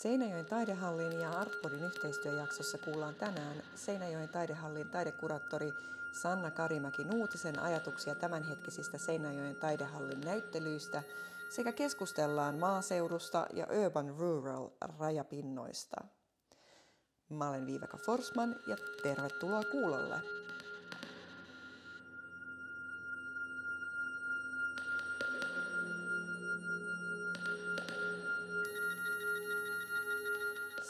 Seinäjoen 0.00 0.46
taidehallin 0.46 1.20
ja 1.20 1.30
Artpodin 1.30 1.84
yhteistyöjaksossa 1.84 2.78
kuullaan 2.78 3.14
tänään 3.14 3.62
Seinäjoen 3.74 4.28
taidehallin 4.28 4.88
taidekuraattori 4.88 5.72
Sanna 6.12 6.50
Karimäki 6.50 7.04
Nuutisen 7.04 7.58
ajatuksia 7.58 8.14
tämänhetkisistä 8.14 8.98
Seinäjoen 8.98 9.56
taidehallin 9.56 10.20
näyttelyistä 10.20 11.02
sekä 11.50 11.72
keskustellaan 11.72 12.58
maaseudusta 12.58 13.46
ja 13.52 13.66
urban 13.84 14.14
rural 14.18 14.68
rajapinnoista. 14.98 16.04
Mä 17.28 17.48
olen 17.48 17.66
Viiveka 17.66 17.98
Forsman 18.06 18.56
ja 18.66 18.76
tervetuloa 19.02 19.64
kuulolle. 19.64 20.16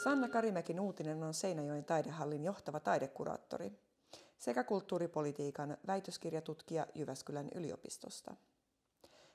Sanna 0.03 0.29
Karimäki 0.29 0.73
Nuutinen 0.73 1.23
on 1.23 1.33
Seinäjoen 1.33 1.85
taidehallin 1.85 2.43
johtava 2.43 2.79
taidekuraattori 2.79 3.71
sekä 4.37 4.63
kulttuuripolitiikan 4.63 5.77
väitöskirjatutkija 5.87 6.87
Jyväskylän 6.95 7.49
yliopistosta. 7.55 8.35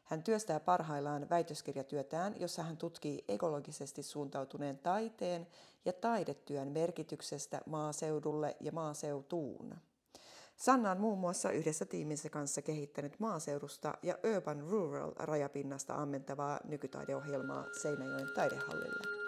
Hän 0.05 0.23
työstää 0.23 0.61
parhaillaan 0.61 1.31
väitöskirjatyötään, 1.31 2.41
jossa 2.41 2.63
hän 2.63 2.77
tutkii 2.77 3.25
ekologisesti 3.29 4.03
suuntautuneen 4.03 4.79
taiteen 4.79 5.47
ja 5.85 5.93
taidetyön 5.93 6.69
merkityksestä 6.69 7.61
maaseudulle 7.67 8.57
ja 8.61 8.73
maaseutuun. 8.73 9.75
Sanna 10.57 10.91
on 10.91 11.01
muun 11.01 11.19
muassa 11.19 11.51
yhdessä 11.51 11.85
tiiminsä 11.85 12.29
kanssa 12.29 12.63
kehittänyt 12.63 13.21
maaseudusta 13.21 13.95
ja 14.03 14.19
urban 14.37 14.61
rural 14.61 15.13
rajapinnasta 15.17 15.95
ammentavaa 15.95 16.61
nykytaideohjelmaa 16.65 17.67
Seinäjoen 17.83 18.29
taidehallille. 18.35 19.28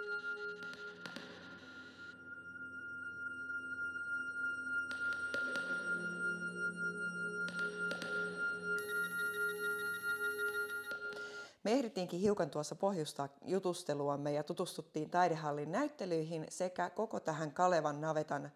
Me 11.71 11.75
ehdittiinkin 11.75 12.21
hiukan 12.21 12.51
tuossa 12.51 12.75
pohjustaa 12.75 13.29
jutusteluamme 13.45 14.33
ja 14.33 14.43
tutustuttiin 14.43 15.11
taidehallin 15.11 15.73
näyttelyihin 15.73 16.47
sekä 16.49 16.91
koko 16.91 17.21
tähän 17.21 17.53
Kalevan 17.53 18.01
navetan 18.01 18.53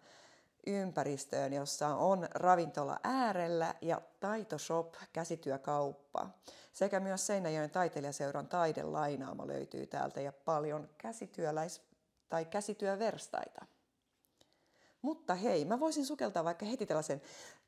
ympäristöön, 0.67 1.53
jossa 1.53 1.87
on 1.87 2.27
ravintola 2.31 2.99
äärellä 3.03 3.75
ja 3.81 4.01
taitoshop, 4.19 4.93
käsityökauppa. 5.13 6.29
Sekä 6.73 6.99
myös 6.99 7.27
Seinäjoen 7.27 7.69
taiteilijaseuran 7.69 8.47
taidelainaama 8.47 9.47
löytyy 9.47 9.87
täältä 9.87 10.21
ja 10.21 10.33
paljon 10.45 10.89
käsityöläis- 10.97 11.81
tai 12.29 12.45
käsityöverstaita. 12.45 13.65
Mutta 15.01 15.35
hei, 15.35 15.65
mä 15.65 15.79
voisin 15.79 16.05
sukeltaa 16.05 16.43
vaikka 16.43 16.65
heti 16.65 16.85
tällaisen 16.85 17.21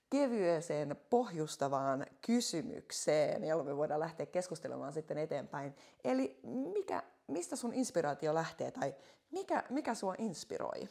kevyeseen 0.09 0.95
pohjustavaan 1.09 2.05
kysymykseen, 2.25 3.43
jolloin 3.43 3.69
me 3.69 3.77
voidaan 3.77 3.99
lähteä 3.99 4.25
keskustelemaan 4.25 4.93
sitten 4.93 5.17
eteenpäin. 5.17 5.75
Eli 6.03 6.39
mikä, 6.73 7.03
mistä 7.27 7.55
sun 7.55 7.73
inspiraatio 7.73 8.33
lähtee 8.33 8.71
tai 8.71 8.95
mikä, 9.31 9.63
mikä 9.69 9.95
sua 9.95 10.15
inspiroi? 10.17 10.89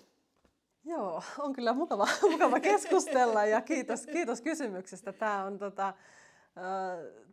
Joo, 0.85 1.23
on 1.39 1.53
kyllä 1.53 1.73
mukava, 1.73 2.09
mukava 2.31 2.61
keskustella 2.61 3.45
ja 3.45 3.61
kiitos, 3.61 4.07
kiitos 4.07 4.41
kysymyksestä. 4.41 5.13
Tämä 5.13 5.45
on, 5.45 5.59
tota, 5.59 5.95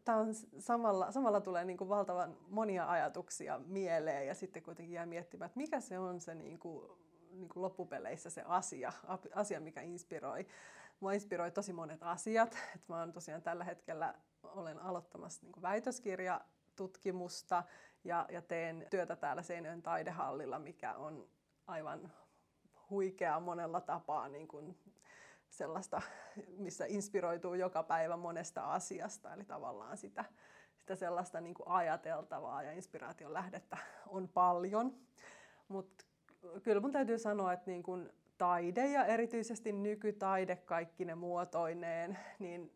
Tämä 0.03 0.17
on 0.17 0.33
samalla, 0.59 1.11
samalla 1.11 1.41
tulee 1.41 1.65
niin 1.65 1.77
kuin 1.77 1.89
valtavan 1.89 2.37
monia 2.49 2.89
ajatuksia 2.89 3.59
mieleen 3.65 4.27
ja 4.27 4.35
sitten 4.35 4.63
kuitenkin 4.63 4.93
jää 4.93 5.05
miettimään, 5.05 5.45
että 5.45 5.59
mikä 5.59 5.79
se 5.79 5.99
on 5.99 6.21
se 6.21 6.35
niin 6.35 6.59
kuin, 6.59 6.91
niin 7.31 7.49
kuin 7.49 7.63
loppupeleissä 7.63 8.29
se 8.29 8.41
asia, 8.45 8.91
asia, 9.35 9.59
mikä 9.59 9.81
inspiroi. 9.81 10.47
Mua 11.03 11.13
inspiroi 11.13 11.51
tosi 11.51 11.73
monet 11.73 12.03
asiat. 12.03 12.57
Et 12.75 12.87
mä 12.87 12.99
oon 12.99 13.13
tosiaan 13.13 13.41
tällä 13.41 13.63
hetkellä 13.63 14.13
olen 14.43 14.79
aloittamassa 14.79 15.45
niin 15.45 15.61
väitöskirjatutkimusta 15.61 17.63
ja, 18.03 18.25
ja 18.29 18.41
teen 18.41 18.87
työtä 18.89 19.15
täällä 19.15 19.41
Seinäjoen 19.41 19.81
taidehallilla, 19.81 20.59
mikä 20.59 20.93
on 20.93 21.27
aivan 21.67 22.11
huikea 22.89 23.39
monella 23.39 23.81
tapaa 23.81 24.29
niin 24.29 24.47
kuin 24.47 24.77
sellaista, 25.49 26.01
missä 26.57 26.85
inspiroituu 26.87 27.53
joka 27.53 27.83
päivä 27.83 28.17
monesta 28.17 28.73
asiasta. 28.73 29.33
Eli 29.33 29.45
tavallaan 29.45 29.97
sitä, 29.97 30.25
sitä 30.75 30.95
sellaista 30.95 31.41
niin 31.41 31.53
kuin 31.53 31.67
ajateltavaa 31.67 32.63
ja 32.63 32.71
inspiraation 32.71 33.33
lähdettä 33.33 33.77
on 34.07 34.29
paljon. 34.29 34.97
Mutta 35.67 36.05
kyllä 36.63 36.81
mun 36.81 36.91
täytyy 36.91 37.17
sanoa, 37.17 37.53
että 37.53 37.71
niin 37.71 37.83
kuin 37.83 38.09
taide 38.43 38.87
ja 38.87 39.05
erityisesti 39.05 39.71
nykytaide 39.71 40.55
kaikki 40.55 41.05
ne 41.05 41.15
muotoineen, 41.15 42.17
niin 42.39 42.71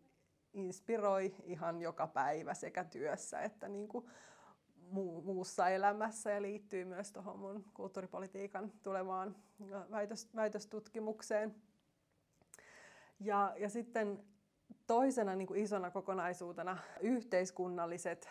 inspiroi 0.54 1.36
ihan 1.44 1.82
joka 1.82 2.08
päivä 2.08 2.54
sekä 2.54 2.84
työssä 2.84 3.42
että 3.42 3.68
niin 3.68 3.88
kuin 3.88 4.06
muussa 5.24 5.70
elämässä 5.70 6.32
ja 6.32 6.42
liittyy 6.42 6.86
myös 6.86 7.12
tuohon 7.12 7.40
mun 7.40 7.66
kulttuuripolitiikan 7.74 8.72
tulevaan 8.84 9.36
väitös, 9.92 10.30
väitöstutkimukseen. 10.36 11.56
Ja, 13.20 13.54
ja 13.58 13.70
sitten 13.70 14.24
toisena 14.88 15.36
niin 15.36 15.48
kuin 15.48 15.60
isona 15.60 15.92
kokonaisuutena 15.92 16.78
yhteiskunnalliset 17.02 18.30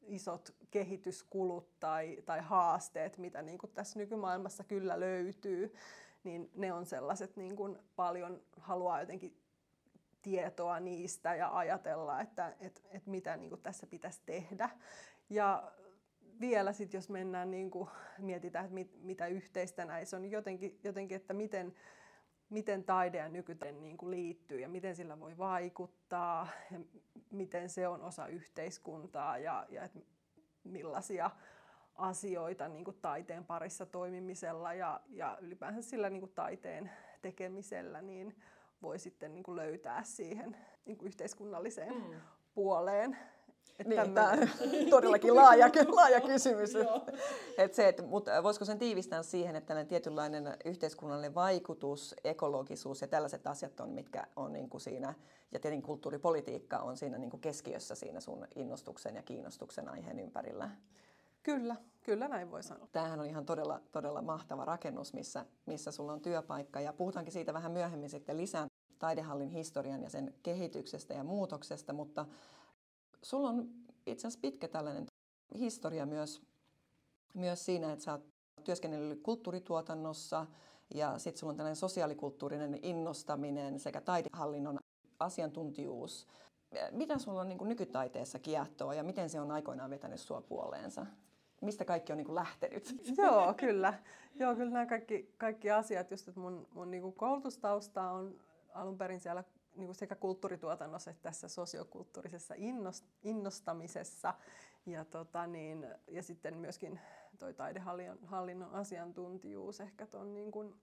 isot 0.00 0.54
kehityskulut 0.70 1.80
tai, 1.80 2.22
tai 2.26 2.40
haasteet, 2.40 3.18
mitä 3.18 3.42
niin 3.42 3.58
kuin 3.58 3.72
tässä 3.72 3.98
nykymaailmassa 3.98 4.64
kyllä 4.64 5.00
löytyy 5.00 5.74
niin 6.28 6.50
ne 6.54 6.72
on 6.72 6.86
sellaiset 6.86 7.36
niin 7.36 7.56
kuin 7.56 7.78
paljon 7.96 8.42
haluaa 8.60 9.00
jotenkin 9.00 9.42
tietoa 10.22 10.80
niistä 10.80 11.34
ja 11.34 11.56
ajatella, 11.56 12.20
että 12.20 12.56
et, 12.60 12.82
et 12.90 13.06
mitä 13.06 13.36
niin 13.36 13.50
kuin 13.50 13.62
tässä 13.62 13.86
pitäisi 13.86 14.20
tehdä. 14.26 14.70
Ja 15.30 15.72
vielä 16.40 16.72
sitten, 16.72 16.98
jos 16.98 17.10
mennään, 17.10 17.50
niin 17.50 17.70
kuin, 17.70 17.88
mietitään, 18.18 18.64
että 18.64 18.74
mit, 18.74 19.02
mitä 19.02 19.26
yhteistä 19.26 19.84
näissä 19.84 20.16
on, 20.16 20.22
niin 20.22 20.32
jotenkin, 20.32 20.80
jotenkin 20.84 21.16
että 21.16 21.34
miten, 21.34 21.74
miten 22.50 22.84
taide 22.84 23.18
ja 23.18 23.28
nykyten 23.28 23.80
niin 23.80 23.96
kuin 23.96 24.10
liittyy 24.10 24.60
ja 24.60 24.68
miten 24.68 24.96
sillä 24.96 25.20
voi 25.20 25.38
vaikuttaa 25.38 26.48
ja 26.70 26.80
miten 27.30 27.68
se 27.68 27.88
on 27.88 28.02
osa 28.02 28.26
yhteiskuntaa 28.26 29.38
ja, 29.38 29.66
ja 29.68 29.84
että 29.84 29.98
millaisia 30.64 31.30
asioita 31.98 32.68
niin 32.68 32.84
kuin 32.84 32.96
taiteen 33.02 33.44
parissa 33.44 33.86
toimimisella 33.86 34.74
ja, 34.74 35.00
ja 35.08 35.38
ylipäänsä 35.40 35.82
sillä 35.82 36.10
niin 36.10 36.20
kuin 36.20 36.32
taiteen 36.34 36.90
tekemisellä 37.22 38.02
niin 38.02 38.36
voi 38.82 38.98
sitten 38.98 39.34
niin 39.34 39.42
kuin 39.42 39.56
löytää 39.56 40.04
siihen 40.04 40.56
niin 40.84 40.98
kuin 40.98 41.06
yhteiskunnalliseen 41.06 41.94
mm. 41.94 42.20
puoleen. 42.54 43.16
Että 43.78 44.04
niin, 44.04 44.14
tämä 44.14 44.30
on 44.30 44.38
todellakin 44.90 45.36
laaja, 45.36 45.70
laaja 45.88 46.20
kysymys. 46.20 46.70
et 47.58 47.74
se, 47.74 47.88
että, 47.88 48.02
mutta 48.02 48.42
voisiko 48.42 48.64
sen 48.64 48.78
tiivistää 48.78 49.22
siihen, 49.22 49.56
että 49.56 49.68
tällainen 49.68 49.88
tietynlainen 49.88 50.56
yhteiskunnallinen 50.64 51.34
vaikutus, 51.34 52.14
ekologisuus 52.24 53.00
ja 53.00 53.08
tällaiset 53.08 53.46
asiat 53.46 53.80
on, 53.80 53.90
mitkä 53.90 54.26
on 54.36 54.52
niin 54.52 54.68
kuin 54.68 54.80
siinä, 54.80 55.14
ja 55.52 55.60
tietenkin 55.60 55.86
kulttuuripolitiikka 55.86 56.78
on 56.78 56.96
siinä 56.96 57.18
niin 57.18 57.30
kuin 57.30 57.40
keskiössä 57.40 57.94
siinä 57.94 58.20
sun 58.20 58.46
innostuksen 58.54 59.16
ja 59.16 59.22
kiinnostuksen 59.22 59.88
aiheen 59.88 60.18
ympärillä. 60.18 60.70
Kyllä, 61.48 61.76
kyllä 62.02 62.28
näin 62.28 62.50
voi 62.50 62.62
sanoa. 62.62 62.88
Tämähän 62.92 63.20
on 63.20 63.26
ihan 63.26 63.46
todella, 63.46 63.80
todella 63.92 64.22
mahtava 64.22 64.64
rakennus, 64.64 65.12
missä, 65.12 65.46
missä 65.66 65.90
sulla 65.90 66.12
on 66.12 66.20
työpaikka 66.20 66.80
ja 66.80 66.92
puhutaankin 66.92 67.32
siitä 67.32 67.54
vähän 67.54 67.72
myöhemmin 67.72 68.10
sitten 68.10 68.36
lisää 68.36 68.66
taidehallin 68.98 69.48
historian 69.48 70.02
ja 70.02 70.10
sen 70.10 70.34
kehityksestä 70.42 71.14
ja 71.14 71.24
muutoksesta, 71.24 71.92
mutta 71.92 72.26
sulla 73.22 73.48
on 73.48 73.68
itse 74.06 74.26
asiassa 74.26 74.40
pitkä 74.40 74.68
tällainen 74.68 75.06
historia 75.58 76.06
myös, 76.06 76.42
myös 77.34 77.64
siinä, 77.64 77.92
että 77.92 78.04
sä 78.04 78.12
oot 78.12 78.26
työskennellyt 78.64 79.22
kulttuurituotannossa 79.22 80.46
ja 80.94 81.18
sitten 81.18 81.40
sulla 81.40 81.50
on 81.50 81.56
tällainen 81.56 81.76
sosiaalikulttuurinen 81.76 82.78
innostaminen 82.82 83.80
sekä 83.80 84.00
taidehallinnon 84.00 84.78
asiantuntijuus. 85.20 86.26
Mitä 86.90 87.18
sulla 87.18 87.40
on 87.40 87.48
niin 87.48 87.68
nykytaiteessa 87.68 88.38
kiehtoa 88.38 88.94
ja 88.94 89.02
miten 89.02 89.30
se 89.30 89.40
on 89.40 89.50
aikoinaan 89.50 89.90
vetänyt 89.90 90.20
sua 90.20 90.42
puoleensa? 90.42 91.06
Mistä 91.60 91.84
kaikki 91.84 92.12
on 92.12 92.16
niin 92.16 92.26
kuin 92.26 92.34
lähtenyt. 92.34 92.96
Joo, 93.18 93.54
kyllä. 93.54 93.94
Joo, 94.34 94.54
kyllä 94.54 94.70
nämä 94.70 94.86
kaikki, 94.86 95.34
kaikki 95.38 95.70
asiat, 95.70 96.10
just 96.10 96.28
että 96.28 96.40
mun, 96.40 96.66
mun 96.74 96.90
niin 96.90 97.02
kuin 97.02 97.14
koulutustausta 97.14 98.10
on 98.10 98.40
alun 98.74 98.98
perin 98.98 99.20
siellä 99.20 99.44
niin 99.76 99.86
kuin 99.86 99.96
sekä 99.96 100.14
kulttuurituotannossa 100.14 101.10
että 101.10 101.22
tässä 101.22 101.48
sosiokulttuurisessa 101.48 102.54
innost, 102.56 103.04
innostamisessa. 103.22 104.34
Ja, 104.86 105.04
tota 105.04 105.46
niin, 105.46 105.86
ja 106.06 106.22
sitten 106.22 106.58
myöskin 106.58 107.00
toi 107.38 107.54
taidehallinnon 107.54 108.74
asiantuntijuus 108.74 109.80
ehkä 109.80 110.06
ton 110.06 110.34
niin 110.34 110.52
kuin, 110.52 110.74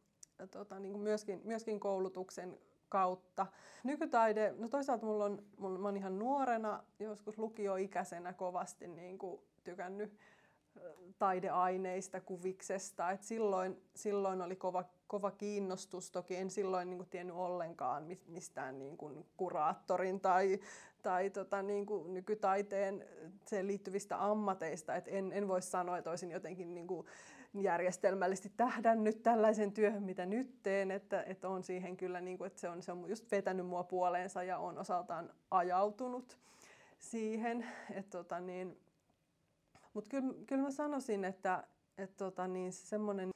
tota, 0.51 0.79
niin 0.79 0.91
kuin 0.91 1.03
myöskin, 1.03 1.41
myöskin 1.43 1.79
koulutuksen 1.79 2.57
kautta. 2.89 3.47
Nykytaide, 3.83 4.53
no 4.57 4.67
toisaalta 4.67 5.05
mulla 5.05 5.25
on, 5.25 5.43
mulla, 5.57 5.79
mä 5.79 5.87
oon 5.87 5.97
ihan 5.97 6.19
nuorena, 6.19 6.83
joskus 6.99 7.37
lukioikäisenä 7.37 8.33
kovasti 8.33 8.87
niin 8.87 9.17
kuin 9.17 9.41
tykännyt 9.63 10.17
taideaineista, 11.19 12.21
kuviksesta. 12.21 13.11
Et 13.11 13.23
silloin, 13.23 13.81
silloin 13.95 14.41
oli 14.41 14.55
kova, 14.55 14.83
kova 15.07 15.31
kiinnostus. 15.31 16.11
Toki 16.11 16.35
en 16.35 16.49
silloin 16.49 16.89
niin 16.89 16.97
kuin, 16.97 17.09
tiennyt 17.09 17.35
ollenkaan 17.35 18.17
mistään 18.27 18.79
niin 18.79 18.97
kuin, 18.97 19.25
kuraattorin 19.37 20.19
tai, 20.19 20.59
tai 21.01 21.29
tota, 21.29 21.61
niin 21.61 21.85
kuin, 21.85 22.13
nykytaiteen 22.13 23.05
sen 23.45 23.67
liittyvistä 23.67 24.25
ammateista. 24.25 24.95
Et 24.95 25.07
en, 25.07 25.31
en 25.33 25.47
voi 25.47 25.61
sanoa, 25.61 25.97
että 25.97 26.09
olisin 26.09 26.31
jotenkin 26.31 26.73
niin 26.73 26.87
kuin, 26.87 27.07
järjestelmällisesti 27.61 28.51
tähdännyt 28.57 29.23
tällaisen 29.23 29.71
työhön, 29.71 30.03
mitä 30.03 30.25
nyt 30.25 30.63
teen, 30.63 30.91
että, 30.91 31.23
että 31.23 31.49
on 31.49 31.63
siihen 31.63 31.97
kyllä, 31.97 32.21
niin 32.21 32.37
kuin, 32.37 32.47
että 32.47 32.59
se 32.59 32.69
on, 32.69 32.81
se 32.81 32.91
on 32.91 33.09
just 33.09 33.31
vetänyt 33.31 33.65
mua 33.65 33.83
puoleensa 33.83 34.43
ja 34.43 34.57
on 34.57 34.77
osaltaan 34.77 35.33
ajautunut 35.51 36.37
siihen. 36.99 37.65
Että, 37.91 38.17
tota, 38.17 38.39
niin, 38.39 38.77
mutta 39.95 40.09
kyllä, 40.09 40.33
kyllä 40.47 40.63
mä 40.63 40.71
sanoisin, 40.71 41.25
että, 41.25 41.63
että 41.97 42.15
tota, 42.17 42.47
niin 42.47 42.73
semmoinen, 42.73 43.29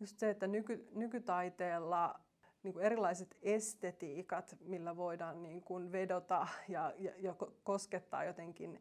just 0.00 0.18
se, 0.18 0.30
että 0.30 0.46
nyky, 0.46 0.88
nykytaiteella 0.94 2.20
niin 2.62 2.72
kuin 2.72 2.84
erilaiset 2.84 3.36
estetiikat, 3.42 4.56
millä 4.60 4.96
voidaan 4.96 5.42
niin 5.42 5.62
kuin 5.62 5.92
vedota 5.92 6.46
ja, 6.68 6.94
ja, 6.98 7.12
ja 7.18 7.34
koskettaa 7.64 8.24
jotenkin 8.24 8.80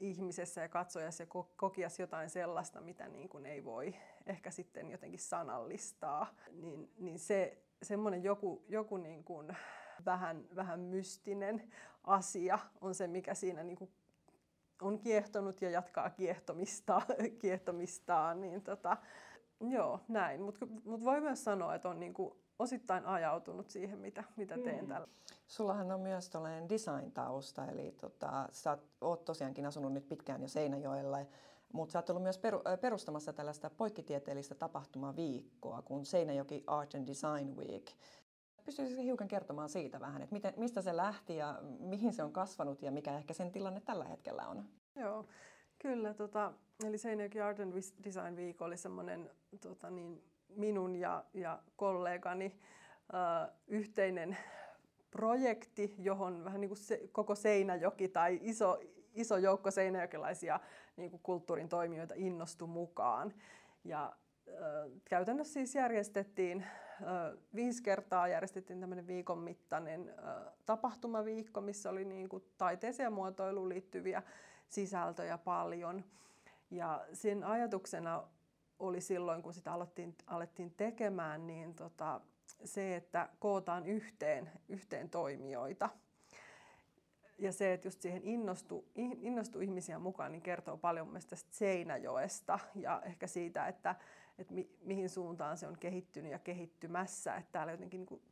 ihmisessä 0.00 0.60
ja 0.60 0.68
katsojassa 0.68 1.22
ja 1.22 1.26
kokias 1.56 2.00
jotain 2.00 2.30
sellaista, 2.30 2.80
mitä 2.80 3.08
niin 3.08 3.28
kuin 3.28 3.46
ei 3.46 3.64
voi 3.64 3.94
ehkä 4.26 4.50
sitten 4.50 4.90
jotenkin 4.90 5.20
sanallistaa, 5.20 6.34
niin, 6.52 6.90
niin 6.98 7.18
se 7.18 7.62
semmoinen 7.82 8.22
joku, 8.22 8.64
joku 8.68 8.96
niin 8.96 9.24
kuin 9.24 9.56
vähän, 10.04 10.48
vähän 10.56 10.80
mystinen 10.80 11.72
asia 12.04 12.58
on 12.80 12.94
se, 12.94 13.06
mikä 13.06 13.34
siinä 13.34 13.64
niin 13.64 13.78
kuin 13.78 13.90
on 14.82 14.98
kiehtonut 14.98 15.62
ja 15.62 15.70
jatkaa 15.70 16.10
kiehtomista, 16.10 17.02
kiehtomistaan. 17.40 18.40
Niin 18.40 18.62
tota, 18.62 18.96
joo, 19.60 20.00
näin. 20.08 20.42
Mutta 20.42 20.66
mut 20.84 21.04
voi 21.04 21.20
myös 21.20 21.44
sanoa, 21.44 21.74
että 21.74 21.88
on 21.88 22.00
niinku 22.00 22.36
osittain 22.58 23.06
ajautunut 23.06 23.70
siihen, 23.70 23.98
mitä, 23.98 24.24
mitä 24.36 24.58
teen 24.58 24.84
mm. 24.84 24.88
tällä. 24.88 25.08
Sullahan 25.46 25.92
on 25.92 26.00
myös 26.00 26.30
tällainen 26.30 26.68
design-tausta, 26.68 27.66
eli 27.66 27.94
tota, 28.00 28.48
sä 28.50 28.78
oot 29.00 29.24
tosiaankin 29.24 29.66
asunut 29.66 29.92
nyt 29.92 30.08
pitkään 30.08 30.42
jo 30.42 30.48
Seinäjoella, 30.48 31.18
mutta 31.72 31.92
sä 31.92 31.98
oot 31.98 32.10
ollut 32.10 32.22
myös 32.22 32.40
perustamassa 32.80 33.32
tällaista 33.32 33.70
poikkitieteellistä 33.70 34.54
tapahtumaviikkoa 34.54 35.82
kuin 35.82 36.06
Seinäjoki 36.06 36.64
Art 36.66 36.94
and 36.94 37.06
Design 37.06 37.56
Week. 37.56 37.84
Pystyisikö 38.64 39.02
hiukan 39.02 39.28
kertomaan 39.28 39.68
siitä 39.68 40.00
vähän, 40.00 40.22
että 40.22 40.34
miten, 40.34 40.54
mistä 40.56 40.82
se 40.82 40.96
lähti 40.96 41.36
ja 41.36 41.58
mihin 41.78 42.12
se 42.12 42.22
on 42.22 42.32
kasvanut 42.32 42.82
ja 42.82 42.90
mikä 42.90 43.16
ehkä 43.16 43.34
sen 43.34 43.52
tilanne 43.52 43.80
tällä 43.80 44.04
hetkellä 44.04 44.48
on? 44.48 44.64
Joo, 44.96 45.26
kyllä. 45.78 46.14
Tota, 46.14 46.52
eli 46.84 46.98
Seinäjoki 46.98 47.40
Art 47.40 47.60
and 47.60 47.72
Design 48.04 48.36
Week 48.36 48.62
oli 48.62 48.76
semmoinen 48.76 49.30
tota, 49.60 49.90
niin, 49.90 50.24
minun 50.48 50.96
ja, 50.96 51.24
ja 51.34 51.62
kollegani 51.76 52.58
äh, 53.14 53.50
yhteinen 53.66 54.36
projekti, 55.10 55.94
johon 55.98 56.44
vähän 56.44 56.60
niin 56.60 56.68
kuin 56.68 56.78
se, 56.78 57.08
koko 57.12 57.34
Seinäjoki 57.34 58.08
tai 58.08 58.38
iso, 58.42 58.80
iso 59.14 59.36
joukko 59.36 59.70
seinäjokilaisia 59.70 60.60
niin 60.96 61.10
kuin 61.10 61.22
kulttuurin 61.22 61.68
toimijoita 61.68 62.14
innostui 62.16 62.68
mukaan. 62.68 63.34
Ja 63.84 64.16
käytännössä 65.04 65.52
siis 65.52 65.74
järjestettiin 65.74 66.66
viisi 67.54 67.82
kertaa 67.82 68.28
järjestettiin 68.28 68.80
tämmöinen 68.80 69.06
viikon 69.06 69.38
mittainen 69.38 70.14
tapahtumaviikko, 70.66 71.60
missä 71.60 71.90
oli 71.90 72.04
niin 72.04 72.28
kuin 72.28 72.44
taiteeseen 72.58 73.04
ja 73.04 73.10
muotoiluun 73.10 73.68
liittyviä 73.68 74.22
sisältöjä 74.68 75.38
paljon. 75.38 76.04
Ja 76.70 77.06
sen 77.12 77.44
ajatuksena 77.44 78.22
oli 78.78 79.00
silloin, 79.00 79.42
kun 79.42 79.54
sitä 79.54 79.72
alettiin, 79.72 80.16
alettiin 80.26 80.74
tekemään, 80.76 81.46
niin 81.46 81.74
tota, 81.74 82.20
se, 82.64 82.96
että 82.96 83.28
kootaan 83.38 83.86
yhteen, 83.86 84.50
yhteen 84.68 85.10
toimijoita. 85.10 85.90
Ja 87.38 87.52
se, 87.52 87.72
että 87.72 87.86
just 87.88 88.02
siihen 88.02 88.24
innostui, 88.24 88.84
innostui 88.94 89.64
ihmisiä 89.64 89.98
mukaan, 89.98 90.32
niin 90.32 90.42
kertoo 90.42 90.76
paljon 90.76 91.06
mun 91.06 91.20
tästä 91.28 91.50
Seinäjoesta 91.52 92.58
ja 92.74 93.02
ehkä 93.04 93.26
siitä, 93.26 93.68
että, 93.68 93.94
että 94.40 94.54
mi, 94.54 94.70
mihin 94.82 95.08
suuntaan 95.08 95.58
se 95.58 95.66
on 95.66 95.76
kehittynyt 95.78 96.32
ja 96.32 96.38
kehittymässä, 96.38 97.36
että 97.36 97.52
täällä 97.52 97.72
jotenkin 97.72 98.06
niin 98.10 98.22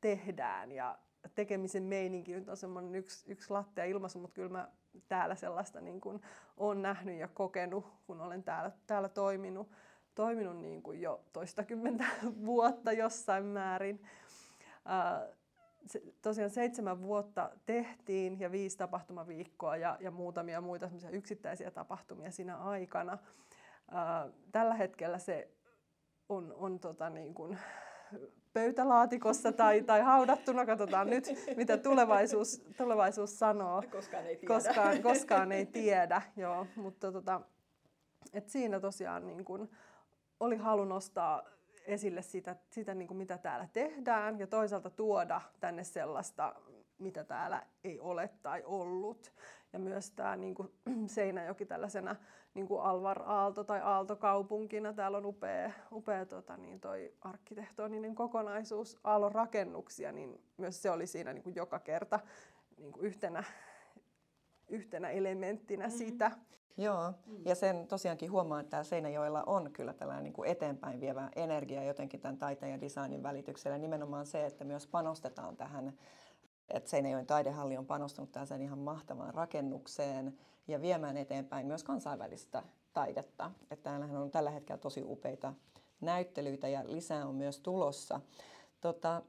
tehdään 0.00 0.72
ja 0.72 0.98
tekemisen 1.34 1.82
meininki 1.82 2.34
nyt 2.34 2.48
on 2.48 2.56
semmoinen 2.56 2.94
yksi, 2.94 3.32
yksi 3.32 3.50
lattea 3.50 3.84
ilmaisu, 3.84 4.18
mutta 4.18 4.34
kyllä 4.34 4.48
mä 4.48 4.68
täällä 5.08 5.34
sellaista 5.34 5.80
niin 5.80 6.00
kuin 6.00 6.22
olen 6.56 6.82
nähnyt 6.82 7.18
ja 7.18 7.28
kokenut, 7.28 7.86
kun 8.06 8.20
olen 8.20 8.42
täällä, 8.42 8.70
täällä 8.86 9.08
toiminut, 9.08 9.70
toiminut 10.14 10.56
niin 10.56 10.82
kuin 10.82 11.00
jo 11.00 11.24
toistakymmentä 11.32 12.04
vuotta 12.46 12.92
jossain 12.92 13.44
määrin. 13.44 14.02
se, 15.86 16.02
tosiaan 16.22 16.50
seitsemän 16.50 17.02
vuotta 17.02 17.50
tehtiin 17.66 18.40
ja 18.40 18.52
viisi 18.52 18.78
tapahtumaviikkoa 18.78 19.76
ja, 19.76 19.96
ja 20.00 20.10
muutamia 20.10 20.60
muita 20.60 20.90
yksittäisiä 21.10 21.70
tapahtumia 21.70 22.30
siinä 22.30 22.56
aikana. 22.56 23.18
Tällä 24.52 24.74
hetkellä 24.74 25.18
se 25.18 25.48
on, 26.28 26.54
on 26.56 26.80
tota 26.80 27.10
niin 27.10 27.34
kuin 27.34 27.58
pöytälaatikossa 28.52 29.52
tai, 29.52 29.82
tai 29.82 30.00
haudattuna. 30.00 30.66
Katsotaan 30.66 31.10
nyt, 31.10 31.24
mitä 31.56 31.76
tulevaisuus, 31.76 32.64
tulevaisuus 32.76 33.38
sanoo. 33.38 33.82
Koskaan 33.90 34.26
ei 34.26 34.36
tiedä. 34.36 34.54
Koskaan, 34.54 35.02
koskaan 35.02 35.52
ei 35.52 35.66
tiedä, 35.66 36.22
joo. 36.36 36.66
Mutta 36.76 37.12
tota, 37.12 37.40
et 38.32 38.48
siinä 38.48 38.80
tosiaan 38.80 39.26
niin 39.26 39.44
kun 39.44 39.70
oli 40.40 40.56
halu 40.56 40.84
nostaa 40.84 41.42
esille 41.86 42.22
sitä, 42.22 42.56
sitä 42.70 42.94
niin 42.94 43.08
kuin 43.08 43.18
mitä 43.18 43.38
täällä 43.38 43.68
tehdään 43.72 44.38
ja 44.38 44.46
toisaalta 44.46 44.90
tuoda 44.90 45.40
tänne 45.60 45.84
sellaista, 45.84 46.54
mitä 46.98 47.24
täällä 47.24 47.62
ei 47.84 48.00
ole 48.00 48.30
tai 48.42 48.62
ollut. 48.64 49.32
Ja 49.72 49.78
myös 49.78 50.10
tämä 50.10 50.36
niin 50.36 50.54
kuin 50.54 50.72
Seinäjoki 51.06 51.66
tällaisena 51.66 52.16
niin 52.54 52.68
kuin 52.68 52.82
Alvar 52.82 53.22
Aalto 53.26 53.64
tai 53.64 53.80
Aaltokaupunkina. 53.80 54.92
Täällä 54.92 55.18
on 55.18 55.26
upea, 55.26 55.70
upea 55.92 56.26
tota, 56.26 56.56
niin 56.56 56.80
toi 56.80 57.14
arkkitehtoninen 57.20 58.14
kokonaisuus, 58.14 58.98
Aallon 59.04 59.32
rakennuksia, 59.32 60.12
niin 60.12 60.40
myös 60.56 60.82
se 60.82 60.90
oli 60.90 61.06
siinä 61.06 61.32
niin 61.32 61.42
kuin 61.42 61.56
joka 61.56 61.78
kerta 61.78 62.20
niin 62.76 62.92
kuin 62.92 63.06
yhtenä, 63.06 63.44
yhtenä 64.68 65.10
elementtinä 65.10 65.84
mm-hmm. 65.86 65.98
sitä. 65.98 66.30
Joo, 66.76 67.12
mm. 67.26 67.36
ja 67.44 67.54
sen 67.54 67.86
tosiaankin 67.86 68.30
huomaa, 68.30 68.60
että 68.60 68.70
täällä 68.70 68.84
Seinäjoella 68.84 69.42
on 69.46 69.72
kyllä 69.72 69.92
tällainen 69.92 70.24
niin 70.24 70.32
kuin 70.32 70.50
eteenpäin 70.50 71.00
vievä 71.00 71.28
energia 71.36 71.84
jotenkin 71.84 72.20
tämän 72.20 72.38
taiteen 72.38 72.72
ja 72.72 72.80
designin 72.80 73.22
välityksellä. 73.22 73.78
Nimenomaan 73.78 74.26
se, 74.26 74.46
että 74.46 74.64
myös 74.64 74.86
panostetaan 74.86 75.56
tähän 75.56 75.92
että 76.72 76.90
Seinäjoen 76.90 77.26
taidehalli 77.26 77.76
on 77.76 77.86
panostanut 77.86 78.32
tällaiseen 78.32 78.62
ihan 78.62 78.78
mahtavaan 78.78 79.34
rakennukseen 79.34 80.38
ja 80.68 80.80
viemään 80.80 81.16
eteenpäin 81.16 81.66
myös 81.66 81.84
kansainvälistä 81.84 82.62
taidetta. 82.92 83.50
Että 83.70 83.82
täällähän 83.82 84.16
on 84.16 84.30
tällä 84.30 84.50
hetkellä 84.50 84.78
tosi 84.78 85.02
upeita 85.04 85.54
näyttelyitä 86.00 86.68
ja 86.68 86.82
lisää 86.86 87.26
on 87.26 87.34
myös 87.34 87.60
tulossa. 87.60 88.20
Tota, 88.80 89.22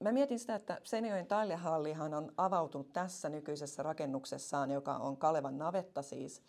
mä 0.00 0.12
mietin 0.12 0.38
sitä, 0.38 0.54
että 0.54 0.80
Seinäjoen 0.84 1.26
taidehallihan 1.26 2.14
on 2.14 2.32
avautunut 2.36 2.92
tässä 2.92 3.28
nykyisessä 3.28 3.82
rakennuksessaan, 3.82 4.70
joka 4.70 4.96
on 4.96 5.16
Kalevan 5.16 5.58
navetta 5.58 6.02
siis. 6.02 6.42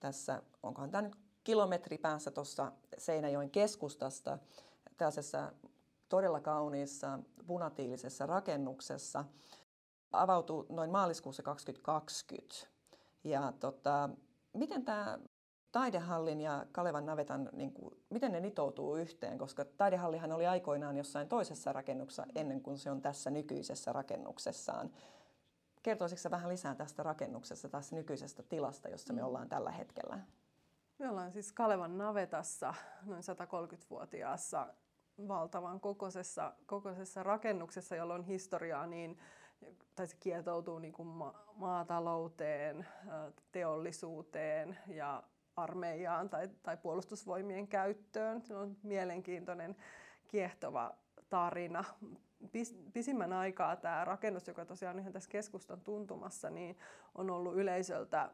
Tässä, 0.00 0.42
onkohan 0.62 0.90
tämä 0.90 1.02
nyt 1.02 1.16
kilometri 1.44 1.98
päässä 1.98 2.30
tuossa 2.30 2.72
Seinäjoen 2.98 3.50
keskustasta, 3.50 4.38
tällaisessa 4.96 5.52
todella 6.08 6.40
kauniissa 6.40 7.18
punatiilisessa 7.46 8.26
rakennuksessa 8.26 9.24
avautui 10.12 10.66
noin 10.68 10.90
maaliskuussa 10.90 11.42
2020. 11.42 12.54
Ja 13.24 13.52
tota, 13.60 14.08
miten 14.52 14.84
tämä 14.84 15.18
taidehallin 15.72 16.40
ja 16.40 16.66
Kalevan 16.72 17.06
navetan, 17.06 17.48
niin 17.52 17.72
kuin, 17.72 17.94
miten 18.10 18.32
ne 18.32 18.40
nitoutuu 18.40 18.96
yhteen, 18.96 19.38
koska 19.38 19.64
taidehallihan 19.64 20.32
oli 20.32 20.46
aikoinaan 20.46 20.96
jossain 20.96 21.28
toisessa 21.28 21.72
rakennuksessa 21.72 22.26
ennen 22.34 22.60
kuin 22.60 22.78
se 22.78 22.90
on 22.90 23.02
tässä 23.02 23.30
nykyisessä 23.30 23.92
rakennuksessaan. 23.92 24.90
Kertoisitko 25.82 26.30
vähän 26.30 26.48
lisää 26.48 26.74
tästä 26.74 27.02
rakennuksesta, 27.02 27.68
tässä 27.68 27.96
nykyisestä 27.96 28.42
tilasta, 28.42 28.88
jossa 28.88 29.12
me 29.12 29.20
mm. 29.20 29.26
ollaan 29.26 29.48
tällä 29.48 29.70
hetkellä? 29.70 30.18
Me 30.98 31.10
ollaan 31.10 31.32
siis 31.32 31.52
Kalevan 31.52 31.98
navetassa, 31.98 32.74
noin 33.06 33.22
130-vuotiaassa 33.22 34.68
valtavan 35.28 35.80
kokoisessa, 35.80 36.52
kokoisessa 36.66 37.22
rakennuksessa, 37.22 37.96
jolla 37.96 38.14
on 38.14 38.24
historiaa 38.24 38.86
niin 38.86 39.18
tai 39.94 40.06
se 40.06 40.16
kietoutuu 40.20 40.78
niin 40.78 40.92
kuin 40.92 41.08
ma- 41.08 41.34
maatalouteen, 41.54 42.86
teollisuuteen 43.52 44.78
ja 44.86 45.22
armeijaan 45.56 46.28
tai, 46.28 46.48
tai 46.62 46.76
puolustusvoimien 46.76 47.68
käyttöön. 47.68 48.42
Se 48.42 48.56
on 48.56 48.76
mielenkiintoinen, 48.82 49.76
kiehtova 50.28 50.94
tarina. 51.28 51.84
Pis, 52.52 52.76
pisimmän 52.92 53.32
aikaa 53.32 53.76
tämä 53.76 54.04
rakennus, 54.04 54.48
joka 54.48 54.64
tosiaan 54.64 54.98
ihan 54.98 55.12
tässä 55.12 55.30
keskustan 55.30 55.80
tuntumassa, 55.80 56.50
niin 56.50 56.78
on 57.14 57.30
ollut 57.30 57.56
yleisöltä 57.56 58.30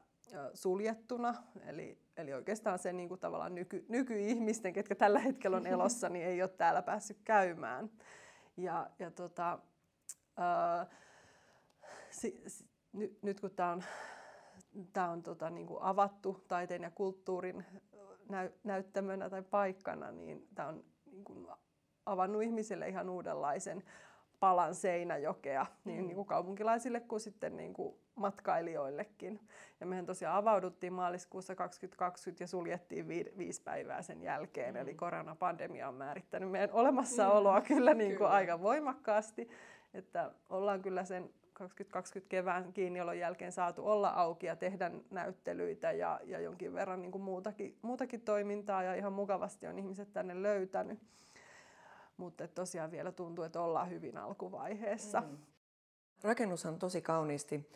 suljettuna, 0.54 1.34
eli, 1.66 1.98
eli 2.16 2.34
oikeastaan 2.34 2.78
se 2.78 2.92
niin 2.92 3.08
kuin 3.08 3.20
tavallaan 3.20 3.54
nyky, 3.54 3.84
nykyihmisten, 3.88 4.72
ketkä 4.72 4.94
tällä 4.94 5.18
hetkellä 5.18 5.56
on 5.56 5.66
elossa, 5.66 6.08
niin 6.08 6.26
ei 6.26 6.42
ole 6.42 6.48
täällä 6.48 6.82
päässyt 6.82 7.18
käymään. 7.24 7.90
Ja, 8.56 8.90
ja 8.98 9.10
tota, 9.10 9.58
ää, 10.36 10.86
si, 12.18 12.42
si, 12.46 12.64
nyt, 12.92 13.22
nyt 13.22 13.40
kun 13.40 13.50
tämä 13.50 13.72
on, 13.72 13.82
tää 14.92 15.10
on 15.10 15.22
tota, 15.22 15.50
niin 15.50 15.66
kuin 15.66 15.82
avattu 15.82 16.44
taiteen 16.48 16.82
ja 16.82 16.90
kulttuurin 16.90 17.64
näy, 18.28 18.50
näyttämönä 18.64 19.30
tai 19.30 19.42
paikkana, 19.42 20.10
niin 20.10 20.48
tämä 20.54 20.68
on 20.68 20.84
niin 21.10 21.24
kuin 21.24 21.48
avannut 22.06 22.42
ihmisille 22.42 22.88
ihan 22.88 23.10
uudenlaisen 23.10 23.82
palan 24.40 24.74
Seinäjokea 24.74 25.66
niin, 25.84 26.00
mm. 26.00 26.06
niin 26.06 26.14
kuin 26.14 26.26
kaupunkilaisille 26.26 27.00
kuin 27.00 27.20
sitten 27.20 27.56
niin 27.56 27.74
kuin 27.74 27.96
matkailijoillekin. 28.14 29.40
Ja 29.80 29.86
mehän 29.86 30.06
tosiaan 30.06 30.36
avauduttiin 30.36 30.92
maaliskuussa 30.92 31.54
2020 31.54 32.42
ja 32.42 32.46
suljettiin 32.46 33.08
vi- 33.08 33.32
viisi 33.38 33.62
päivää 33.62 34.02
sen 34.02 34.22
jälkeen. 34.22 34.74
Mm. 34.74 34.80
Eli 34.80 34.94
koronapandemia 34.94 35.88
on 35.88 35.94
määrittänyt 35.94 36.50
meidän 36.50 36.72
olemassaoloa 36.72 37.60
mm. 37.60 37.66
kyllä, 37.66 37.94
niin 37.94 38.10
kuin 38.10 38.16
kyllä. 38.16 38.30
aika 38.30 38.62
voimakkaasti. 38.62 39.48
Että 39.94 40.32
ollaan 40.48 40.82
kyllä 40.82 41.04
sen 41.04 41.30
2020 41.58 42.30
kevään 42.30 42.72
kiinniolon 42.72 43.18
jälkeen 43.18 43.52
saatu 43.52 43.86
olla 43.86 44.08
auki 44.08 44.46
ja 44.46 44.56
tehdä 44.56 44.90
näyttelyitä 45.10 45.92
ja, 45.92 46.20
ja 46.24 46.40
jonkin 46.40 46.74
verran 46.74 47.02
niin 47.02 47.12
kuin 47.12 47.22
muutakin, 47.22 47.78
muutakin 47.82 48.20
toimintaa 48.20 48.82
ja 48.82 48.94
ihan 48.94 49.12
mukavasti 49.12 49.66
on 49.66 49.78
ihmiset 49.78 50.12
tänne 50.12 50.42
löytänyt. 50.42 50.98
Mutta 52.16 52.48
tosiaan 52.48 52.90
vielä 52.90 53.12
tuntuu, 53.12 53.44
että 53.44 53.60
ollaan 53.60 53.90
hyvin 53.90 54.18
alkuvaiheessa. 54.18 55.20
Mm. 55.20 55.38
Rakennus 56.22 56.66
on 56.66 56.78
tosi 56.78 57.02
kauniisti 57.02 57.70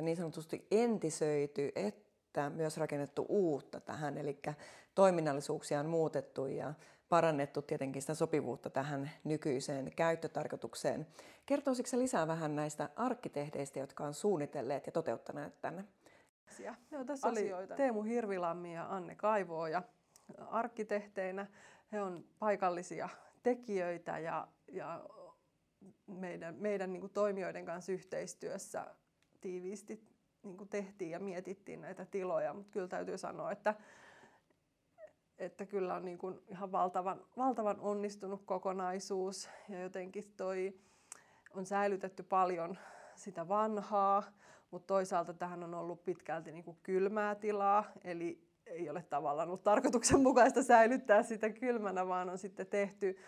niin 0.00 0.16
sanotusti 0.16 0.66
entisöity, 0.70 1.72
että 1.74 2.50
myös 2.50 2.76
rakennettu 2.76 3.26
uutta 3.28 3.80
tähän, 3.80 4.18
eli 4.18 4.38
toiminnallisuuksia 4.94 5.80
on 5.80 5.86
muutettu 5.86 6.46
ja 6.46 6.74
parannettu 7.08 7.62
tietenkin 7.62 8.02
sitä 8.02 8.14
sopivuutta 8.14 8.70
tähän 8.70 9.10
nykyiseen 9.24 9.92
käyttötarkoitukseen. 9.96 11.06
Kertoisitko 11.46 11.90
se 11.90 11.98
lisää 11.98 12.26
vähän 12.26 12.56
näistä 12.56 12.88
arkkitehdeistä, 12.96 13.78
jotka 13.78 14.04
on 14.04 14.14
suunnitelleet 14.14 14.86
ja 14.86 14.92
toteuttaneet 14.92 15.60
tänne? 15.60 15.84
Joo, 16.90 17.04
tässä 17.04 17.28
Asioita. 17.28 17.74
oli 17.74 17.76
Teemu 17.76 18.02
Hirvilammi 18.02 18.74
ja 18.74 18.86
Anne 18.94 19.14
Kaivoa 19.14 19.68
ja 19.68 19.82
arkkitehteinä. 20.38 21.46
He 21.92 22.02
on 22.02 22.24
paikallisia 22.38 23.08
tekijöitä 23.42 24.18
ja, 24.18 24.48
ja 24.72 25.04
meidän, 26.06 26.54
meidän 26.54 26.92
niin 26.92 27.00
kuin 27.00 27.12
toimijoiden 27.12 27.64
kanssa 27.64 27.92
yhteistyössä 27.92 28.86
tiiviisti 29.40 30.04
niin 30.42 30.56
kuin 30.56 30.68
tehtiin 30.68 31.10
ja 31.10 31.20
mietittiin 31.20 31.80
näitä 31.80 32.04
tiloja, 32.04 32.54
mutta 32.54 32.72
kyllä 32.72 32.88
täytyy 32.88 33.18
sanoa, 33.18 33.52
että, 33.52 33.74
että 35.38 35.66
kyllä 35.66 35.94
on 35.94 36.04
niin 36.04 36.18
kuin 36.18 36.40
ihan 36.48 36.72
valtavan, 36.72 37.24
valtavan 37.36 37.80
onnistunut 37.80 38.42
kokonaisuus. 38.44 39.48
Ja 39.68 39.80
jotenkin 39.80 40.24
toi 40.36 40.74
on 41.54 41.66
säilytetty 41.66 42.22
paljon 42.22 42.78
sitä 43.14 43.48
vanhaa, 43.48 44.22
mutta 44.70 44.86
toisaalta 44.86 45.34
tähän 45.34 45.64
on 45.64 45.74
ollut 45.74 46.04
pitkälti 46.04 46.52
niin 46.52 46.64
kuin 46.64 46.78
kylmää 46.82 47.34
tilaa, 47.34 47.84
eli 48.04 48.46
ei 48.66 48.90
ole 48.90 49.02
tavallaan 49.02 49.48
ollut 49.48 49.64
tarkoituksenmukaista 49.64 50.62
säilyttää 50.62 51.22
sitä 51.22 51.50
kylmänä, 51.50 52.08
vaan 52.08 52.30
on 52.30 52.38
sitten 52.38 52.66
tehty 52.66 53.18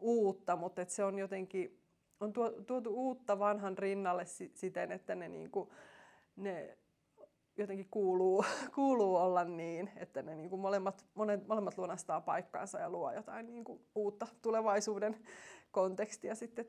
uutta, 0.00 0.56
mutta 0.56 0.84
se 0.88 1.04
on 1.04 1.18
jotenkin 1.18 1.82
on 2.20 2.32
tuotu 2.66 2.90
uutta 2.90 3.38
vanhan 3.38 3.78
rinnalle 3.78 4.24
siten, 4.54 4.92
että 4.92 5.14
ne, 5.14 5.28
niinku, 5.28 5.72
ne 6.36 6.78
jotenkin 7.56 7.88
kuuluu, 7.90 8.44
kuuluu 8.74 9.16
olla 9.16 9.44
niin, 9.44 9.90
että 9.96 10.22
ne 10.22 10.34
niinku 10.34 10.56
molemmat, 10.56 11.06
monet, 11.14 11.46
molemmat 11.46 11.78
lunastaa 11.78 12.20
paikkaansa 12.20 12.78
ja 12.78 12.90
luo 12.90 13.12
jotain 13.12 13.46
niinku 13.46 13.80
uutta 13.94 14.26
tulevaisuuden 14.42 15.16
kontekstia 15.70 16.34
sitten 16.34 16.66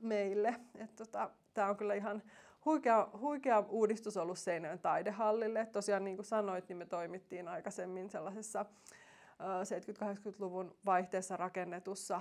meille. 0.00 0.54
Tota, 0.96 1.30
Tämä 1.54 1.68
on 1.68 1.76
kyllä 1.76 1.94
ihan 1.94 2.22
huikea, 2.64 3.08
huikea 3.20 3.64
uudistus 3.68 4.16
ollut 4.16 4.38
Seinäjoen 4.38 4.78
taidehallille. 4.78 5.66
Tosiaan 5.66 6.04
niin 6.04 6.16
kuin 6.16 6.26
sanoit, 6.26 6.68
niin 6.68 6.76
me 6.76 6.86
toimittiin 6.86 7.48
aikaisemmin 7.48 8.10
sellaisessa 8.10 8.64
70-80-luvun 9.40 10.76
vaihteessa 10.86 11.36
rakennetussa 11.36 12.20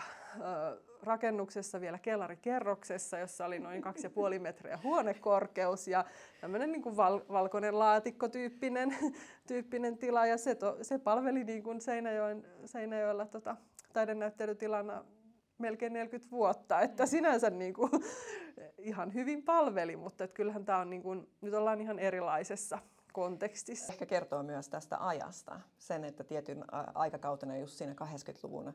rakennuksessa 1.03 1.81
vielä 1.81 1.99
kellarikerroksessa, 1.99 3.17
jossa 3.17 3.45
oli 3.45 3.59
noin 3.59 3.83
2,5 3.83 4.39
metriä 4.39 4.79
huonekorkeus 4.83 5.87
ja 5.87 6.05
tämmöinen 6.41 6.71
niin 6.71 6.81
kuin 6.81 6.97
val- 6.97 7.21
valkoinen 7.29 7.79
laatikkotyyppinen 7.79 8.95
tyyppinen 9.47 9.97
tila. 9.97 10.25
Ja 10.25 10.37
se, 10.37 10.55
to, 10.55 10.77
se 10.81 10.97
palveli 10.97 11.43
niin 11.43 11.63
kuin 11.63 11.81
Seinäjoen, 11.81 12.47
Seinäjoella 12.65 13.25
tota, 13.25 13.55
taidenäyttelytilana 13.93 15.05
melkein 15.57 15.93
40 15.93 16.31
vuotta, 16.31 16.81
että 16.81 17.05
sinänsä 17.05 17.49
niin 17.49 17.73
kuin, 17.73 17.91
ihan 18.77 19.13
hyvin 19.13 19.43
palveli, 19.43 19.95
mutta 19.95 20.23
että 20.23 20.35
kyllähän 20.35 20.65
tämä 20.65 20.79
on, 20.79 20.89
niin 20.89 21.03
kuin, 21.03 21.27
nyt 21.41 21.53
ollaan 21.53 21.81
ihan 21.81 21.99
erilaisessa 21.99 22.79
kontekstissa. 23.13 23.93
Ehkä 23.93 24.05
kertoo 24.05 24.43
myös 24.43 24.69
tästä 24.69 25.07
ajasta. 25.07 25.59
Sen, 25.77 26.03
että 26.03 26.23
tietyn 26.23 26.65
aikakautena 26.95 27.57
just 27.57 27.73
siinä 27.73 27.93
80-luvun 27.93 28.73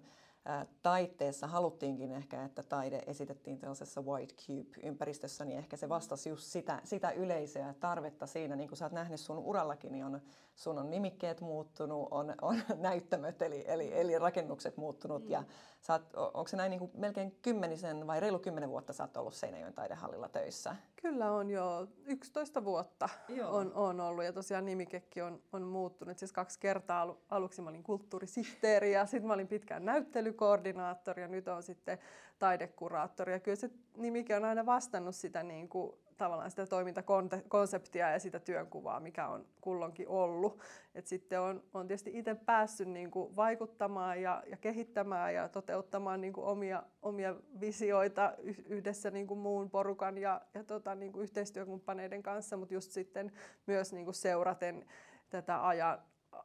taiteessa 0.82 1.46
haluttiinkin 1.46 2.12
ehkä, 2.12 2.44
että 2.44 2.62
taide 2.62 3.02
esitettiin 3.06 3.58
tällaisessa 3.58 4.02
white 4.02 4.34
cube-ympäristössä, 4.34 5.44
niin 5.44 5.58
ehkä 5.58 5.76
se 5.76 5.88
vastasi 5.88 6.28
just 6.28 6.44
sitä, 6.44 6.80
sitä 6.84 7.10
yleisöä 7.10 7.74
tarvetta 7.80 8.26
siinä. 8.26 8.56
Niin 8.56 8.68
kuin 8.68 8.78
sä 8.78 8.84
oot 8.84 8.92
nähnyt 8.92 9.20
sun 9.20 9.38
urallakin, 9.38 9.92
niin 9.92 10.04
on, 10.04 10.20
sun 10.54 10.78
on 10.78 10.90
nimikkeet 10.90 11.40
muuttunut, 11.40 12.08
on, 12.10 12.34
on 12.42 12.56
näyttämöt 12.76 13.42
eli, 13.42 13.64
eli, 13.66 14.00
eli 14.00 14.18
rakennukset 14.18 14.76
muuttunut. 14.76 15.24
Mm. 15.24 15.30
Ja 15.30 15.44
sä 15.80 15.92
oot, 15.92 16.14
onko 16.14 16.48
se 16.48 16.56
näin 16.56 16.70
niin 16.70 16.78
kuin 16.78 16.90
melkein 16.94 17.38
kymmenisen 17.42 18.06
vai 18.06 18.20
reilu 18.20 18.38
kymmenen 18.38 18.70
vuotta 18.70 18.92
sä 18.92 19.02
oot 19.02 19.16
ollut 19.16 19.34
Seinäjoen 19.34 19.74
taidehallilla 19.74 20.28
töissä? 20.28 20.76
Kyllä 20.96 21.32
on 21.32 21.50
jo 21.50 21.88
11 22.04 22.64
vuotta 22.64 23.08
on, 23.46 23.72
on 23.74 24.00
ollut 24.00 24.24
ja 24.24 24.32
tosiaan 24.32 24.64
nimikekin 24.64 25.24
on, 25.24 25.42
on 25.52 25.62
muuttunut. 25.62 26.18
Siis 26.18 26.32
kaksi 26.32 26.58
kertaa 26.60 27.16
aluksi 27.30 27.62
mä 27.62 27.70
olin 27.70 27.82
kulttuurisihteeri 27.82 28.92
ja 28.92 29.06
sitten 29.06 29.26
mä 29.26 29.34
olin 29.34 29.48
pitkään 29.48 29.84
näyttelykoordinaattori 29.84 31.22
ja 31.22 31.28
nyt 31.28 31.48
on 31.48 31.62
sitten 31.62 31.98
taidekuraattori. 32.38 33.32
Ja 33.32 33.40
kyllä 33.40 33.56
se 33.56 33.70
nimike 33.96 34.36
on 34.36 34.44
aina 34.44 34.66
vastannut 34.66 35.14
sitä 35.14 35.42
niin 35.42 35.68
kuin 35.68 35.92
tavallaan 36.16 36.50
sitä 36.50 36.66
toimintakonseptia 36.66 38.10
ja 38.10 38.18
sitä 38.18 38.38
työnkuvaa, 38.40 39.00
mikä 39.00 39.28
on 39.28 39.46
kullonkin 39.60 40.08
ollut. 40.08 40.60
Et 40.94 41.06
sitten 41.06 41.40
on, 41.40 41.62
on 41.74 41.86
tietysti 41.86 42.10
itse 42.14 42.34
päässyt 42.34 42.88
niin 42.88 43.10
kuin 43.10 43.36
vaikuttamaan 43.36 44.22
ja, 44.22 44.42
ja 44.46 44.56
kehittämään 44.56 45.34
ja 45.34 45.48
toteuttamaan 45.48 46.20
niin 46.20 46.32
kuin 46.32 46.46
omia, 46.46 46.82
omia 47.02 47.34
visioita 47.60 48.32
yhdessä 48.66 49.10
niin 49.10 49.26
kuin 49.26 49.40
muun 49.40 49.70
porukan 49.70 50.18
ja, 50.18 50.40
ja 50.54 50.64
tota, 50.64 50.94
niin 50.94 51.12
kuin 51.12 51.22
yhteistyökumppaneiden 51.22 52.22
kanssa, 52.22 52.56
mutta 52.56 52.74
just 52.74 52.90
sitten 52.90 53.32
myös 53.66 53.92
niin 53.92 54.04
kuin 54.04 54.14
seuraten 54.14 54.86
tätä 55.30 55.66
ajan, 55.66 55.98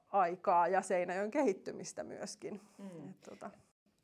aikaa 0.09 0.67
ja 0.67 0.81
Seinäjoen 0.81 1.31
kehittymistä 1.31 2.03
myöskin. 2.03 2.61
Mm. 2.77 3.09
Et, 3.09 3.21
tota 3.21 3.49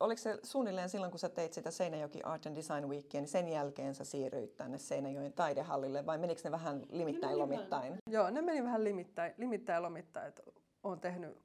oliko 0.00 0.22
se 0.22 0.38
suunnilleen 0.42 0.88
silloin, 0.88 1.10
kun 1.10 1.18
sä 1.18 1.28
teit 1.28 1.52
sitä 1.52 1.70
Seinäjoki 1.70 2.22
Art 2.22 2.46
and 2.46 2.56
Design 2.56 2.88
Weekia, 2.88 3.20
niin 3.20 3.28
sen 3.28 3.48
jälkeen 3.48 3.94
sä 3.94 4.04
siirryit 4.04 4.56
tänne 4.56 4.78
Seinäjoen 4.78 5.32
taidehallille 5.32 6.06
vai 6.06 6.18
menikö 6.18 6.40
ne 6.44 6.50
vähän 6.50 6.82
limittäin 6.90 7.38
lomittain? 7.38 7.96
Joo, 8.10 8.30
ne 8.30 8.42
meni 8.42 8.64
vähän 8.64 8.84
limittäin, 8.84 9.34
limittäin 9.36 9.82
lomittain. 9.82 10.32
Olen 10.82 11.00
tehnyt 11.00 11.38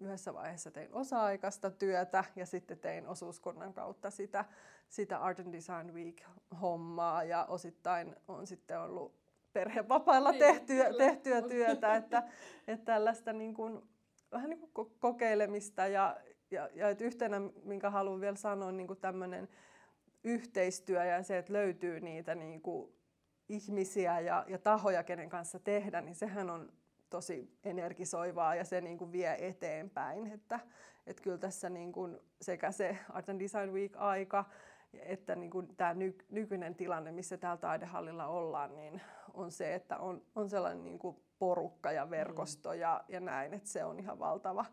yhdessä 0.00 0.34
vaiheessa 0.34 0.70
tein 0.70 0.94
osa-aikaista 0.94 1.70
työtä 1.70 2.24
ja 2.36 2.46
sitten 2.46 2.78
tein 2.78 3.06
osuuskunnan 3.06 3.74
kautta 3.74 4.10
sitä, 4.10 4.44
sitä 4.88 5.18
Art 5.18 5.40
and 5.40 5.52
Design 5.52 5.94
Week-hommaa 5.94 7.24
ja 7.24 7.44
osittain 7.44 8.16
on 8.28 8.46
sitten 8.46 8.80
ollut 8.80 9.14
perhevapailla 9.52 10.30
niin, 10.30 10.38
tehtyä, 10.38 10.92
tehtyä 10.98 11.42
työtä, 11.42 11.96
että, 11.96 12.22
että 12.66 12.84
tällaista 12.84 13.32
niin 13.32 13.54
kuin, 13.54 13.82
vähän 14.32 14.50
niin 14.50 14.70
kuin 14.72 14.92
kokeilemista 14.98 15.86
ja, 15.86 16.16
ja, 16.50 16.68
ja 16.74 16.88
että 16.88 17.04
yhtenä, 17.04 17.40
minkä 17.64 17.90
haluan 17.90 18.20
vielä 18.20 18.36
sanoa, 18.36 18.72
niin 18.72 18.86
kuin 18.86 19.00
tämmöinen 19.00 19.48
yhteistyö 20.24 21.04
ja 21.04 21.22
se, 21.22 21.38
että 21.38 21.52
löytyy 21.52 22.00
niitä 22.00 22.34
niin 22.34 22.62
kuin 22.62 22.92
ihmisiä 23.48 24.20
ja, 24.20 24.44
ja 24.48 24.58
tahoja, 24.58 25.02
kenen 25.02 25.28
kanssa 25.28 25.58
tehdä, 25.58 26.00
niin 26.00 26.14
sehän 26.14 26.50
on 26.50 26.72
tosi 27.10 27.58
energisoivaa 27.64 28.54
ja 28.54 28.64
se 28.64 28.80
niin 28.80 28.98
kuin 28.98 29.12
vie 29.12 29.48
eteenpäin. 29.48 30.26
Että, 30.26 30.60
että 31.06 31.22
kyllä 31.22 31.38
tässä 31.38 31.70
niin 31.70 31.92
kuin 31.92 32.18
sekä 32.40 32.72
se 32.72 32.98
Art 33.10 33.28
and 33.28 33.40
Design 33.40 33.72
Week-aika 33.72 34.44
että 35.02 35.36
niin 35.36 35.50
kuin 35.50 35.76
tämä 35.76 35.94
ny, 35.94 36.16
nykyinen 36.30 36.74
tilanne, 36.74 37.12
missä 37.12 37.36
täällä 37.36 37.56
taidehallilla 37.56 38.26
ollaan, 38.26 38.76
niin 38.76 39.00
on 39.34 39.50
se, 39.50 39.74
että 39.74 39.98
on, 39.98 40.22
on 40.34 40.50
sellainen 40.50 40.84
niin 40.84 40.98
kuin 40.98 41.16
porukka 41.38 41.92
ja 41.92 42.10
verkosto 42.10 42.72
mm. 42.72 42.78
ja, 42.78 43.04
ja 43.08 43.20
näin, 43.20 43.54
että 43.54 43.68
se 43.68 43.84
on 43.84 43.98
ihan 43.98 44.18
valtava, 44.18 44.64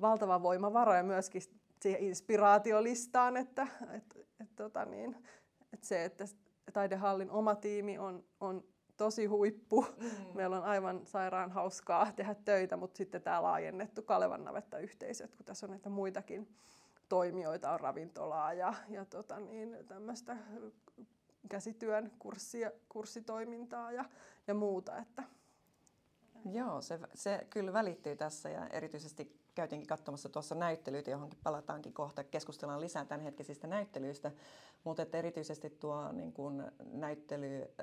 valtava 0.00 0.42
voimavara 0.42 0.96
ja 0.96 1.02
myöskin 1.02 1.42
siihen 1.80 2.02
inspiraatiolistaan, 2.02 3.36
että, 3.36 3.66
että, 3.92 4.18
että, 4.40 4.54
tota 4.56 4.84
niin, 4.84 5.16
että 5.72 5.86
se, 5.86 6.04
että 6.04 6.24
taidehallin 6.72 7.30
oma 7.30 7.54
tiimi 7.54 7.98
on, 7.98 8.24
on 8.40 8.64
tosi 8.96 9.26
huippu. 9.26 9.86
Mm. 9.96 10.10
Meillä 10.34 10.56
on 10.56 10.64
aivan 10.64 11.06
sairaan 11.06 11.50
hauskaa 11.50 12.12
tehdä 12.16 12.34
töitä, 12.34 12.76
mutta 12.76 12.96
sitten 12.98 13.22
tämä 13.22 13.42
laajennettu 13.42 14.02
Kalevan 14.02 14.44
navetta-yhteisö, 14.44 15.24
että 15.24 15.36
kun 15.36 15.46
tässä 15.46 15.66
on 15.66 15.70
näitä 15.70 15.88
muitakin 15.88 16.48
toimijoita, 17.08 17.70
on 17.70 17.80
ravintolaa 17.80 18.52
ja, 18.52 18.74
ja 18.88 19.04
tota 19.04 19.40
niin, 19.40 19.76
tämmöistä 19.88 20.36
käsityön 21.48 22.12
kurssia, 22.18 22.70
kurssitoimintaa 22.88 23.92
ja, 23.92 24.04
ja 24.46 24.54
muuta. 24.54 24.98
Että. 24.98 25.22
Joo, 26.52 26.80
se, 26.80 27.00
se 27.14 27.46
kyllä 27.50 27.72
välittyy 27.72 28.16
tässä 28.16 28.50
ja 28.50 28.66
erityisesti 28.66 29.38
käytiinkin 29.58 29.88
katsomassa 29.88 30.28
tuossa 30.28 30.54
näyttelyitä, 30.54 31.10
johonkin 31.10 31.38
palataankin 31.42 31.92
kohta, 31.92 32.24
keskustellaan 32.24 32.80
lisää 32.80 33.04
tämänhetkisistä 33.04 33.66
näyttelyistä, 33.66 34.32
mutta 34.84 35.02
että 35.02 35.18
erityisesti 35.18 35.70
tuo 35.70 36.12
niin 36.12 36.32
kuin, 36.32 36.62
näyttely, 36.92 37.74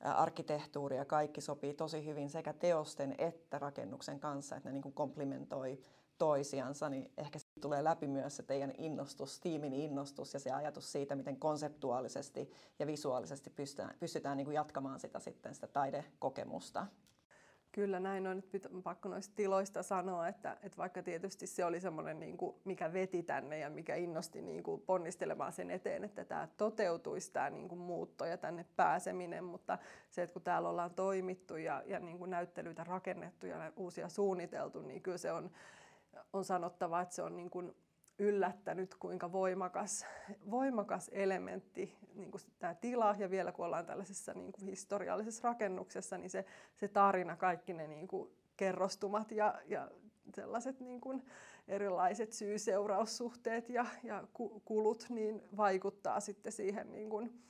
arkkitehtuuri 0.00 0.96
ja 0.96 1.04
kaikki 1.04 1.40
sopii 1.40 1.74
tosi 1.74 2.06
hyvin 2.06 2.30
sekä 2.30 2.52
teosten 2.52 3.14
että 3.18 3.58
rakennuksen 3.58 4.20
kanssa, 4.20 4.56
että 4.56 4.68
ne 4.68 4.72
niin 4.72 4.82
kuin 4.82 4.92
komplementoi 4.92 5.80
toisiansa, 6.18 6.88
niin 6.88 7.10
ehkä 7.16 7.38
tulee 7.60 7.84
läpi 7.84 8.06
myös 8.06 8.36
se 8.36 8.42
teidän 8.42 8.72
innostus, 8.78 9.40
tiimin 9.40 9.72
innostus 9.72 10.34
ja 10.34 10.40
se 10.40 10.50
ajatus 10.50 10.92
siitä, 10.92 11.16
miten 11.16 11.36
konseptuaalisesti 11.36 12.50
ja 12.78 12.86
visuaalisesti 12.86 13.50
pystytään, 13.50 13.94
pystytään 14.00 14.36
niin 14.36 14.44
kuin 14.44 14.54
jatkamaan 14.54 15.00
sitä 15.00 15.18
sitten 15.18 15.54
sitä 15.54 15.66
taidekokemusta. 15.66 16.86
Kyllä 17.78 18.00
näin 18.00 18.26
on. 18.26 18.42
Nyt 18.52 18.66
on 18.66 18.82
pakko 18.82 19.08
noista 19.08 19.34
tiloista 19.36 19.82
sanoa, 19.82 20.28
että, 20.28 20.56
että 20.62 20.76
vaikka 20.78 21.02
tietysti 21.02 21.46
se 21.46 21.64
oli 21.64 21.80
semmoinen, 21.80 22.20
niin 22.20 22.36
kuin, 22.36 22.56
mikä 22.64 22.92
veti 22.92 23.22
tänne 23.22 23.58
ja 23.58 23.70
mikä 23.70 23.94
innosti 23.94 24.42
niin 24.42 24.62
kuin 24.62 24.80
ponnistelemaan 24.80 25.52
sen 25.52 25.70
eteen, 25.70 26.04
että 26.04 26.24
tämä 26.24 26.48
toteutuisi 26.56 27.32
tämä 27.32 27.50
niin 27.50 27.68
kuin 27.68 27.78
muutto 27.78 28.24
ja 28.24 28.38
tänne 28.38 28.66
pääseminen, 28.76 29.44
mutta 29.44 29.78
se, 30.10 30.22
että 30.22 30.32
kun 30.32 30.42
täällä 30.42 30.68
ollaan 30.68 30.94
toimittu 30.94 31.56
ja, 31.56 31.82
ja 31.86 32.00
niin 32.00 32.18
kuin 32.18 32.30
näyttelyitä 32.30 32.84
rakennettu 32.84 33.46
ja 33.46 33.72
uusia 33.76 34.08
suunniteltu, 34.08 34.82
niin 34.82 35.02
kyllä 35.02 35.18
se 35.18 35.32
on, 35.32 35.50
on 36.32 36.44
sanottava, 36.44 37.00
että 37.00 37.14
se 37.14 37.22
on 37.22 37.36
niin 37.36 37.50
kuin 37.50 37.76
yllättänyt, 38.18 38.94
kuinka 38.94 39.32
voimakas, 39.32 40.06
voimakas 40.50 41.10
elementti 41.12 41.96
niin 42.14 42.30
kuin 42.30 42.40
tämä 42.58 42.74
tila 42.74 43.16
ja 43.18 43.30
vielä 43.30 43.52
kun 43.52 43.66
ollaan 43.66 43.86
tällaisessa 43.86 44.34
niin 44.34 44.52
kuin 44.52 44.64
historiallisessa 44.64 45.48
rakennuksessa, 45.48 46.18
niin 46.18 46.30
se, 46.30 46.44
se 46.76 46.88
tarina, 46.88 47.36
kaikki 47.36 47.72
ne 47.72 47.86
niin 47.86 48.08
kuin 48.08 48.30
kerrostumat 48.56 49.30
ja, 49.30 49.54
ja 49.66 49.90
sellaiset 50.34 50.80
niin 50.80 51.00
kuin 51.00 51.22
erilaiset 51.68 52.32
syy-seuraussuhteet 52.32 53.68
ja, 53.68 53.86
ja 54.02 54.24
kulut 54.64 55.06
niin 55.08 55.42
vaikuttaa 55.56 56.20
sitten 56.20 56.52
siihen 56.52 56.92
niin 56.92 57.10
kuin 57.10 57.42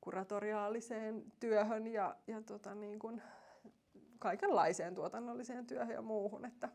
kuratoriaaliseen 0.00 1.32
työhön 1.40 1.86
ja, 1.86 2.16
ja 2.26 2.42
tota 2.42 2.74
niin 2.74 2.98
kuin 2.98 3.22
kaikenlaiseen 4.18 4.94
tuotannolliseen 4.94 5.66
työhön 5.66 5.94
ja 5.94 6.02
muuhun. 6.02 6.44
Että, 6.44 6.68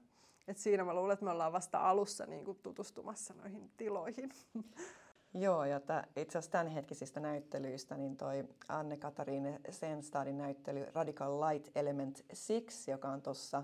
et 0.48 0.58
siinä 0.58 0.84
mä 0.84 0.94
luulen, 0.94 1.14
että 1.14 1.26
me 1.26 1.32
ollaan 1.32 1.54
vasta 1.54 1.90
alussa 1.90 2.26
niin 2.26 2.46
kuin 2.46 2.60
tutustumassa 2.64 3.34
noihin 3.34 3.72
tiloihin. 3.78 4.30
Joo, 5.34 5.66
ja 5.66 5.82
itse 6.16 6.38
asiassa 6.38 6.52
tämänhetkisistä 6.52 7.20
näyttelyistä, 7.20 7.98
niin 7.98 8.18
toi 8.18 8.48
Anne-Katariine 8.70 9.60
Senstadin 9.70 10.38
näyttely 10.38 10.86
Radical 10.94 11.42
Light 11.42 11.78
Element 11.78 12.26
6, 12.66 12.92
joka 12.92 13.10
on 13.10 13.22
tuossa 13.22 13.64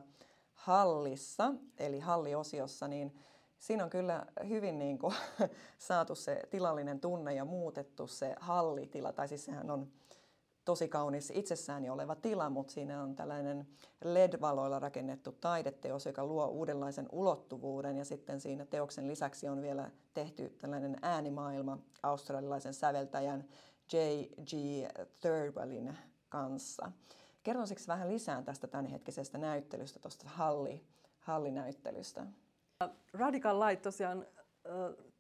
hallissa, 0.54 1.54
eli 1.78 2.00
halliosiossa, 2.00 2.88
niin 2.88 3.16
siinä 3.60 3.84
on 3.84 3.90
kyllä 3.90 4.26
hyvin 4.48 4.80
niin 4.80 5.00
kuin, 5.00 5.16
saatu 5.78 6.16
se 6.16 6.42
tilallinen 6.50 7.00
tunne 7.00 7.34
ja 7.34 7.46
muutettu 7.46 8.08
se 8.08 8.36
hallitila, 8.40 9.14
tai 9.14 9.28
siis 9.28 9.46
sehän 9.46 9.72
on 9.72 9.88
tosi 10.66 10.88
kaunis 10.88 11.32
itsessään 11.36 11.86
jo 11.86 11.94
oleva 11.94 12.16
tila, 12.16 12.50
mutta 12.50 12.74
siinä 12.74 13.04
on 13.04 13.16
tällainen 13.16 13.68
LED-valoilla 14.04 14.80
rakennettu 14.80 15.32
taideteos, 15.32 16.06
joka 16.06 16.26
luo 16.26 16.48
uudenlaisen 16.48 17.08
ulottuvuuden 17.12 17.98
ja 17.98 18.06
sitten 18.06 18.42
siinä 18.42 18.66
teoksen 18.66 19.08
lisäksi 19.08 19.48
on 19.48 19.62
vielä 19.62 19.92
tehty 20.14 20.50
tällainen 20.50 20.98
äänimaailma 21.02 21.78
australialaisen 22.04 22.74
säveltäjän 22.74 23.46
J.G. 23.94 24.52
Thirlwellin 25.22 25.98
kanssa. 26.30 26.92
Kertoisitko 27.44 27.84
vähän 27.88 28.10
lisää 28.10 28.42
tästä 28.42 28.68
tämänhetkisestä 28.68 29.38
näyttelystä, 29.38 30.00
tuosta 30.00 30.30
halli, 30.30 30.84
hallinäyttelystä? 31.20 32.26
Radical 33.14 33.60
Light 33.60 33.82
tosiaan 33.82 34.26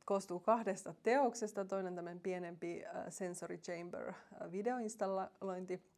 koostuu 0.05 0.39
kahdesta 0.39 0.93
teoksesta. 1.03 1.65
Toinen 1.65 1.95
tämmöinen 1.95 2.19
pienempi 2.19 2.83
uh, 2.85 3.03
Sensory 3.09 3.57
Chamber 3.57 4.09
uh, 4.09 4.51
videoinstallointi 4.51 5.93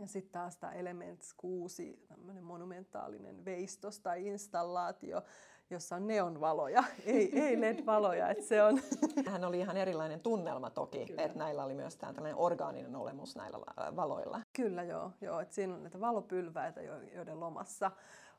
ja 0.00 0.06
sitten 0.06 0.32
taas 0.32 0.56
tämä 0.56 0.72
Elements 0.72 1.34
6, 1.34 2.04
tämmöinen 2.08 2.44
monumentaalinen 2.44 3.44
veistos 3.44 4.00
tai 4.00 4.26
installaatio, 4.26 5.22
jossa 5.70 5.96
on 5.96 6.06
neonvaloja, 6.06 6.84
ei, 7.06 7.40
ei 7.40 7.60
LED-valoja. 7.60 8.30
Että 8.30 8.44
se 8.44 8.62
on... 8.62 8.80
Hän 9.32 9.44
oli 9.44 9.58
ihan 9.58 9.76
erilainen 9.76 10.20
tunnelma 10.20 10.70
toki, 10.70 11.06
Kyllä. 11.06 11.22
että 11.22 11.38
näillä 11.38 11.64
oli 11.64 11.74
myös 11.74 11.96
tämä 11.96 12.12
tällainen 12.12 12.38
orgaaninen 12.38 12.96
olemus 12.96 13.36
näillä 13.36 13.58
valoilla. 13.96 14.40
Kyllä 14.52 14.82
joo, 14.82 15.10
joo 15.20 15.40
että 15.40 15.54
siinä 15.54 15.74
on 15.74 15.82
näitä 15.82 16.00
valopylväitä, 16.00 16.80
joiden 17.14 17.40
lomassa 17.40 17.90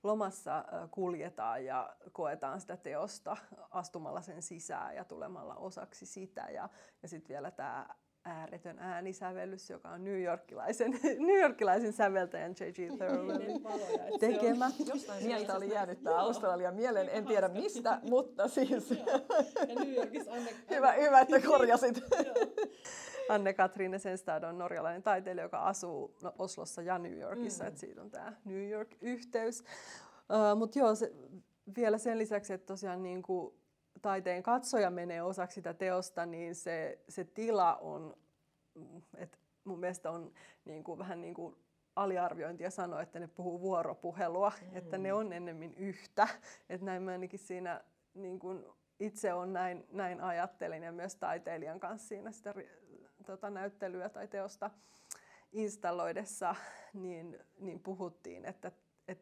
lomassa 0.05 0.65
kuljetaan 0.91 1.65
ja 1.65 1.95
koetaan 2.11 2.61
sitä 2.61 2.77
teosta 2.77 3.37
astumalla 3.71 4.21
sen 4.21 4.41
sisään 4.41 4.95
ja 4.95 5.03
tulemalla 5.03 5.55
osaksi 5.55 6.05
sitä. 6.05 6.41
Ja, 6.41 6.69
ja 7.03 7.09
sitten 7.09 7.29
vielä 7.33 7.51
tämä 7.51 7.87
ääretön 8.25 8.79
äänisävellys, 8.79 9.69
joka 9.69 9.89
on 9.89 10.03
New 10.03 10.21
Yorkilaisen, 10.21 10.91
New 11.27 11.39
Yorkilaisen 11.41 11.93
säveltäjän 11.93 12.51
J.G. 12.59 12.97
Thurlin 12.97 13.63
tekemä. 14.19 14.71
Jostain 14.85 15.25
mieltä 15.25 15.55
oli 15.55 15.73
jäänyt 15.73 16.03
tämä 16.03 16.17
Australian 16.17 16.75
mieleen, 16.75 17.09
en 17.11 17.25
tiedä 17.25 17.47
mistä, 17.47 17.99
mutta 18.09 18.47
siis... 18.47 18.91
Ja 18.91 19.75
New 19.75 19.93
Yorkissa 19.93 20.31
Anne... 20.31 20.49
hyvä, 20.75 20.91
hyvä, 20.91 21.19
että 21.19 21.39
korjasit. 21.39 22.01
Anne-Katrine 23.29 23.99
Senstad 23.99 24.43
on 24.43 24.57
norjalainen 24.57 25.03
taiteilija, 25.03 25.45
joka 25.45 25.59
asuu 25.59 26.15
no, 26.23 26.33
Oslossa 26.39 26.81
ja 26.81 26.97
New 26.97 27.19
Yorkissa, 27.19 27.63
mm. 27.63 27.67
että 27.67 27.79
siitä 27.79 28.01
on 28.01 28.11
tämä 28.11 28.33
New 28.45 28.69
York-yhteys. 28.69 29.61
Uh, 29.61 30.59
Mutta 30.59 30.79
joo, 30.79 30.95
se, 30.95 31.11
vielä 31.75 31.97
sen 31.97 32.17
lisäksi, 32.17 32.53
että 32.53 32.65
tosiaan 32.65 33.03
niin 33.03 33.21
kuin 33.21 33.53
taiteen 34.05 34.43
katsoja 34.43 34.89
menee 34.89 35.21
osaksi 35.21 35.55
sitä 35.55 35.73
teosta, 35.73 36.25
niin 36.25 36.55
se, 36.55 36.99
se 37.09 37.23
tila 37.23 37.75
on, 37.75 38.17
että 39.17 39.37
mun 39.63 39.79
mielestä 39.79 40.11
on 40.11 40.33
niin 40.65 40.83
kuin, 40.83 40.99
vähän 40.99 41.21
niin 41.21 41.33
kuin 41.33 41.55
aliarviointia 41.95 42.69
sanoa, 42.69 43.01
että 43.01 43.19
ne 43.19 43.27
puhuu 43.27 43.61
vuoropuhelua, 43.61 44.51
mm. 44.61 44.77
että 44.77 44.97
ne 44.97 45.13
on 45.13 45.33
ennemmin 45.33 45.73
yhtä. 45.73 46.27
Että 46.69 46.85
näin 46.85 47.03
mä 47.03 47.11
ainakin 47.11 47.39
siinä 47.39 47.81
niin 48.13 48.39
kuin 48.39 48.65
itse 48.99 49.33
on 49.33 49.53
näin, 49.53 49.85
näin 49.91 50.21
ajattelin 50.21 50.83
ja 50.83 50.91
myös 50.91 51.15
taiteilijan 51.15 51.79
kanssa 51.79 52.07
siinä 52.07 52.31
sitä 52.31 52.53
tota, 53.25 53.49
näyttelyä 53.49 54.09
tai 54.09 54.27
teosta 54.27 54.69
installoidessa, 55.51 56.55
niin, 56.93 57.39
niin 57.59 57.79
puhuttiin, 57.79 58.45
että 58.45 58.71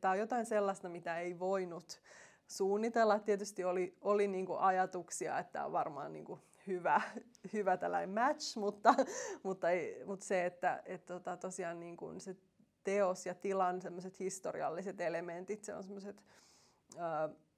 tämä 0.02 0.12
on 0.12 0.19
jotain 0.19 0.46
sellaista, 0.46 0.89
mitä 0.89 1.19
ei 1.19 1.39
voinut 1.39 2.02
suunnitella. 2.47 3.19
Tietysti 3.19 3.63
oli, 3.63 3.97
oli 4.01 4.27
niin 4.27 4.45
kuin 4.45 4.60
ajatuksia, 4.60 5.39
että 5.39 5.51
tämä 5.53 5.65
on 5.65 5.71
varmaan 5.71 6.13
niin 6.13 6.25
kuin 6.25 6.41
hyvä, 6.67 7.01
hyvä 7.53 7.77
tällainen 7.77 8.10
match, 8.10 8.58
mutta, 8.58 8.95
mutta, 9.43 9.69
ei, 9.69 10.06
mutta 10.06 10.25
se, 10.25 10.45
että 10.45 10.84
et 10.86 11.06
tota, 11.06 11.38
tosiaan 11.38 11.79
niin 11.79 11.97
kuin 11.97 12.21
se 12.21 12.36
teos 12.84 13.25
ja 13.25 13.36
tilan 13.36 13.82
semmoiset 13.82 14.19
historialliset 14.19 15.01
elementit, 15.01 15.63
se 15.63 15.73
on 15.73 15.84
semmoiset 15.84 16.23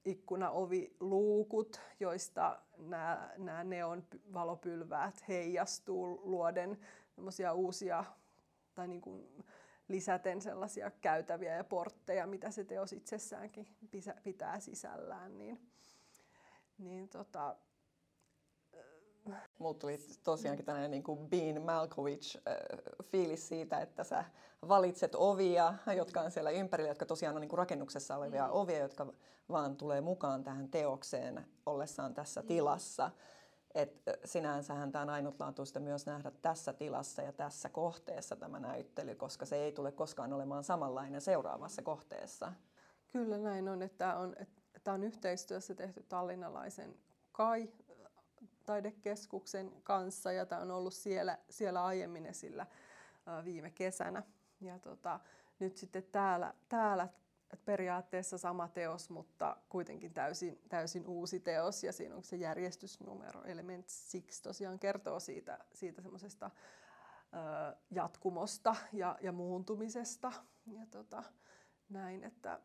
ikkuna, 0.06 0.50
ovi, 0.50 0.96
luukut, 1.00 1.82
joista 2.00 2.62
nämä, 2.78 3.30
nämä 3.38 3.64
neon 3.64 4.04
valopylväät 4.34 5.28
heijastuu 5.28 6.22
luoden 6.24 6.78
uusia 7.54 8.04
tai 8.74 8.88
niin 8.88 9.02
kuin 9.02 9.46
lisäten 9.88 10.42
sellaisia 10.42 10.92
käytäviä 10.92 11.56
ja 11.56 11.64
portteja, 11.64 12.28
mitä 12.28 12.52
se 12.52 12.64
teos 12.64 12.94
itsessäänkin 12.94 13.68
pitää 14.24 14.60
sisällään. 14.60 15.38
Niin, 15.38 15.72
niin 16.78 17.10
tota, 17.10 17.56
Mulla 19.60 19.74
tuli 19.74 20.00
tosiaankin 20.24 20.66
tällainen 20.66 20.92
niin 20.92 21.04
kuin 21.04 21.30
Bean 21.30 21.62
Malkovich 21.62 22.38
fiilis 23.04 23.48
siitä, 23.48 23.80
että 23.80 24.04
sä 24.04 24.26
valitset 24.68 25.16
ovia, 25.16 25.74
jotka 25.96 26.22
on 26.22 26.32
siellä 26.32 26.52
ympärillä, 26.52 26.90
jotka 26.90 27.06
tosiaan 27.06 27.36
on 27.36 27.42
niin 27.42 27.50
kuin 27.50 27.58
rakennuksessa 27.58 28.18
olevia 28.18 28.48
mm. 28.48 28.54
ovia, 28.54 28.80
jotka 28.80 29.14
vaan 29.50 29.76
tulee 29.78 30.02
mukaan 30.02 30.44
tähän 30.44 30.70
teokseen 30.70 31.46
ollessaan 31.66 32.14
tässä 32.14 32.42
mm. 32.42 32.48
tilassa. 32.48 33.12
Et 33.76 34.04
sinänsähän 34.26 34.92
tämä 34.92 35.02
on 35.02 35.10
ainutlaatuista 35.10 35.80
myös 35.80 36.06
nähdä 36.06 36.32
tässä 36.42 36.74
tilassa 36.74 37.22
ja 37.22 37.34
tässä 37.34 37.70
kohteessa 37.70 38.36
tämä 38.36 38.60
näyttely, 38.60 39.16
koska 39.16 39.46
se 39.46 39.56
ei 39.56 39.72
tule 39.72 39.92
koskaan 39.92 40.34
olemaan 40.34 40.64
samanlainen 40.64 41.22
seuraavassa 41.22 41.82
kohteessa. 41.82 42.54
Kyllä 43.08 43.38
näin 43.38 43.70
on, 43.70 43.82
että 43.82 43.98
tämä 43.98 44.16
on, 44.18 44.36
että 44.76 44.94
on 44.94 45.04
yhteistyössä 45.04 45.76
tehty 45.76 46.04
tallinnalaisen 46.04 46.96
Kai 47.32 47.70
taidekeskuksen 48.66 49.72
kanssa 49.84 50.32
ja 50.32 50.46
tämä 50.46 50.62
on 50.62 50.72
ollut 50.72 50.94
siellä, 50.94 51.38
siellä 51.50 51.86
aiemmin 51.86 52.26
esillä 52.26 52.66
viime 53.44 53.72
kesänä. 53.72 54.24
Ja 54.62 54.80
tota, 54.80 55.20
nyt 55.60 55.78
sitten 55.78 56.04
täällä, 56.04 56.54
täällä 56.70 57.08
periaatteessa 57.66 58.38
sama 58.38 58.68
teos, 58.68 59.10
mutta 59.10 59.58
kuitenkin 59.70 60.14
täysin, 60.14 60.62
täysin 60.70 61.08
uusi 61.08 61.40
teos. 61.40 61.84
Ja 61.84 61.94
siinä 61.94 62.16
on 62.16 62.24
se 62.24 62.36
järjestysnumero, 62.36 63.44
Element 63.44 63.86
6, 64.12 64.44
tosiaan 64.44 64.80
kertoo 64.80 65.20
siitä, 65.20 65.60
siitä 65.74 66.02
semmoisesta 66.02 66.52
jatkumosta 67.92 68.76
ja, 68.94 69.18
ja 69.22 69.32
muuntumisesta. 69.32 70.32
Ja 70.66 70.86
tota, 70.92 71.24
näin, 71.90 72.24
että, 72.24 72.60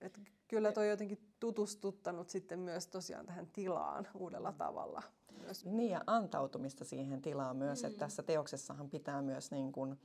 että 0.00 0.20
kyllä 0.48 0.72
toi 0.72 0.88
jotenkin 0.88 1.34
tutustuttanut 1.40 2.30
sitten 2.30 2.58
myös 2.58 2.86
tosiaan 2.86 3.26
tähän 3.26 3.46
tilaan 3.46 4.08
uudella 4.14 4.52
tavalla. 4.52 5.02
Myös. 5.38 5.64
Niin 5.64 5.90
ja 5.90 6.00
antautumista 6.06 6.84
siihen 6.84 7.22
tilaan 7.22 7.56
myös, 7.56 7.82
mm. 7.82 7.86
että 7.86 7.98
tässä 7.98 8.22
teoksessahan 8.22 8.90
pitää 8.90 9.22
myös 9.22 9.50
niin 9.50 9.72
kuin, 9.72 10.00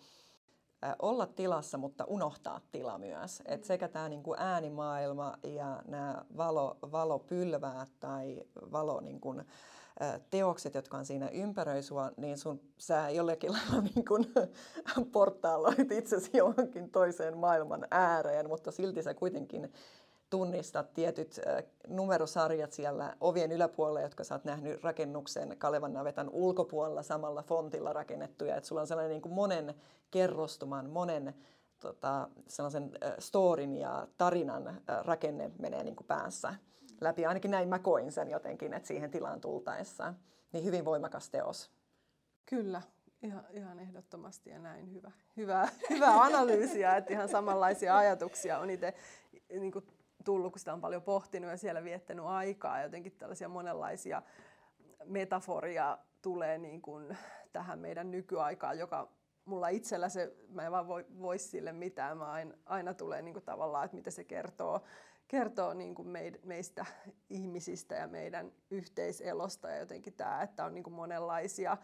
olla 0.99 1.25
tilassa, 1.25 1.77
mutta 1.77 2.05
unohtaa 2.05 2.61
tila 2.71 2.97
myös. 2.97 3.41
Et 3.45 3.63
sekä 3.63 3.87
tämä 3.87 4.09
niinku 4.09 4.35
äänimaailma 4.37 5.37
ja 5.43 5.83
nämä 5.87 6.25
valo, 6.37 6.77
valopylväät 6.91 7.89
tai 7.99 8.43
valo 8.71 8.99
niinku, 8.99 9.35
teokset, 10.29 10.75
jotka 10.75 10.97
on 10.97 11.05
siinä 11.05 11.29
ympäröi 11.29 11.83
sua, 11.83 12.11
niin 12.17 12.37
sun, 12.37 12.61
sä 12.77 13.09
jollakin 13.09 13.51
lailla 13.53 13.81
niin 13.81 14.05
kuin 14.05 14.33
portaaloit 15.11 15.91
itsesi 15.91 16.37
johonkin 16.37 16.91
toiseen 16.91 17.37
maailman 17.37 17.87
ääreen, 17.91 18.47
mutta 18.47 18.71
silti 18.71 19.03
sä 19.03 19.13
kuitenkin 19.13 19.73
tunnistat 20.29 20.93
tietyt 20.93 21.39
numerosarjat 21.87 22.73
siellä 22.73 23.15
ovien 23.21 23.51
yläpuolella, 23.51 24.01
jotka 24.01 24.23
sä 24.23 24.35
oot 24.35 24.45
nähnyt 24.45 24.83
rakennuksen 24.83 25.57
Kalevan 25.57 25.93
navetan 25.93 26.29
ulkopuolella 26.29 27.03
samalla 27.03 27.43
fontilla 27.43 27.93
rakennettuja. 27.93 28.55
Että 28.55 28.67
sulla 28.67 28.81
on 28.81 28.87
sellainen 28.87 29.11
niin 29.11 29.21
kuin 29.21 29.33
monen 29.33 29.75
kerrostuman, 30.11 30.89
monen 30.89 31.35
tota, 31.79 32.29
sellaisen 32.47 32.91
storin 33.19 33.75
ja 33.75 34.07
tarinan 34.17 34.81
rakenne 35.01 35.51
menee 35.59 35.83
niin 35.83 35.95
kuin 35.95 36.07
päässä 36.07 36.55
läpi. 37.01 37.25
Ainakin 37.25 37.51
näin 37.51 37.69
mä 37.69 37.79
koin 37.79 38.11
sen 38.11 38.29
jotenkin, 38.29 38.73
että 38.73 38.87
siihen 38.87 39.11
tilaan 39.11 39.41
tultaessa. 39.41 40.13
Niin 40.51 40.65
hyvin 40.65 40.85
voimakas 40.85 41.29
teos. 41.29 41.71
Kyllä, 42.45 42.81
ihan, 43.23 43.45
ihan 43.51 43.79
ehdottomasti 43.79 44.49
ja 44.49 44.59
näin 44.59 44.93
hyvä, 44.93 45.11
hyvä, 45.37 45.67
hyvä 45.89 46.21
analyysiä, 46.21 46.97
että 46.97 47.13
ihan 47.13 47.29
samanlaisia 47.29 47.97
ajatuksia 47.97 48.59
on 48.59 48.69
itse 48.69 48.93
niin 49.49 49.71
tullut, 50.29 50.53
kun 50.53 50.59
sitä 50.59 50.73
on 50.73 50.81
paljon 50.81 51.01
pohtinut 51.01 51.51
ja 51.51 51.57
siellä 51.57 51.83
viettänyt 51.83 52.25
aikaa. 52.25 52.81
Jotenkin 52.81 53.11
tällaisia 53.17 53.49
monenlaisia 53.49 54.21
metaforia 55.05 55.97
tulee 56.21 56.57
niin 56.57 56.81
kuin 56.81 57.17
tähän 57.53 57.79
meidän 57.79 58.11
nykyaikaan, 58.11 58.79
joka 58.79 59.09
mulla 59.45 59.67
itsellä 59.67 60.09
se, 60.09 60.35
mä 60.49 60.65
en 60.65 60.71
vaan 60.71 60.87
voi, 60.87 61.05
voi 61.19 61.39
sille 61.39 61.71
mitään, 61.71 62.17
mä 62.17 62.31
aina, 62.31 62.55
aina 62.65 62.93
tulee 62.93 63.21
niin 63.21 63.33
kuin 63.33 63.45
tavallaan, 63.45 63.85
että 63.85 63.97
mitä 63.97 64.11
se 64.11 64.23
kertoo, 64.23 64.81
kertoo 65.27 65.73
niin 65.73 65.95
kuin 65.95 66.07
meistä 66.43 66.85
ihmisistä 67.29 67.95
ja 67.95 68.07
meidän 68.07 68.51
yhteiselosta 68.71 69.69
ja 69.69 69.77
jotenkin 69.77 70.13
tämä, 70.13 70.41
että 70.41 70.65
on 70.65 70.73
niin 70.73 70.83
kuin 70.83 70.93
monenlaisia 70.93 71.77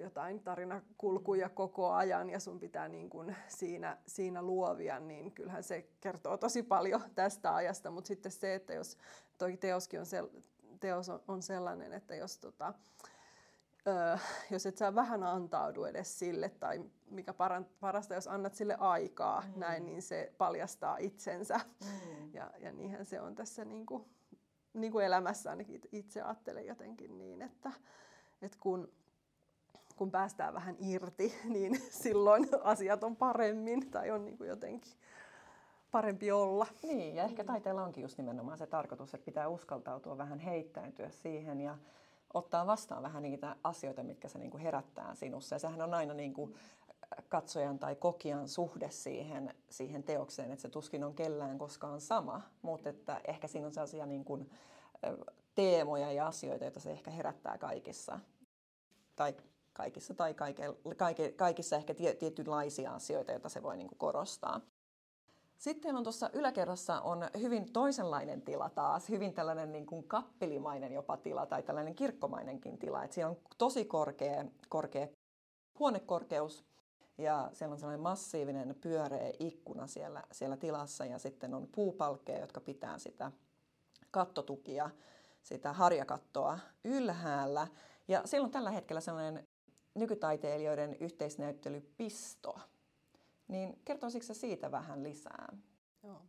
jotain 0.00 0.40
tarinakulkuja 0.40 1.48
koko 1.48 1.90
ajan 1.90 2.30
ja 2.30 2.40
sun 2.40 2.60
pitää 2.60 2.88
niin 2.88 3.10
kuin 3.10 3.36
siinä, 3.48 3.96
siinä 4.06 4.42
luovia, 4.42 5.00
niin 5.00 5.32
kyllähän 5.32 5.62
se 5.62 5.88
kertoo 6.00 6.36
tosi 6.36 6.62
paljon 6.62 7.02
tästä 7.14 7.54
ajasta. 7.54 7.90
Mutta 7.90 8.08
sitten 8.08 8.32
se, 8.32 8.54
että 8.54 8.74
jos 8.74 8.98
toi 9.38 9.56
teoskin 9.56 10.00
on, 10.00 10.06
sel, 10.06 10.28
teos 10.80 11.08
on, 11.28 11.42
sellainen, 11.42 11.92
että 11.92 12.14
jos, 12.14 12.38
tota, 12.38 12.74
ö, 13.86 14.18
jos 14.50 14.66
et 14.66 14.76
sä 14.76 14.94
vähän 14.94 15.22
antaudu 15.22 15.84
edes 15.84 16.18
sille, 16.18 16.48
tai 16.48 16.84
mikä 17.10 17.34
parasta, 17.80 18.14
jos 18.14 18.28
annat 18.28 18.54
sille 18.54 18.76
aikaa, 18.78 19.40
mm. 19.40 19.60
näin, 19.60 19.86
niin 19.86 20.02
se 20.02 20.32
paljastaa 20.38 20.96
itsensä. 20.96 21.60
Mm. 21.84 22.34
Ja, 22.34 22.50
ja 22.58 22.72
niinhän 22.72 23.06
se 23.06 23.20
on 23.20 23.34
tässä 23.34 23.64
niin 23.64 23.86
kuin, 23.86 24.04
niin 24.72 24.92
kuin 24.92 25.04
elämässä 25.04 25.50
ainakin 25.50 25.80
itse 25.92 26.22
ajattelen 26.22 26.66
jotenkin 26.66 27.18
niin, 27.18 27.42
että, 27.42 27.72
että 28.42 28.58
kun 28.60 28.92
kun 29.96 30.10
päästään 30.10 30.54
vähän 30.54 30.76
irti, 30.78 31.34
niin 31.54 31.82
silloin 31.90 32.48
asiat 32.62 33.04
on 33.04 33.16
paremmin 33.16 33.90
tai 33.90 34.10
on 34.10 34.24
niin 34.24 34.38
kuin 34.38 34.48
jotenkin 34.48 34.92
parempi 35.90 36.32
olla. 36.32 36.66
Niin, 36.82 37.14
ja 37.14 37.24
ehkä 37.24 37.44
taiteella 37.44 37.84
onkin 37.84 38.02
just 38.02 38.18
nimenomaan 38.18 38.58
se 38.58 38.66
tarkoitus, 38.66 39.14
että 39.14 39.24
pitää 39.24 39.48
uskaltautua 39.48 40.18
vähän 40.18 40.38
heittäytyä 40.38 41.10
siihen 41.10 41.60
ja 41.60 41.78
ottaa 42.34 42.66
vastaan 42.66 43.02
vähän 43.02 43.22
niitä 43.22 43.56
asioita, 43.64 44.02
mitkä 44.02 44.28
se 44.28 44.38
kuin 44.38 44.62
herättää 44.62 45.14
sinussa. 45.14 45.54
Ja 45.54 45.58
sehän 45.58 45.82
on 45.82 45.94
aina 45.94 46.14
niin 46.14 46.34
kuin 46.34 46.54
katsojan 47.28 47.78
tai 47.78 47.96
kokijan 47.96 48.48
suhde 48.48 48.90
siihen, 48.90 49.54
siihen 49.70 50.02
teokseen, 50.02 50.50
että 50.50 50.62
se 50.62 50.68
tuskin 50.68 51.04
on 51.04 51.14
kellään 51.14 51.58
koskaan 51.58 52.00
sama, 52.00 52.42
mutta 52.62 52.88
että 52.88 53.20
ehkä 53.24 53.48
siinä 53.48 53.66
on 53.66 53.72
sellaisia 53.72 54.06
niin 54.06 54.24
kuin 54.24 54.50
teemoja 55.54 56.12
ja 56.12 56.26
asioita, 56.26 56.64
joita 56.64 56.80
se 56.80 56.90
ehkä 56.90 57.10
herättää 57.10 57.58
kaikissa. 57.58 58.20
Tai 59.16 59.34
kaikissa 59.74 60.14
tai 60.14 60.34
kaike, 60.96 61.32
kaikissa 61.36 61.76
ehkä 61.76 61.94
tietynlaisia 61.94 62.94
asioita, 62.94 63.32
joita 63.32 63.48
se 63.48 63.62
voi 63.62 63.76
niin 63.76 63.88
kuin 63.88 63.98
korostaa. 63.98 64.60
Sitten 65.58 65.96
on 65.96 66.02
tuossa 66.02 66.30
yläkerrassa 66.32 67.00
on 67.00 67.28
hyvin 67.40 67.72
toisenlainen 67.72 68.42
tila 68.42 68.70
taas, 68.70 69.08
hyvin 69.08 69.34
tällainen 69.34 69.72
niin 69.72 69.86
kuin 69.86 70.08
kappelimainen 70.08 70.92
jopa 70.92 71.16
tila 71.16 71.46
tai 71.46 71.62
tällainen 71.62 71.94
kirkkomainenkin 71.94 72.78
tila. 72.78 73.04
Et 73.04 73.12
siinä 73.12 73.28
on 73.28 73.36
tosi 73.58 73.84
korkea, 73.84 74.44
korkea 74.68 75.08
huonekorkeus 75.78 76.64
ja 77.18 77.50
siellä 77.52 77.72
on 77.72 77.78
sellainen 77.78 78.02
massiivinen 78.02 78.76
pyöreä 78.80 79.32
ikkuna 79.38 79.86
siellä, 79.86 80.22
siellä 80.32 80.56
tilassa 80.56 81.04
ja 81.06 81.18
sitten 81.18 81.54
on 81.54 81.68
puupalkkeja, 81.72 82.40
jotka 82.40 82.60
pitää 82.60 82.98
sitä 82.98 83.32
kattotukia, 84.10 84.90
sitä 85.42 85.72
harjakattoa 85.72 86.58
ylhäällä. 86.84 87.66
Ja 88.08 88.22
siellä 88.24 88.44
on 88.44 88.50
tällä 88.50 88.70
hetkellä 88.70 89.00
sellainen 89.00 89.48
nykytaiteilijoiden 89.94 90.96
yhteisnäyttely 91.00 91.80
Pisto. 91.96 92.58
Niin 93.48 93.78
kertoisitko 93.84 94.34
siitä 94.34 94.70
vähän 94.70 95.02
lisää? 95.02 95.56
Joo. 96.02 96.22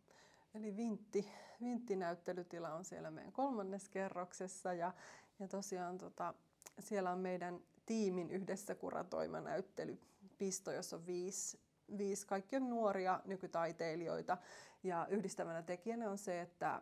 Eli 0.53 0.77
vintti, 0.77 1.31
vinttinäyttelytila 1.61 2.73
on 2.73 2.85
siellä 2.85 3.11
meidän 3.11 3.31
kolmannes 3.31 3.89
kerroksessa 3.89 4.73
ja, 4.73 4.93
ja 5.39 5.47
tosiaan 5.47 5.97
tota, 5.97 6.33
siellä 6.79 7.11
on 7.11 7.19
meidän 7.19 7.59
tiimin 7.85 8.31
yhdessä 8.31 8.75
kuratoima 8.75 9.41
näyttely 9.41 9.99
Pisto, 10.37 10.71
jossa 10.71 10.95
on 10.95 11.05
viisi, 11.05 11.59
viisi 11.97 12.27
kaikki 12.27 12.55
on 12.55 12.69
nuoria 12.69 13.21
nykytaiteilijoita 13.25 14.37
ja 14.83 15.07
yhdistävänä 15.09 15.61
tekijänä 15.61 16.09
on 16.09 16.17
se, 16.17 16.41
että 16.41 16.81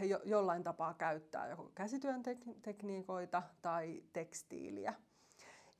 he 0.00 0.06
jo, 0.06 0.20
jollain 0.24 0.64
tapaa 0.64 0.94
käyttää 0.94 1.48
joko 1.48 1.70
käsityön 1.74 2.22
tekniikoita 2.62 3.42
tai 3.62 4.02
tekstiiliä. 4.12 4.94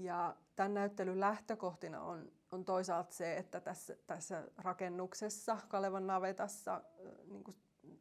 Ja 0.00 0.36
tämän 0.56 0.74
näyttelyn 0.74 1.20
lähtökohtina 1.20 2.02
on, 2.02 2.32
on 2.52 2.64
toisaalta 2.64 3.12
se, 3.12 3.36
että 3.36 3.60
tässä, 3.60 3.96
tässä 4.06 4.48
rakennuksessa, 4.58 5.56
Kalevan 5.68 6.06
navetassa, 6.06 6.82
niin 7.26 7.44
kuin 7.44 7.56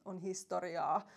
on 0.06 0.18
historiaa 0.18 1.08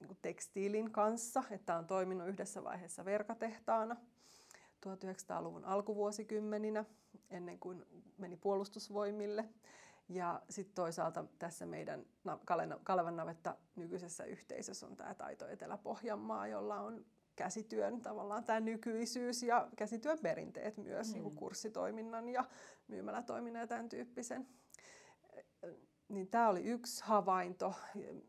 niin 0.00 0.18
tekstiilin 0.22 0.90
kanssa, 0.90 1.42
että 1.50 1.76
on 1.76 1.86
toiminut 1.86 2.28
yhdessä 2.28 2.64
vaiheessa 2.64 3.04
verkatehtaana 3.04 3.96
1900-luvun 4.86 5.64
alkuvuosikymmeninä, 5.64 6.84
ennen 7.30 7.58
kuin 7.58 7.86
meni 8.18 8.36
puolustusvoimille. 8.36 9.48
Ja 10.08 10.42
sitten 10.50 10.74
toisaalta 10.74 11.24
tässä 11.38 11.66
meidän 11.66 12.06
Kalevan 12.84 13.16
navetta 13.16 13.56
nykyisessä 13.76 14.24
yhteisössä 14.24 14.86
on 14.86 14.96
tämä 14.96 15.14
Taito 15.14 15.48
Etelä-Pohjanmaa, 15.48 16.46
jolla 16.46 16.80
on 16.80 17.04
käsityön 17.40 18.00
tavallaan 18.00 18.44
tämä 18.44 18.60
nykyisyys 18.60 19.42
ja 19.42 19.68
käsityön 19.76 20.18
perinteet 20.18 20.76
myös 20.76 21.08
mm. 21.08 21.12
niin 21.12 21.22
kuin 21.22 21.36
kurssitoiminnan 21.36 22.28
ja 22.28 22.44
myymälätoiminnan 22.88 23.60
ja 23.60 23.66
tämän 23.66 23.88
tyyppisen. 23.88 24.46
Niin 26.08 26.28
tämä 26.28 26.48
oli 26.48 26.64
yksi 26.64 27.04
havainto, 27.04 27.74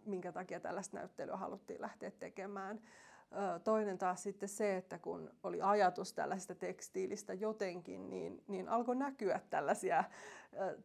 minkä 0.06 0.32
takia 0.32 0.60
tällaista 0.60 0.98
näyttelyä 0.98 1.36
haluttiin 1.36 1.82
lähteä 1.82 2.12
tekemään. 2.12 2.82
Toinen 3.64 3.98
taas 3.98 4.24
sitten 4.24 4.50
se, 4.50 4.78
että 4.78 5.00
kun 5.00 5.32
oli 5.44 5.62
ajatus 5.62 6.14
tällaista 6.14 6.56
tekstiilistä 6.56 7.34
jotenkin, 7.34 8.10
niin, 8.10 8.44
niin 8.48 8.70
alkoi 8.70 8.96
näkyä 8.96 9.40
tällaisia 9.50 10.04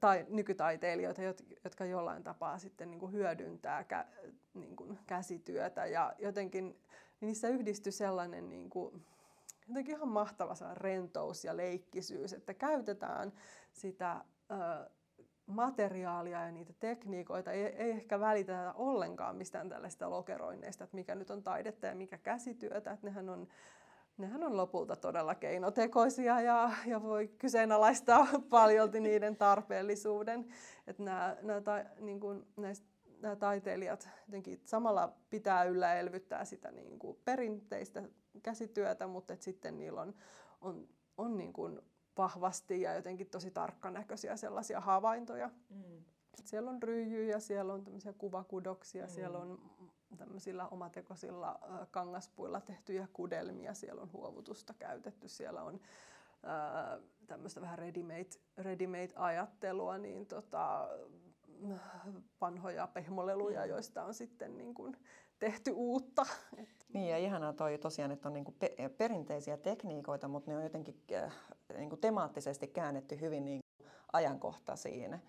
tai 0.00 0.26
nykytaiteilijoita, 0.28 1.22
jotka 1.64 1.84
jollain 1.84 2.22
tapaa 2.22 2.58
sitten 2.58 2.90
niin 2.90 3.00
kuin 3.00 3.12
hyödyntää 3.12 3.84
kä, 3.84 4.06
niin 4.54 4.76
kuin 4.76 4.98
käsityötä 5.06 5.86
ja 5.86 6.12
jotenkin 6.18 6.76
niin 7.20 7.26
niissä 7.26 7.48
yhdistyi 7.48 7.92
sellainen 7.92 8.48
niin 8.48 8.70
kuin, 8.70 9.04
jotenkin 9.68 9.96
ihan 9.96 10.08
mahtava 10.08 10.54
rentous 10.74 11.44
ja 11.44 11.56
leikkisyys, 11.56 12.32
että 12.32 12.54
käytetään 12.54 13.32
sitä 13.72 14.24
ö, 14.50 14.90
materiaalia 15.46 16.40
ja 16.40 16.52
niitä 16.52 16.72
tekniikoita, 16.80 17.52
ei, 17.52 17.64
ei 17.64 17.90
ehkä 17.90 18.20
välitetä 18.20 18.72
ollenkaan 18.72 19.36
mistään 19.36 19.68
tällaista 19.68 20.10
lokeroinneista, 20.10 20.84
että 20.84 20.96
mikä 20.96 21.14
nyt 21.14 21.30
on 21.30 21.42
taidetta 21.42 21.86
ja 21.86 21.94
mikä 21.94 22.18
käsityötä, 22.18 22.90
että 22.90 23.06
nehän 23.06 23.28
on 23.28 23.48
nehän 24.18 24.44
on 24.44 24.56
lopulta 24.56 24.96
todella 24.96 25.34
keinotekoisia 25.34 26.40
ja, 26.40 26.70
ja 26.86 27.02
voi 27.02 27.28
kyseenalaistaa 27.28 28.26
paljolti 28.50 29.00
niiden 29.00 29.36
tarpeellisuuden. 29.36 30.46
Että 30.86 31.02
nämä, 31.02 31.36
nämä, 31.42 31.84
niin 32.00 32.20
kuin, 32.20 32.46
näistä, 32.56 32.86
taiteilijat 33.38 34.08
jotenkin 34.26 34.60
samalla 34.64 35.12
pitää 35.30 35.64
yllä 35.64 35.94
elvyttää 35.94 36.44
sitä 36.44 36.70
niin 36.70 36.98
kuin 36.98 37.18
perinteistä 37.24 38.02
käsityötä, 38.42 39.06
mutta 39.06 39.32
että 39.32 39.44
sitten 39.44 39.78
niillä 39.78 40.00
on, 40.00 40.14
on, 40.60 40.88
on 41.16 41.38
niin 41.38 41.52
kuin 41.52 41.80
vahvasti 42.18 42.80
ja 42.80 42.94
jotenkin 42.94 43.30
tosi 43.30 43.50
tarkkanäköisiä 43.50 44.36
sellaisia 44.36 44.80
havaintoja. 44.80 45.50
Mm. 45.68 46.04
Siellä 46.44 46.70
on 46.70 46.82
ryijyjä, 46.82 47.38
siellä 47.38 47.72
on 47.72 47.84
tämmöisiä 47.84 48.12
kuvakudoksia, 48.12 49.04
mm. 49.04 49.10
siellä 49.10 49.38
on 49.38 49.70
tämmöisillä 50.16 50.68
omatekoisilla 50.68 51.60
kangaspuilla 51.90 52.60
tehtyjä 52.60 53.08
kudelmia, 53.12 53.74
siellä 53.74 54.02
on 54.02 54.12
huovutusta 54.12 54.74
käytetty, 54.78 55.28
siellä 55.28 55.62
on 55.62 55.80
tämmöistä 57.26 57.60
vähän 57.60 57.78
ready-made, 57.78 58.38
ready-made-ajattelua, 58.56 59.98
niin 59.98 60.26
tota, 60.26 60.88
vanhoja 62.40 62.86
pehmoleluja, 62.86 63.60
mm. 63.60 63.68
joista 63.68 64.04
on 64.04 64.14
sitten 64.14 64.56
niin 64.56 64.74
kuin 64.74 64.96
tehty 65.38 65.70
uutta. 65.70 66.26
Niin 66.92 67.08
ja 67.08 67.18
ihanaa 67.18 67.52
toi 67.52 67.78
tosiaan, 67.78 68.10
että 68.10 68.28
on 68.28 68.32
niin 68.32 68.44
kuin 68.44 68.56
pe- 68.58 68.90
perinteisiä 68.98 69.56
tekniikoita, 69.56 70.28
mutta 70.28 70.50
ne 70.50 70.56
on 70.56 70.62
jotenkin 70.62 71.02
äh, 71.12 71.32
niin 71.76 71.88
kuin 71.88 72.00
temaattisesti 72.00 72.68
käännetty 72.68 73.20
hyvin 73.20 73.44
niin 73.44 73.60
kuin 73.78 73.90
ajankohtaisiin 74.12 75.20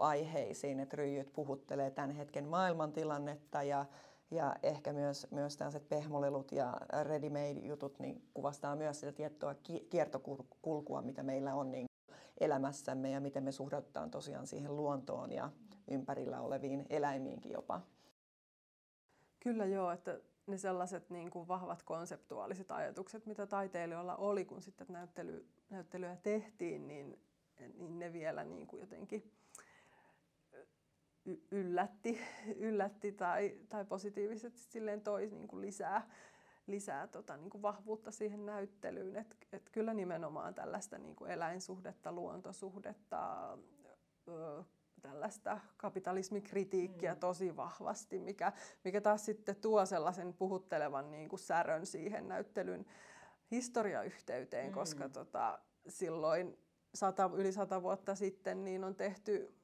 aiheisiin, 0.00 0.80
että 0.80 0.96
ryijyt 0.96 1.32
puhuttelee 1.32 1.90
tämän 1.90 2.10
hetken 2.10 2.48
maailmantilannetta 2.48 3.62
ja, 3.62 3.86
ja 4.30 4.56
ehkä 4.62 4.92
myös, 4.92 5.26
myös 5.30 5.56
tällaiset 5.56 5.88
pehmolelut 5.88 6.52
ja 6.52 6.76
ready-made-jutut 7.02 7.98
niin 7.98 8.28
kuvastaa 8.34 8.76
myös 8.76 9.00
sitä 9.00 9.12
tiettyä 9.12 9.54
kiertokulkua, 9.90 11.02
mitä 11.02 11.22
meillä 11.22 11.54
on 11.54 11.70
niin 11.70 11.86
elämässämme 12.40 13.10
ja 13.10 13.20
miten 13.20 13.44
me 13.44 13.52
suhdautetaan 13.52 14.10
tosiaan 14.10 14.46
siihen 14.46 14.76
luontoon 14.76 15.32
ja 15.32 15.50
ympärillä 15.90 16.40
oleviin 16.40 16.86
eläimiinkin 16.90 17.52
jopa. 17.52 17.80
Kyllä 19.40 19.64
joo, 19.64 19.90
että 19.90 20.20
ne 20.46 20.58
sellaiset 20.58 21.10
niin 21.10 21.30
kuin 21.30 21.48
vahvat 21.48 21.82
konseptuaaliset 21.82 22.70
ajatukset, 22.70 23.26
mitä 23.26 23.46
taiteilijoilla 23.46 24.16
oli, 24.16 24.44
kun 24.44 24.62
sitten 24.62 24.86
näyttely, 24.90 25.48
näyttelyä 25.70 26.16
tehtiin, 26.16 26.88
niin, 26.88 27.18
niin 27.78 27.98
ne 27.98 28.12
vielä 28.12 28.44
niin 28.44 28.66
kuin 28.66 28.80
jotenkin 28.80 29.32
yllätti, 31.50 32.20
yllätti 32.56 33.12
tai, 33.12 33.58
tai 33.68 33.84
positiivisesti 33.84 34.60
silleen 34.60 35.00
toi 35.00 35.26
niin 35.26 35.48
kuin 35.48 35.60
lisää, 35.60 36.10
lisää 36.66 37.06
tota, 37.06 37.36
niin 37.36 37.50
kuin 37.50 37.62
vahvuutta 37.62 38.10
siihen 38.10 38.46
näyttelyyn. 38.46 39.16
Et, 39.16 39.36
et 39.52 39.70
kyllä 39.70 39.94
nimenomaan 39.94 40.54
tällaista 40.54 40.98
niin 40.98 41.16
kuin 41.16 41.30
eläinsuhdetta, 41.30 42.12
luontosuhdetta, 42.12 43.58
tällaista 45.02 45.60
kapitalismikritiikkiä 45.76 47.14
mm. 47.14 47.20
tosi 47.20 47.56
vahvasti, 47.56 48.18
mikä, 48.18 48.52
mikä 48.84 49.00
taas 49.00 49.24
sitten 49.24 49.56
tuo 49.56 49.86
sellaisen 49.86 50.32
puhuttelevan 50.32 51.10
niin 51.10 51.28
kuin 51.28 51.40
särön 51.40 51.86
siihen 51.86 52.28
näyttelyn 52.28 52.86
historiayhteyteen, 53.50 54.68
mm. 54.68 54.74
koska 54.74 55.08
tota, 55.08 55.58
silloin 55.88 56.58
sata, 56.94 57.30
yli 57.34 57.52
sata 57.52 57.82
vuotta 57.82 58.14
sitten 58.14 58.64
niin 58.64 58.84
on 58.84 58.94
tehty 58.94 59.54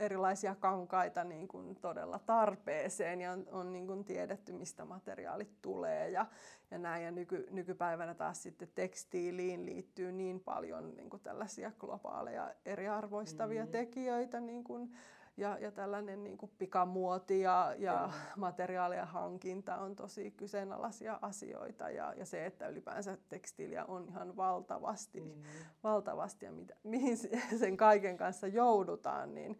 erilaisia 0.00 0.54
kankaita 0.54 1.24
niin 1.24 1.48
kuin 1.48 1.76
todella 1.76 2.18
tarpeeseen 2.18 3.20
ja 3.20 3.32
on, 3.32 3.46
on 3.52 3.72
niin 3.72 3.86
kuin 3.86 4.04
tiedetty, 4.04 4.52
mistä 4.52 4.84
materiaalit 4.84 5.62
tulee 5.62 6.10
ja, 6.10 6.26
ja 6.70 6.78
näin. 6.78 7.04
Ja 7.04 7.10
nyky, 7.10 7.46
nykypäivänä 7.50 8.14
taas 8.14 8.42
sitten 8.42 8.68
tekstiiliin 8.74 9.66
liittyy 9.66 10.12
niin 10.12 10.40
paljon 10.40 10.96
niin 10.96 11.10
kuin 11.10 11.22
tällaisia 11.22 11.72
globaaleja 11.78 12.54
eriarvoistavia 12.64 13.62
mm-hmm. 13.62 13.72
tekijöitä 13.72 14.40
niin 14.40 14.64
kuin, 14.64 14.92
ja, 15.36 15.58
ja 15.60 15.70
tällainen 15.70 16.24
niin 16.24 16.38
kuin 16.38 16.52
pikamuoti 16.58 17.40
ja, 17.40 17.74
ja 17.78 18.06
mm. 18.12 18.40
materiaalien 18.40 19.06
hankinta 19.06 19.76
on 19.76 19.96
tosi 19.96 20.30
kyseenalaisia 20.30 21.18
asioita 21.22 21.90
ja, 21.90 22.14
ja 22.16 22.26
se, 22.26 22.46
että 22.46 22.68
ylipäänsä 22.68 23.18
tekstiiliä 23.28 23.84
on 23.84 24.08
ihan 24.08 24.36
valtavasti, 24.36 25.20
mm. 25.20 25.42
valtavasti 25.82 26.46
ja 26.46 26.52
mitä, 26.52 26.74
mihin 26.82 27.16
sen 27.58 27.76
kaiken 27.76 28.16
kanssa 28.16 28.46
joudutaan, 28.46 29.34
niin, 29.34 29.58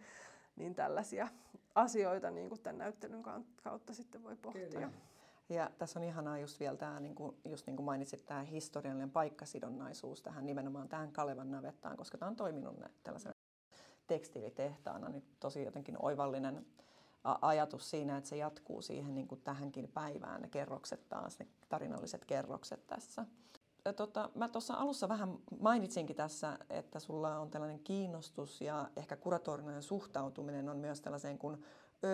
niin 0.60 0.74
tällaisia 0.74 1.28
asioita 1.74 2.30
niin 2.30 2.48
kuin 2.48 2.60
tämän 2.60 2.78
näyttelyn 2.78 3.22
kautta 3.62 3.94
sitten 3.94 4.22
voi 4.22 4.36
pohtia. 4.36 4.68
Kyllä. 4.68 4.90
Ja 5.48 5.70
tässä 5.78 5.98
on 5.98 6.04
ihanaa 6.04 6.38
just 6.38 6.60
vielä 6.60 6.76
tämä, 6.76 7.00
niin 7.00 7.14
kuin, 7.14 7.36
just 7.44 7.66
niin 7.66 7.76
kuin 7.76 7.84
mainitsit, 7.84 8.26
tämä 8.26 8.42
historiallinen 8.42 9.10
paikkasidonnaisuus 9.10 10.22
tähän 10.22 10.46
nimenomaan 10.46 10.88
tähän 10.88 11.12
Kalevan 11.12 11.50
navettaan, 11.50 11.96
koska 11.96 12.18
tämä 12.18 12.28
on 12.28 12.36
toiminut 12.36 12.76
tällaisena 13.02 13.34
tekstiilitehtaana, 14.06 15.08
niin 15.08 15.24
tosi 15.40 15.64
jotenkin 15.64 15.96
oivallinen 15.98 16.66
ajatus 17.24 17.90
siinä, 17.90 18.16
että 18.16 18.30
se 18.30 18.36
jatkuu 18.36 18.82
siihen 18.82 19.14
niin 19.14 19.28
kuin 19.28 19.40
tähänkin 19.40 19.88
päivään, 19.88 20.42
ne 20.42 20.48
kerrokset 20.48 21.08
taas, 21.08 21.38
ne 21.38 21.46
tarinalliset 21.68 22.24
kerrokset 22.24 22.86
tässä 22.86 23.26
tota, 23.96 24.30
mä 24.34 24.48
tuossa 24.48 24.74
alussa 24.74 25.08
vähän 25.08 25.38
mainitsinkin 25.60 26.16
tässä, 26.16 26.58
että 26.70 27.00
sulla 27.00 27.38
on 27.38 27.50
tällainen 27.50 27.80
kiinnostus 27.80 28.60
ja 28.60 28.90
ehkä 28.96 29.16
kuratorinen 29.16 29.82
suhtautuminen 29.82 30.68
on 30.68 30.76
myös 30.76 31.00
tällaiseen 31.00 31.38
kuin 31.38 31.64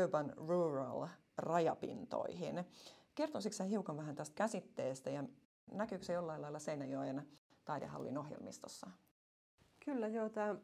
urban 0.03 0.33
rural 0.37 1.09
rajapintoihin. 1.39 2.65
Kertoisitko 3.15 3.65
hiukan 3.65 3.97
vähän 3.97 4.15
tästä 4.15 4.35
käsitteestä 4.35 5.11
ja 5.11 5.25
näkyykö 5.73 6.05
se 6.05 6.13
jollain 6.13 6.43
lailla 6.43 6.59
Seinäjoen 6.59 7.29
taidehallin 7.65 8.19
ohjelmistossa? 8.19 8.91
Kyllä 9.85 10.09
joo, 10.09 10.29
tämä 10.29 10.57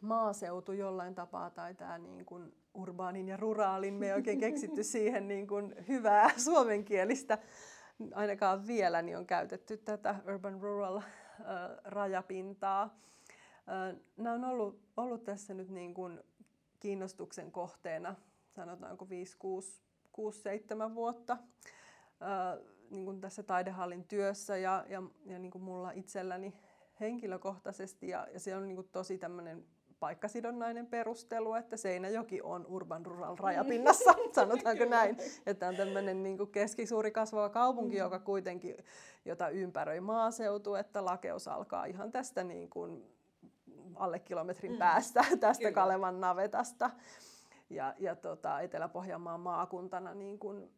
maaseutu 0.00 0.72
jollain 0.72 1.14
tapaa 1.14 1.50
tai 1.50 1.74
tämä 1.74 1.98
niin 1.98 2.24
kuin 2.24 2.54
urbaanin 2.74 3.28
ja 3.28 3.36
ruraalin, 3.36 3.94
me 3.94 4.06
ei 4.06 4.12
oikein 4.12 4.40
keksitty 4.40 4.82
siihen 4.94 5.28
niin 5.28 5.46
kuin 5.46 5.74
hyvää 5.88 6.30
suomenkielistä 6.38 7.38
ainakaan 8.14 8.66
vielä 8.66 9.02
niin 9.02 9.18
on 9.18 9.26
käytetty 9.26 9.76
tätä 9.76 10.14
urban 10.28 10.60
rural 10.60 11.00
rajapintaa. 11.84 12.98
Nämä 14.16 14.34
on 14.34 14.44
ollut, 14.44 14.80
ollut 14.96 15.24
tässä 15.24 15.54
nyt 15.54 15.68
niin 15.68 15.94
kuin 15.94 16.20
kiinnostuksen 16.80 17.52
kohteena, 17.52 18.14
sanotaanko 18.56 19.08
5-6-7 20.90 20.94
vuotta 20.94 21.36
niin 22.90 23.04
kuin 23.04 23.20
tässä 23.20 23.42
taidehallin 23.42 24.04
työssä 24.04 24.56
ja, 24.56 24.84
ja, 24.88 25.02
ja 25.26 25.38
niin 25.38 25.50
kuin 25.50 25.62
mulla 25.62 25.90
itselläni 25.90 26.54
henkilökohtaisesti. 27.00 28.08
Ja, 28.08 28.26
ja 28.32 28.40
se 28.40 28.56
on 28.56 28.68
niin 28.68 28.76
kuin 28.76 28.88
tosi 28.92 29.18
tämmöinen 29.18 29.66
paikkasidonnainen 30.00 30.86
perustelu, 30.86 31.54
että 31.54 31.76
Seinäjoki 31.76 32.42
on 32.42 32.66
urban 32.66 33.06
rural 33.06 33.36
rajapinnassa, 33.36 34.14
sanotaanko 34.34 34.84
näin. 34.84 35.16
Että 35.46 35.68
on 35.68 35.76
tämmöinen 35.76 36.22
niin 36.22 36.38
kuin 36.38 36.50
keskisuuri 36.50 37.10
kasvava 37.10 37.48
kaupunki, 37.48 37.96
joka 37.96 38.18
kuitenkin, 38.18 38.76
jota 39.24 39.48
ympäröi 39.48 40.00
maaseutu, 40.00 40.74
että 40.74 41.04
lakeus 41.04 41.48
alkaa 41.48 41.84
ihan 41.84 42.12
tästä 42.12 42.44
niin 42.44 42.70
kuin 42.70 43.04
alle 43.94 44.18
kilometrin 44.18 44.72
mm. 44.72 44.78
päästä 44.78 45.24
tästä 45.40 45.62
Kyllä. 45.62 45.74
Kalevan 45.74 46.20
navetasta. 46.20 46.90
Ja, 47.70 47.94
ja 47.98 48.16
tota, 48.16 48.60
Etelä-Pohjanmaan 48.60 49.40
maakuntana 49.40 50.14
niin 50.14 50.38
kuin 50.38 50.70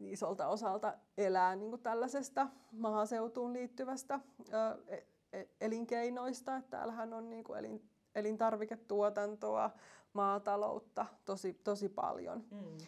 isolta 0.00 0.48
osalta 0.48 0.94
elää 1.18 1.56
niin 1.56 1.70
kuin 1.70 1.82
tällaisesta 1.82 2.48
maaseutuun 2.72 3.52
liittyvästä 3.52 4.20
ö, 4.52 4.82
e, 4.88 4.96
e, 5.32 5.46
elinkeinoista. 5.60 6.56
Että 6.56 6.70
täällähän 6.70 7.12
on 7.12 7.30
niin 7.30 7.44
kuin 7.44 7.58
elin, 7.58 7.90
elintarviketuotantoa, 8.14 9.70
maataloutta 10.12 11.06
tosi, 11.24 11.54
tosi 11.54 11.88
paljon. 11.88 12.44
Mm. 12.50 12.78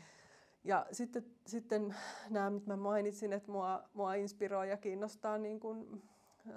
Ja 0.64 0.87
sitten, 0.92 1.26
sitten 1.46 1.94
nämä, 2.30 2.50
mitä 2.50 2.66
mä 2.66 2.76
mainitsin, 2.76 3.32
että 3.32 3.52
mua, 3.52 3.85
mua 3.94 4.14
inspiroi 4.14 4.70
ja 4.70 4.76
kiinnostaa 4.76 5.38
niin 5.38 5.61
kuin, 5.61 6.02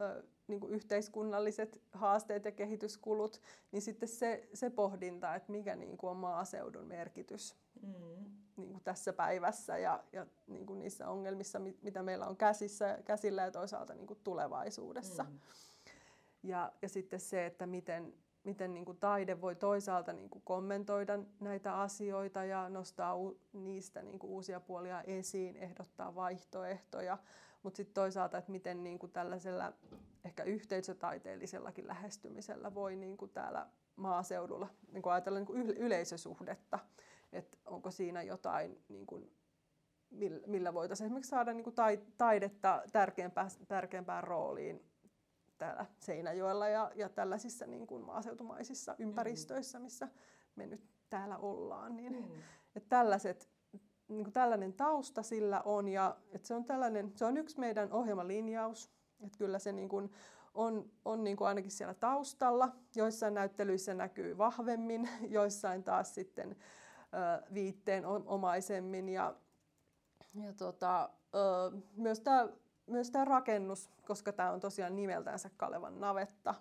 ö, 0.01 0.23
niin 0.47 0.59
kuin 0.59 0.73
yhteiskunnalliset 0.73 1.81
haasteet 1.93 2.45
ja 2.45 2.51
kehityskulut, 2.51 3.41
niin 3.71 3.81
sitten 3.81 4.09
se, 4.09 4.49
se 4.53 4.69
pohdinta, 4.69 5.35
että 5.35 5.51
mikä 5.51 5.75
niin 5.75 5.97
kuin 5.97 6.11
on 6.11 6.17
maaseudun 6.17 6.85
merkitys 6.85 7.55
mm. 7.81 8.25
niin 8.57 8.71
kuin 8.71 8.83
tässä 8.83 9.13
päivässä 9.13 9.77
ja, 9.77 10.03
ja 10.13 10.25
niin 10.47 10.65
kuin 10.65 10.79
niissä 10.79 11.09
ongelmissa, 11.09 11.59
mitä 11.59 12.03
meillä 12.03 12.27
on 12.27 12.37
käsissä, 12.37 12.99
käsillä 13.05 13.41
ja 13.41 13.51
toisaalta 13.51 13.93
niin 13.93 14.07
kuin 14.07 14.19
tulevaisuudessa. 14.23 15.23
Mm. 15.23 15.39
Ja, 16.43 16.71
ja 16.81 16.89
sitten 16.89 17.19
se, 17.19 17.45
että 17.45 17.67
miten, 17.67 18.13
miten 18.45 18.73
niin 18.73 18.85
kuin 18.85 18.97
taide 18.97 19.41
voi 19.41 19.55
toisaalta 19.55 20.13
niin 20.13 20.29
kuin 20.29 20.41
kommentoida 20.45 21.19
näitä 21.39 21.79
asioita 21.79 22.43
ja 22.43 22.69
nostaa 22.69 23.15
u- 23.15 23.39
niistä 23.53 24.01
niin 24.01 24.19
kuin 24.19 24.31
uusia 24.31 24.59
puolia 24.59 25.01
esiin, 25.01 25.55
ehdottaa 25.55 26.15
vaihtoehtoja, 26.15 27.17
mutta 27.63 27.77
sitten 27.77 27.93
toisaalta, 27.93 28.37
että 28.37 28.51
miten 28.51 28.83
niin 28.83 28.99
kuin 28.99 29.11
tällaisella 29.11 29.73
ehkä 30.25 30.43
yhteisötaiteellisellakin 30.43 31.87
lähestymisellä 31.87 32.73
voi 32.73 32.95
niin 32.95 33.17
kuin 33.17 33.31
täällä 33.31 33.67
maaseudulla 33.95 34.67
niin 34.91 35.01
kuin 35.01 35.13
ajatella 35.13 35.39
niin 35.39 35.47
kuin 35.47 35.69
yleisösuhdetta, 35.69 36.79
että 37.33 37.57
onko 37.65 37.91
siinä 37.91 38.21
jotain 38.21 38.83
niin 38.89 39.05
kuin 39.05 39.31
millä 40.47 40.73
voitaisiin 40.73 41.05
esimerkiksi 41.05 41.29
saada 41.29 41.53
niin 41.53 41.63
kuin 41.63 41.75
taidetta 42.17 42.83
tärkeämpään, 42.91 43.49
tärkeämpään 43.67 44.23
rooliin 44.23 44.83
täällä 45.57 45.85
Seinäjoella 45.99 46.67
ja, 46.67 46.91
ja 46.95 47.09
tällaisissa 47.09 47.67
niin 47.67 47.87
kuin 47.87 48.03
maaseutumaisissa 48.03 48.95
ympäristöissä, 48.99 49.79
missä 49.79 50.07
me 50.55 50.67
nyt 50.67 50.83
täällä 51.09 51.37
ollaan. 51.37 51.95
Niin, 51.95 52.13
mm. 52.13 52.41
että 52.75 52.89
tällaiset, 52.89 53.49
niin 54.07 54.23
kuin 54.23 54.33
tällainen 54.33 54.73
tausta 54.73 55.23
sillä 55.23 55.61
on 55.61 55.87
ja 55.87 56.17
että 56.31 56.47
se 56.47 56.53
on, 56.53 56.65
tällainen, 56.65 57.11
se 57.15 57.25
on 57.25 57.37
yksi 57.37 57.59
meidän 57.59 57.93
ohjelmalinjaus. 57.93 58.91
Että 59.23 59.37
kyllä 59.37 59.59
se 59.59 59.71
niin 59.71 59.89
kuin 59.89 60.11
on, 60.53 60.91
on 61.05 61.23
niin 61.23 61.37
kuin 61.37 61.47
ainakin 61.47 61.71
siellä 61.71 61.93
taustalla. 61.93 62.69
Joissain 62.95 63.33
näyttelyissä 63.33 63.93
näkyy 63.93 64.37
vahvemmin, 64.37 65.09
joissain 65.29 65.83
taas 65.83 66.15
sitten 66.15 66.55
ö, 67.13 67.51
viitteenomaisemmin. 67.53 69.09
Ja, 69.09 69.35
ja 70.33 70.53
tota, 70.53 71.09
ö, 71.35 71.77
myös 71.95 72.19
tämä 72.19 72.47
myös 72.87 73.11
tämä 73.11 73.25
rakennus, 73.25 73.89
koska 74.07 74.33
tämä 74.33 74.51
on 74.51 74.59
tosiaan 74.59 74.95
nimeltänsä 74.95 75.49
Kalevan 75.57 75.99
navetta. 75.99 76.55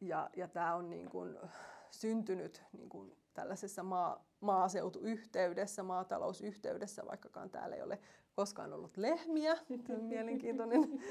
Ja, 0.00 0.30
ja 0.36 0.48
tämä 0.48 0.74
on 0.74 0.90
niin 0.90 1.10
kuin 1.10 1.38
syntynyt 1.90 2.62
niin 2.72 2.88
kuin 2.88 3.16
tällaisessa 3.34 3.82
maa, 3.82 4.24
maaseutuyhteydessä, 4.40 5.82
maatalousyhteydessä, 5.82 7.06
vaikkakaan 7.06 7.50
täällä 7.50 7.76
ei 7.76 7.82
ole 7.82 7.98
koskaan 8.34 8.72
ollut 8.72 8.96
lehmiä. 8.96 9.56
Mielenkiintoinen 10.08 11.02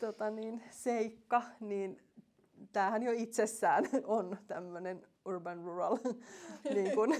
tota 0.00 0.30
niin, 0.30 0.62
seikka. 0.70 1.42
Niin 1.60 2.02
tämähän 2.72 3.02
jo 3.02 3.12
itsessään 3.14 3.84
on 4.04 4.36
tämmöinen 4.46 5.06
urban 5.24 5.64
rural 5.64 5.98
niin 6.74 6.94
kuin, 6.94 7.16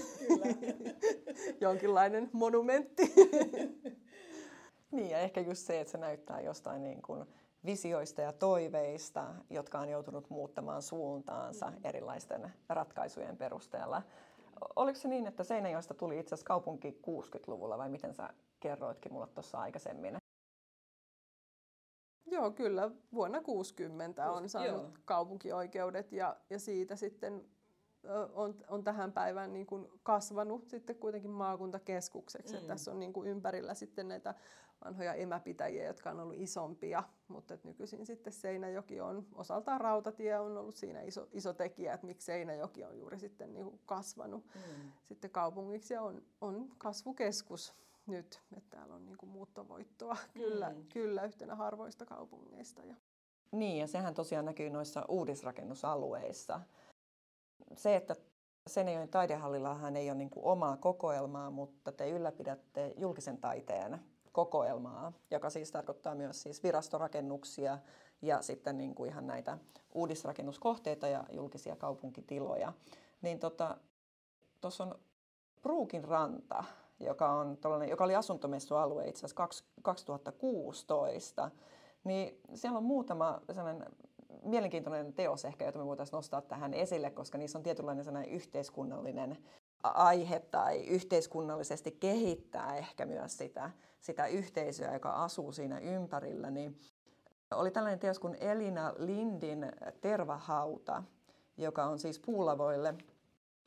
jonkinlainen 1.61 2.29
monumentti. 2.33 3.13
Niin, 4.91 5.09
ja 5.09 5.19
ehkä 5.19 5.41
just 5.41 5.65
se, 5.65 5.81
että 5.81 5.91
se 5.91 5.97
näyttää 5.97 6.41
jostain 6.41 6.83
niin 6.83 7.01
kuin 7.01 7.25
visioista 7.65 8.21
ja 8.21 8.33
toiveista, 8.33 9.33
jotka 9.49 9.79
on 9.79 9.89
joutunut 9.89 10.29
muuttamaan 10.29 10.81
suuntaansa 10.81 11.71
mm. 11.71 11.77
erilaisten 11.83 12.53
ratkaisujen 12.69 13.37
perusteella. 13.37 14.01
Oliko 14.75 14.99
se 14.99 15.07
niin, 15.07 15.27
että 15.27 15.43
Seinäjoesta 15.43 15.93
tuli 15.93 16.19
itse 16.19 16.35
asiassa 16.35 16.47
kaupunki 16.47 17.01
60-luvulla 17.07 17.77
vai 17.77 17.89
miten 17.89 18.13
sä 18.13 18.29
kerroitkin 18.59 19.13
mulle 19.13 19.27
tuossa 19.27 19.57
aikaisemmin? 19.57 20.17
Joo, 22.25 22.51
kyllä. 22.51 22.91
Vuonna 23.13 23.41
60 23.41 24.31
on 24.31 24.49
saanut 24.49 24.81
Joo. 24.81 24.91
kaupunkioikeudet 25.05 26.11
ja, 26.11 26.37
ja 26.49 26.59
siitä 26.59 26.95
sitten 26.95 27.45
on, 28.33 28.55
on 28.67 28.83
tähän 28.83 29.13
päivään 29.13 29.53
niin 29.53 29.65
kuin 29.65 29.87
kasvanut 30.03 30.67
sitten 30.67 30.95
kuitenkin 30.95 31.31
maakuntakeskukseksi. 31.31 32.59
Mm. 32.59 32.67
tässä 32.67 32.91
on 32.91 32.99
niin 32.99 33.13
kuin 33.13 33.27
ympärillä 33.27 33.73
sitten 33.73 34.07
näitä 34.07 34.35
vanhoja 34.85 35.13
emäpitäjiä, 35.13 35.85
jotka 35.85 36.11
on 36.11 36.19
ollut 36.19 36.35
isompia, 36.37 37.03
mutta 37.27 37.53
että 37.53 37.67
nykyisin 37.67 38.05
sitten 38.05 38.33
Seinäjoki 38.33 39.01
on, 39.01 39.25
osaltaan 39.35 39.81
rautatie 39.81 40.39
on 40.39 40.57
ollut 40.57 40.75
siinä 40.75 41.01
iso, 41.01 41.27
iso 41.31 41.53
tekijä, 41.53 41.93
että 41.93 42.07
miksi 42.07 42.25
Seinäjoki 42.25 42.83
on 42.83 42.99
juuri 42.99 43.19
sitten 43.19 43.53
niin 43.53 43.65
kuin 43.65 43.79
kasvanut 43.85 44.45
mm. 44.55 44.91
sitten 45.03 45.31
kaupungiksi 45.31 45.93
ja 45.93 46.01
on, 46.01 46.21
on 46.41 46.69
kasvukeskus 46.77 47.75
nyt, 48.07 48.41
että 48.57 48.77
täällä 48.77 48.95
on 48.95 49.05
niin 49.05 49.17
kuin 49.17 49.29
muuttovoittoa 49.29 50.17
kyllä, 50.33 50.69
mm. 50.69 50.85
kyllä 50.93 51.23
yhtenä 51.23 51.55
harvoista 51.55 52.05
kaupungeista. 52.05 52.83
Ja. 52.83 52.95
Niin 53.51 53.77
ja 53.77 53.87
sehän 53.87 54.13
tosiaan 54.13 54.45
näkyy 54.45 54.69
noissa 54.69 55.05
uudisrakennusalueissa. 55.07 56.61
Se, 57.75 57.95
että 57.95 58.15
Seinäjoen 58.67 59.09
taidehallillahan 59.09 59.95
ei 59.95 60.09
ole 60.09 60.17
niin 60.17 60.29
kuin 60.29 60.45
omaa 60.45 60.77
kokoelmaa, 60.77 61.51
mutta 61.51 61.91
te 61.91 62.09
ylläpidätte 62.09 62.93
julkisen 62.97 63.37
taiteen 63.37 63.99
kokoelmaa, 64.31 65.13
joka 65.31 65.49
siis 65.49 65.71
tarkoittaa 65.71 66.15
myös 66.15 66.41
siis 66.41 66.63
virastorakennuksia 66.63 67.77
ja 68.21 68.41
sitten 68.41 68.77
niin 68.77 68.95
kuin 68.95 69.09
ihan 69.09 69.27
näitä 69.27 69.57
uudisrakennuskohteita 69.93 71.07
ja 71.07 71.23
julkisia 71.31 71.75
kaupunkitiloja. 71.75 72.73
Niin 73.21 73.39
tuossa 73.39 73.77
tota, 74.61 74.83
on 74.83 74.99
Pruukin 75.61 76.03
ranta, 76.03 76.63
joka, 76.99 77.31
on 77.31 77.57
joka 77.89 78.03
oli 78.03 78.15
asuntomessualue 78.15 79.07
itse 79.07 79.25
asiassa 79.25 79.47
2016, 79.81 81.51
niin 82.03 82.41
siellä 82.53 82.77
on 82.77 82.83
muutama 82.83 83.41
sellainen 83.51 83.85
mielenkiintoinen 84.43 85.13
teos 85.13 85.45
ehkä, 85.45 85.65
jota 85.65 85.79
me 85.79 85.85
voitaisiin 85.85 86.17
nostaa 86.17 86.41
tähän 86.41 86.73
esille, 86.73 87.11
koska 87.11 87.37
niissä 87.37 87.57
on 87.57 87.63
tietynlainen 87.63 88.05
sellainen 88.05 88.31
yhteiskunnallinen 88.31 89.37
aihe 89.83 90.39
tai 90.39 90.87
yhteiskunnallisesti 90.87 91.91
kehittää 91.91 92.75
ehkä 92.75 93.05
myös 93.05 93.37
sitä, 93.37 93.71
sitä 93.99 94.27
yhteisöä, 94.27 94.93
joka 94.93 95.11
asuu 95.11 95.51
siinä 95.51 95.79
ympärillä, 95.79 96.51
niin 96.51 96.79
oli 97.51 97.71
tällainen 97.71 97.99
teos 97.99 98.19
kuin 98.19 98.37
Elina 98.39 98.93
Lindin 98.97 99.71
Tervahauta, 100.01 101.03
joka 101.57 101.85
on 101.85 101.99
siis 101.99 102.19
puulavoille, 102.19 102.93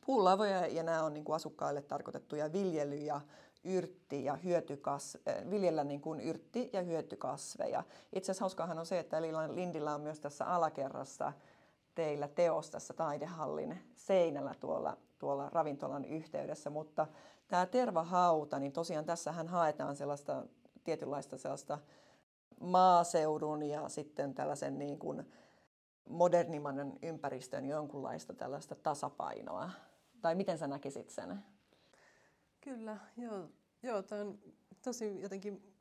puulavoja 0.06 0.66
ja 0.66 0.82
nämä 0.82 1.04
on 1.04 1.14
niin 1.14 1.24
kuin 1.24 1.36
asukkaille 1.36 1.82
tarkoitettuja 1.82 2.52
viljely- 2.52 3.04
ja 3.04 3.20
yrtti- 3.64 4.24
ja 4.24 4.34
hyötykas, 4.34 5.18
äh, 5.28 5.50
viljellä 5.50 5.84
niin 5.84 6.00
kuin 6.00 6.20
yrtti- 6.20 6.70
ja 6.72 6.82
hyötykasveja. 6.82 7.84
Itse 8.12 8.32
asiassa 8.32 8.42
hauskaahan 8.42 8.78
on 8.78 8.86
se, 8.86 8.98
että 8.98 9.18
Elina 9.18 9.54
Lindillä 9.54 9.94
on 9.94 10.00
myös 10.00 10.20
tässä 10.20 10.46
alakerrassa 10.46 11.32
teillä 11.94 12.28
teos 12.28 12.70
tässä 12.70 12.94
taidehallin 12.94 13.78
seinällä 13.94 14.54
tuolla, 14.60 14.96
tuolla 15.18 15.50
ravintolan 15.50 16.04
yhteydessä, 16.04 16.70
mutta 16.70 17.06
tämä 17.48 17.66
tervahauta, 17.66 18.58
niin 18.58 18.72
tosiaan 18.72 19.04
tässähän 19.04 19.48
haetaan 19.48 19.96
sellaista 19.96 20.46
tietynlaista 20.84 21.38
sellaista 21.38 21.78
maaseudun 22.60 23.62
ja 23.62 23.88
sitten 23.88 24.34
tällaisen 24.34 24.78
niin 24.78 24.98
kuin 24.98 25.32
modernimman 26.08 26.92
ympäristön 27.02 27.66
jonkunlaista 27.66 28.34
tällaista 28.34 28.74
tasapainoa. 28.74 29.70
Tai 30.22 30.34
miten 30.34 30.58
sä 30.58 30.66
näkisit 30.66 31.10
sen? 31.10 31.44
Kyllä, 32.60 32.96
joo. 33.16 33.48
Joo, 33.82 34.02
tämä 34.02 34.20
on 34.20 34.38
tosi 34.82 35.20
jotenkin 35.20 35.74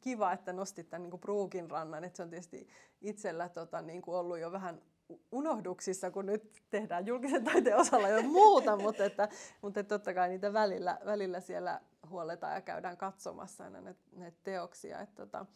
kiva, 0.00 0.32
että 0.32 0.52
nostit 0.52 0.90
tämän 0.90 1.02
niin 1.02 1.20
Pruukin 1.20 1.70
rannan. 1.70 2.04
Että 2.04 2.16
se 2.16 2.22
on 2.22 2.30
tietysti 2.30 2.68
itsellä 3.00 3.48
tota, 3.48 3.82
niin 3.82 4.02
kuin 4.02 4.16
ollut 4.16 4.38
jo 4.38 4.52
vähän 4.52 4.82
unohduksissa, 5.32 6.10
kun 6.10 6.26
nyt 6.26 6.62
tehdään 6.70 7.06
julkisen 7.06 7.44
taiteen 7.44 7.76
osalla 7.76 8.08
jo 8.08 8.22
muuta, 8.38 8.76
mutta, 8.76 9.04
että, 9.04 9.28
mutta 9.62 9.80
että 9.80 9.98
totta 9.98 10.14
kai 10.14 10.28
niitä 10.28 10.52
välillä, 10.52 10.98
välillä 11.04 11.40
siellä 11.40 11.80
huoletaan 12.10 12.54
ja 12.54 12.60
käydään 12.60 12.96
katsomassa 12.96 13.64
aina 13.64 13.80
näitä, 13.80 14.00
näitä 14.12 14.38
teoksia. 14.42 15.00
Että, 15.00 15.26
tota, 15.26 15.46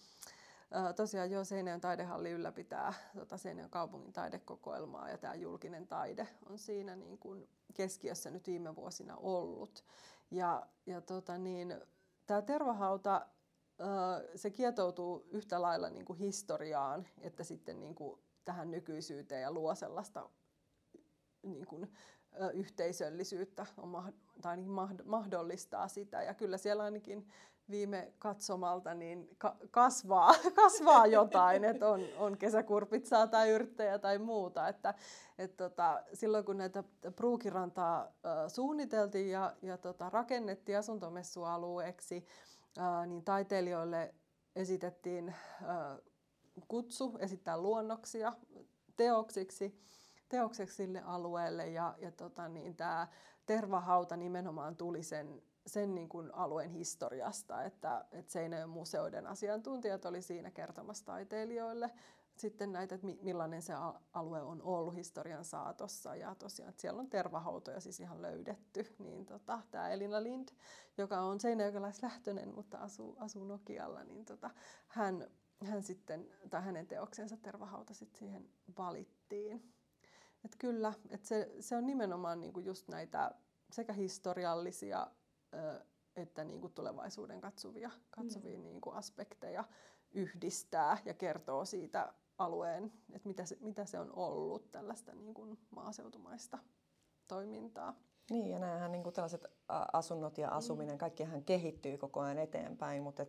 tosiaan 0.96 1.30
jo 1.30 1.44
Seinäjön 1.44 1.80
taidehalli 1.80 2.30
ylläpitää 2.30 2.94
tota 3.14 3.36
Seinäjön 3.36 3.70
kaupungin 3.70 4.12
taidekokoelmaa 4.12 5.10
ja 5.10 5.18
tämä 5.18 5.34
julkinen 5.34 5.86
taide 5.86 6.28
on 6.50 6.58
siinä 6.58 6.96
niin 6.96 7.18
kuin 7.18 7.48
keskiössä 7.74 8.30
nyt 8.30 8.46
viime 8.46 8.76
vuosina 8.76 9.16
ollut. 9.16 9.84
Ja, 10.30 10.66
ja 10.86 11.00
tota 11.00 11.38
niin, 11.38 11.80
tämä 12.26 12.42
tervahauta 12.42 13.26
se 14.34 14.50
kietoutuu 14.50 15.26
yhtä 15.30 15.62
lailla 15.62 15.90
niin 15.90 16.04
kuin 16.04 16.18
historiaan, 16.18 17.06
että 17.20 17.44
sitten 17.44 17.80
niin 17.80 17.94
kuin 17.94 18.20
tähän 18.44 18.70
nykyisyyteen 18.70 19.42
ja 19.42 19.52
luo 19.52 19.74
sellaista 19.74 20.30
niin 21.42 21.66
kuin, 21.66 21.92
yhteisöllisyyttä 22.54 23.66
on, 23.76 24.12
tai 24.42 24.50
ainakin 24.52 25.04
mahdollistaa 25.04 25.88
sitä. 25.88 26.22
Ja 26.22 26.34
kyllä 26.34 26.56
siellä 26.56 26.82
ainakin 26.82 27.26
viime 27.70 28.12
katsomalta 28.18 28.94
niin 28.94 29.28
ka- 29.38 29.56
kasvaa, 29.70 30.34
kasvaa 30.62 31.06
jotain, 31.06 31.64
että 31.64 31.88
on, 31.88 32.00
on 32.18 32.38
kesäkurpitsaa 32.38 33.26
tai 33.26 33.50
yrttejä 33.50 33.98
tai 33.98 34.18
muuta. 34.18 34.68
Että, 34.68 34.94
et 35.38 35.56
tota, 35.56 36.02
silloin 36.14 36.44
kun 36.44 36.58
näitä 36.58 36.84
Pruukirantaa 37.16 38.12
suunniteltiin 38.48 39.30
ja, 39.30 39.56
ja 39.62 39.78
tota, 39.78 40.10
rakennettiin 40.10 40.78
asuntomessualueeksi, 40.78 42.26
ö, 42.78 43.06
niin 43.06 43.24
taiteilijoille 43.24 44.14
esitettiin 44.56 45.34
kutsu 46.68 47.16
esittää 47.18 47.58
luonnoksia 47.58 48.32
teoksiksi, 48.96 49.80
teokseksi 50.28 50.76
sille 50.76 51.02
alueelle 51.04 51.68
ja, 51.68 51.94
ja 51.98 52.12
tota, 52.12 52.48
niin, 52.48 52.76
tämä 52.76 53.08
tervahauta 53.46 54.16
nimenomaan 54.16 54.76
tuli 54.76 55.02
sen, 55.02 55.42
sen 55.66 55.94
niin 55.94 56.08
kuin 56.08 56.34
alueen 56.34 56.70
historiasta, 56.70 57.62
että, 57.64 58.04
että 58.12 58.32
Seinäjoen 58.32 58.70
museoiden 58.70 59.26
asiantuntijat 59.26 60.04
oli 60.04 60.22
siinä 60.22 60.50
kertomassa 60.50 61.04
taiteilijoille 61.04 61.90
sitten 62.40 62.72
näitä, 62.72 62.94
että 62.94 63.06
millainen 63.22 63.62
se 63.62 63.72
alue 64.12 64.42
on 64.42 64.62
ollut 64.62 64.94
historian 64.94 65.44
saatossa. 65.44 66.14
Ja 66.14 66.34
tosiaan, 66.34 66.70
että 66.70 66.80
siellä 66.82 67.00
on 67.00 67.10
tervahautoja 67.10 67.80
siis 67.80 68.00
ihan 68.00 68.22
löydetty. 68.22 68.94
Niin 68.98 69.26
tota, 69.26 69.62
tämä 69.70 69.90
Elina 69.90 70.22
Lind, 70.22 70.48
joka 70.98 71.20
on 71.20 71.40
seinäjokalaislähtöinen, 71.40 72.54
mutta 72.54 72.78
asuu, 72.78 73.16
asuu 73.18 73.44
Nokialla, 73.44 74.04
niin 74.04 74.24
tota, 74.24 74.50
hän 74.88 75.26
hän 75.64 75.82
sitten, 75.82 76.28
tai 76.50 76.62
hänen 76.62 76.86
teoksensa 76.86 77.36
Tervahauta 77.36 77.94
sitten 77.94 78.18
siihen 78.18 78.48
valittiin. 78.78 79.72
Et 80.44 80.56
kyllä, 80.58 80.92
et 81.10 81.24
se, 81.24 81.54
se 81.60 81.76
on 81.76 81.86
nimenomaan 81.86 82.40
niinku 82.40 82.60
just 82.60 82.88
näitä 82.88 83.34
sekä 83.72 83.92
historiallisia 83.92 85.06
ö, 85.54 85.84
että 86.16 86.44
niin 86.44 86.60
kuin 86.60 86.72
tulevaisuuden 86.72 87.40
katsovia, 87.40 87.90
katsovia 88.10 88.58
mm. 88.58 88.64
niin 88.64 88.80
kuin 88.80 88.96
aspekteja 88.96 89.64
yhdistää 90.10 90.98
ja 91.04 91.14
kertoo 91.14 91.64
siitä 91.64 92.14
alueen, 92.38 92.92
että 93.12 93.28
mitä 93.28 93.44
se, 93.44 93.56
mitä 93.60 93.84
se 93.84 93.98
on 93.98 94.16
ollut 94.16 94.72
tällaista 94.72 95.12
niin 95.14 95.34
kuin 95.34 95.58
maaseutumaista 95.70 96.58
toimintaa. 97.28 97.94
Niin, 98.30 98.50
ja 98.50 98.58
nämähän 98.58 98.92
niin 98.92 99.02
kuin 99.02 99.14
tällaiset 99.14 99.46
asunnot 99.92 100.38
ja 100.38 100.50
asuminen, 100.50 100.94
mm. 100.94 100.98
kaikkihan 100.98 101.44
kehittyy 101.44 101.98
koko 101.98 102.20
ajan 102.20 102.38
eteenpäin, 102.38 103.02
mutta 103.02 103.26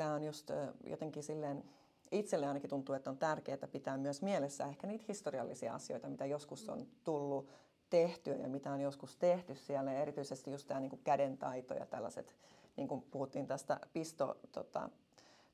tämä 0.00 0.14
on 0.14 0.24
just 0.24 0.50
jotenkin 0.84 1.22
silleen, 1.22 1.64
itselle 2.12 2.46
ainakin 2.46 2.70
tuntuu, 2.70 2.94
että 2.94 3.10
on 3.10 3.18
tärkeää 3.18 3.68
pitää 3.72 3.96
myös 3.96 4.22
mielessä 4.22 4.66
ehkä 4.66 4.86
niitä 4.86 5.04
historiallisia 5.08 5.74
asioita, 5.74 6.08
mitä 6.08 6.26
joskus 6.26 6.68
on 6.68 6.86
tullut 7.04 7.48
tehtyä 7.90 8.34
ja 8.34 8.48
mitä 8.48 8.72
on 8.72 8.80
joskus 8.80 9.16
tehty 9.16 9.54
siellä, 9.54 9.92
ja 9.92 10.00
erityisesti 10.00 10.50
just 10.50 10.68
tämä 10.68 10.80
niin 10.80 10.90
kuin 10.90 11.00
kädentaito 11.04 11.74
ja 11.74 11.86
tällaiset, 11.86 12.34
niin 12.76 12.88
kuin 12.88 13.02
puhuttiin 13.02 13.46
tästä 13.46 13.80
pisto 13.92 14.36
tota, 14.52 14.90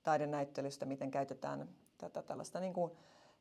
taidenäyttelystä, 0.03 0.87
miten 0.87 1.11
käytetään 1.11 1.69
tätä 1.99 2.23
tällaista 2.23 2.61
niin 2.61 2.75
kuin 2.75 2.93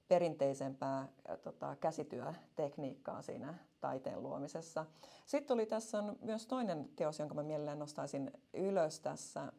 perinteisempää 0.07 1.07
tota, 1.43 1.75
käsityötekniikkaa 1.75 3.21
siinä 3.21 3.53
taiteen 3.81 4.23
luomisessa. 4.23 4.85
Sitten 5.25 5.53
oli 5.53 5.65
tässä 5.65 5.97
on 5.97 6.17
myös 6.21 6.47
toinen 6.47 6.89
teos, 6.95 7.19
jonka 7.19 7.35
mä 7.35 7.43
mielelläni 7.43 7.79
nostaisin 7.79 8.31
ylös 8.53 8.99
tässä 8.99 9.51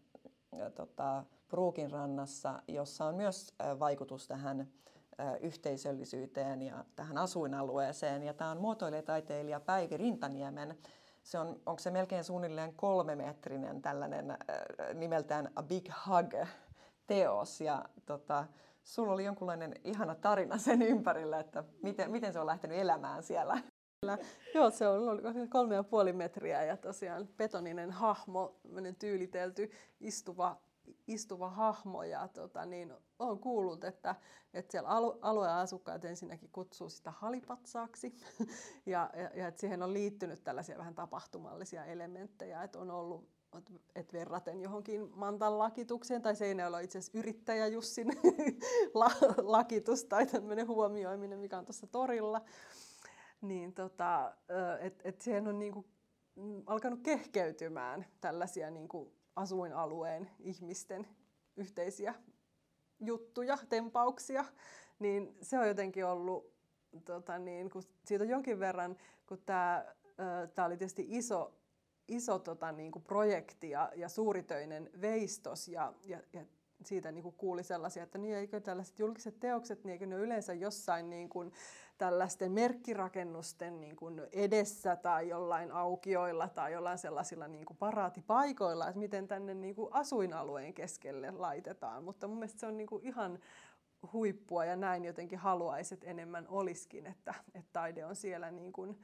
tota, 0.75 1.25
Pruukin 1.49 1.91
rannassa, 1.91 2.63
jossa 2.69 3.05
on 3.05 3.15
myös 3.15 3.55
vaikutus 3.79 4.29
tähän 4.29 4.69
yhteisöllisyyteen 5.41 6.63
ja 6.63 6.85
tähän 6.97 7.19
asuinalueeseen. 7.19 8.23
Ja 8.23 8.35
tämä 8.35 8.51
on 8.51 8.61
muotoilijataiteilija 8.61 9.61
Päivi 9.61 9.97
Rintaniemen. 9.97 10.79
Se 11.23 11.39
on, 11.39 11.61
onko 11.67 11.79
se 11.79 11.91
melkein 11.91 12.25
suunnilleen 12.25 12.75
kolmemetrinen 12.75 13.83
tällainen 13.83 14.39
nimeltään 14.95 15.51
A 15.57 15.63
Big 15.63 15.89
Hug 16.07 16.49
teos. 17.07 17.61
Ja 17.61 17.85
tota, 18.07 18.47
sulla 18.85 19.13
oli 19.13 19.25
jonkunlainen 19.25 19.75
ihana 19.85 20.15
tarina 20.15 20.59
sen 20.59 20.83
ympärillä, 20.83 21.41
että 21.41 21.65
miten, 21.83 22.11
miten 22.11 22.33
se 22.33 22.41
on 22.41 22.47
lähtenyt 22.47 22.79
elämään 22.79 23.23
siellä. 23.23 23.59
Joo, 24.55 24.71
se 24.71 24.89
on 24.89 25.09
ollut 25.09 25.23
kolme 25.49 25.75
ja 25.75 25.85
puoli 25.85 26.13
metriä 26.13 26.65
ja 26.65 26.77
tosiaan 26.77 27.29
betoninen 27.37 27.91
hahmo, 27.91 28.57
tyylitelty 28.99 29.71
istuva, 30.01 30.57
istuva 31.07 31.51
hahmo 31.51 32.03
ja 32.03 32.29
tota, 32.29 32.67
niin 32.67 32.95
on 33.19 33.39
kuullut, 33.39 33.85
että, 33.85 34.15
että 34.55 34.73
siellä 34.73 34.89
alu, 34.89 35.19
alueen 35.23 35.53
asukkaat 35.53 36.05
ensinnäkin 36.05 36.51
kutsuu 36.53 36.89
sitä 36.89 37.11
halipatsaaksi. 37.11 38.15
Ja, 38.87 39.11
ja, 39.15 39.31
ja 39.35 39.49
että 39.49 39.61
siihen 39.61 39.83
on 39.83 39.93
liittynyt 39.93 40.45
tällaisia 40.45 40.79
vähän 40.79 40.95
tapahtumallisia 40.95 41.85
elementtejä, 41.85 42.63
että 42.63 42.79
on 42.79 42.91
ollut 42.91 43.29
et 43.95 44.13
verraten 44.13 44.61
johonkin 44.61 45.11
Mantan 45.15 45.59
lakitukseen, 45.59 46.23
tai 46.23 46.37
Seinäjoella 46.37 46.81
itse 46.81 46.99
asiassa 46.99 47.19
yrittäjä 47.19 47.67
Jussin 47.67 48.09
lakitus 49.43 50.05
tai 50.05 50.27
tämmöinen 50.27 50.67
huomioiminen, 50.67 51.39
mikä 51.39 51.59
on 51.59 51.65
tuossa 51.65 51.87
torilla, 51.87 52.41
niin 53.41 53.75
tota, 53.75 54.37
että 54.81 55.09
et 55.09 55.21
siihen 55.21 55.49
on 55.49 55.59
niinku 55.59 55.85
alkanut 56.67 57.01
kehkeytymään 57.03 58.07
tällaisia 58.21 58.71
niinku 58.71 59.13
asuinalueen 59.37 60.31
ihmisten 60.39 61.07
yhteisiä 61.57 62.15
juttuja, 63.01 63.59
tempauksia, 63.69 64.45
niin 64.99 65.37
se 65.43 65.59
on 65.59 65.69
jotenkin 65.69 66.07
ollut, 66.07 66.53
tota 67.05 67.39
niin, 67.39 67.71
kun 67.71 67.83
siitä 68.05 68.25
on 68.25 68.31
jonkin 68.31 68.61
verran, 68.61 68.97
kun 69.27 69.39
tämä 69.45 70.67
oli 70.67 70.77
tietysti 70.77 71.07
iso 71.09 71.55
iso 72.09 72.39
tota, 72.39 72.73
niin 72.73 72.93
kuin 72.93 73.03
projekti 73.03 73.71
ja, 73.71 73.93
ja 73.97 74.09
suuritöinen 74.09 74.91
veistos 75.01 75.69
ja, 75.69 75.93
ja, 76.05 76.21
ja 76.33 76.45
siitä 76.87 77.13
niin 77.13 77.23
kuin 77.23 77.35
kuuli 77.35 77.63
sellaisia, 77.63 78.03
että 78.03 78.19
niin 78.19 78.37
eikö 78.37 78.61
tällaiset 78.61 78.99
julkiset 78.99 79.41
teokset, 79.41 79.85
niin 79.85 79.93
eikö 79.93 80.07
ne 80.07 80.17
yleensä 80.17 80.55
jossain 80.55 81.11
niin 81.11 81.29
kuin 81.29 81.53
tällaisten 81.99 82.53
merkkirakennusten 82.53 83.81
niin 83.81 83.97
kuin 83.97 84.23
edessä 84.33 84.97
tai 84.97 85.29
jollain 85.29 85.73
aukioilla 85.73 86.49
tai 86.49 86.73
jollain 86.73 86.99
sellaisilla 86.99 87.49
niin 87.49 87.65
kuin 87.67 87.77
paraatipaikoilla, 87.77 88.89
että 88.89 88.99
miten 88.99 89.29
tänne 89.29 89.55
niin 89.55 89.75
kuin 89.75 89.95
asuinalueen 89.95 90.75
keskelle 90.75 91.31
laitetaan. 91.31 92.05
Mutta 92.05 92.29
mun 92.29 92.39
mielestä 92.39 92.61
se 92.61 92.67
on 92.67 92.77
niin 92.77 92.87
kuin 92.87 93.03
ihan 93.03 93.39
huippua 94.13 94.65
ja 94.65 94.77
näin 94.77 95.05
jotenkin 95.05 95.39
haluaisin, 95.39 95.97
että 95.97 96.07
enemmän 96.07 96.49
olisikin, 96.49 97.07
että, 97.07 97.35
että 97.55 97.71
taide 97.73 98.05
on 98.05 98.17
siellä 98.17 98.51
niin 98.51 98.73
kuin 98.73 98.99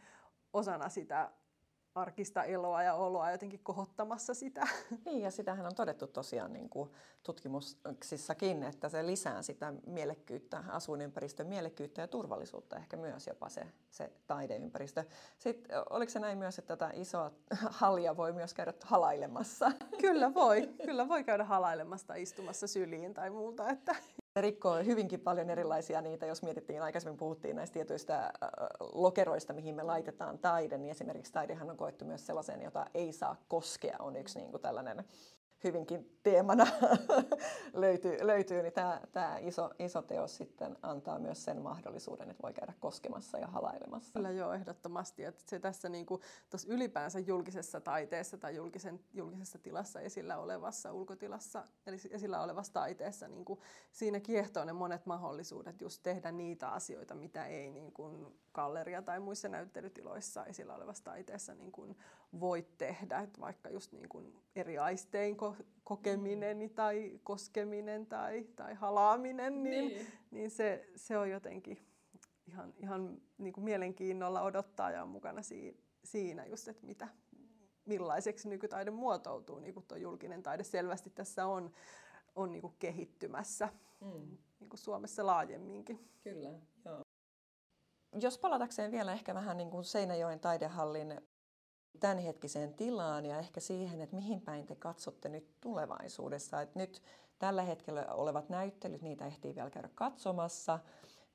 osana 0.52 0.88
sitä 0.88 1.30
arkista 1.94 2.44
eloa 2.44 2.82
ja 2.82 2.94
oloa 2.94 3.30
jotenkin 3.30 3.60
kohottamassa 3.62 4.34
sitä. 4.34 4.68
Niin, 5.04 5.22
ja 5.22 5.30
sitähän 5.30 5.66
on 5.66 5.74
todettu 5.74 6.06
tosiaan 6.06 6.52
niin 6.52 6.68
kuin 6.68 6.90
tutkimuksissakin, 7.22 8.62
että 8.62 8.88
se 8.88 9.06
lisää 9.06 9.42
sitä 9.42 9.72
mielekkyyttä, 9.86 10.64
asuinympäristön 10.68 11.46
mielekkyyttä 11.46 12.00
ja 12.00 12.08
turvallisuutta, 12.08 12.76
ehkä 12.76 12.96
myös 12.96 13.26
jopa 13.26 13.48
se, 13.48 13.66
se 13.90 14.12
taideympäristö. 14.26 15.04
Sitten 15.38 15.76
oliko 15.90 16.10
se 16.10 16.18
näin 16.18 16.38
myös, 16.38 16.58
että 16.58 16.76
tätä 16.76 16.92
isoa 16.94 17.30
halia 17.80 18.16
voi 18.16 18.32
myös 18.32 18.54
käydä 18.54 18.74
halailemassa? 18.84 19.72
Kyllä 20.00 20.34
voi, 20.34 20.70
kyllä 20.86 21.08
voi 21.08 21.24
käydä 21.24 21.44
halailemassa 21.44 22.14
istumassa 22.14 22.66
syliin 22.66 23.14
tai 23.14 23.30
muuta. 23.30 23.68
Että 23.68 23.96
rikkoo 24.40 24.84
hyvinkin 24.84 25.20
paljon 25.20 25.50
erilaisia 25.50 26.00
niitä, 26.00 26.26
jos 26.26 26.42
mietittiin, 26.42 26.82
aikaisemmin 26.82 27.18
puhuttiin 27.18 27.56
näistä 27.56 27.74
tietyistä 27.74 28.32
lokeroista, 28.80 29.52
mihin 29.52 29.74
me 29.74 29.82
laitetaan 29.82 30.38
taide, 30.38 30.78
niin 30.78 30.90
esimerkiksi 30.90 31.32
taidehan 31.32 31.70
on 31.70 31.76
koettu 31.76 32.04
myös 32.04 32.26
sellaiseen, 32.26 32.62
jota 32.62 32.86
ei 32.94 33.12
saa 33.12 33.36
koskea, 33.48 33.96
on 33.98 34.16
yksi 34.16 34.38
niin 34.38 34.50
kuin 34.50 34.62
tällainen 34.62 35.04
hyvinkin 35.64 36.18
teemana 36.22 36.66
löytyy, 37.72 38.26
löytyy, 38.26 38.62
niin 38.62 38.72
tämä, 38.72 39.00
tämä 39.12 39.38
iso, 39.38 39.70
iso 39.78 40.02
teos 40.02 40.36
sitten 40.36 40.76
antaa 40.82 41.18
myös 41.18 41.44
sen 41.44 41.62
mahdollisuuden, 41.62 42.30
että 42.30 42.42
voi 42.42 42.52
käydä 42.52 42.72
koskemassa 42.80 43.38
ja 43.38 43.46
halailemassa. 43.46 44.12
Kyllä 44.12 44.30
joo, 44.30 44.52
ehdottomasti. 44.52 45.24
Että 45.24 45.42
se 45.46 45.58
tässä 45.58 45.88
niin 45.88 46.06
kuin, 46.06 46.20
ylipäänsä 46.66 47.18
julkisessa 47.18 47.80
taiteessa 47.80 48.38
tai 48.38 48.56
julkisen, 48.56 49.00
julkisessa 49.14 49.58
tilassa 49.58 50.00
esillä 50.00 50.38
olevassa 50.38 50.92
ulkotilassa, 50.92 51.64
eli 51.86 51.96
esillä 52.10 52.42
olevassa 52.42 52.72
taiteessa, 52.72 53.28
niin 53.28 53.44
kuin, 53.44 53.60
siinä 53.92 54.20
kiehtoo 54.20 54.64
ne 54.64 54.72
monet 54.72 55.06
mahdollisuudet 55.06 55.80
just 55.80 56.02
tehdä 56.02 56.32
niitä 56.32 56.68
asioita, 56.68 57.14
mitä 57.14 57.46
ei 57.46 57.70
niin 57.70 57.92
kuin, 57.92 58.40
galleria 58.52 59.02
tai 59.02 59.20
muissa 59.20 59.48
näyttelytiloissa 59.48 60.46
esillä 60.46 60.74
olevassa 60.74 61.04
taiteessa 61.04 61.54
niin 61.54 61.72
kuin, 61.72 61.96
voi 62.40 62.66
tehdä. 62.78 63.18
Että 63.18 63.40
vaikka 63.40 63.68
just 63.68 63.92
niin 63.92 64.08
kuin, 64.08 64.42
eri 64.56 64.78
aistein 64.78 65.36
kokeminen 65.84 66.58
mm. 66.58 66.70
tai 66.70 67.20
koskeminen 67.22 68.06
tai, 68.06 68.46
tai 68.56 68.74
halaaminen, 68.74 69.62
niin, 69.62 69.88
niin. 69.88 70.06
niin 70.30 70.50
se, 70.50 70.88
se 70.96 71.18
on 71.18 71.30
jotenkin 71.30 71.78
ihan, 72.46 72.74
ihan 72.76 73.20
niin 73.38 73.52
kuin 73.52 73.64
mielenkiinnolla 73.64 74.42
odottaa 74.42 74.90
ja 74.90 75.02
on 75.02 75.08
mukana 75.08 75.40
siinä 76.04 76.46
just, 76.46 76.68
että 76.68 76.86
mitä, 76.86 77.08
millaiseksi 77.86 78.48
nykytaide 78.48 78.90
muotoutuu, 78.90 79.58
niin 79.58 79.74
kuin 79.74 79.86
tuo 79.86 79.98
julkinen 79.98 80.42
taide 80.42 80.64
selvästi 80.64 81.10
tässä 81.10 81.46
on, 81.46 81.72
on 82.34 82.52
niin 82.52 82.62
kuin 82.62 82.74
kehittymässä 82.78 83.68
mm. 84.00 84.38
niin 84.60 84.70
kuin 84.70 84.80
Suomessa 84.80 85.26
laajemminkin. 85.26 86.08
Kyllä, 86.24 86.48
joo. 86.84 87.02
Jos 88.20 88.38
palatakseen 88.38 88.90
vielä 88.90 89.12
ehkä 89.12 89.34
vähän 89.34 89.56
niin 89.56 89.70
kuin 89.70 89.84
Seinäjoen 89.84 90.40
taidehallin 90.40 91.20
tämänhetkiseen 92.00 92.74
tilaan 92.74 93.26
ja 93.26 93.38
ehkä 93.38 93.60
siihen, 93.60 94.00
että 94.00 94.16
mihin 94.16 94.40
päin 94.40 94.66
te 94.66 94.74
katsotte 94.74 95.28
nyt 95.28 95.48
tulevaisuudessa. 95.60 96.60
Että 96.60 96.78
nyt 96.78 97.02
tällä 97.38 97.62
hetkellä 97.62 98.06
olevat 98.06 98.48
näyttelyt, 98.48 99.02
niitä 99.02 99.26
ehtii 99.26 99.54
vielä 99.54 99.70
käydä 99.70 99.88
katsomassa. 99.94 100.78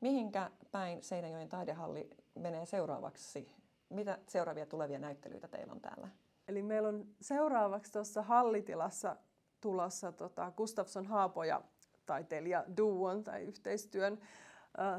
Mihinkä 0.01 0.51
päin 0.71 1.03
Seinäjoen 1.03 1.49
taidehalli 1.49 2.09
menee 2.35 2.65
seuraavaksi? 2.65 3.51
Mitä 3.89 4.17
seuraavia 4.27 4.65
tulevia 4.65 4.99
näyttelyitä 4.99 5.47
teillä 5.47 5.73
on 5.73 5.81
täällä? 5.81 6.07
Eli 6.47 6.63
meillä 6.63 6.89
on 6.89 7.07
seuraavaksi 7.21 7.91
tuossa 7.91 8.21
hallitilassa 8.21 9.15
tulossa 9.61 10.11
tota 10.11 10.51
Gustafsson 10.57 11.05
Haapoja 11.05 11.61
taiteilija 12.05 12.63
duon 12.77 13.23
tai 13.23 13.41
yhteistyön 13.41 14.19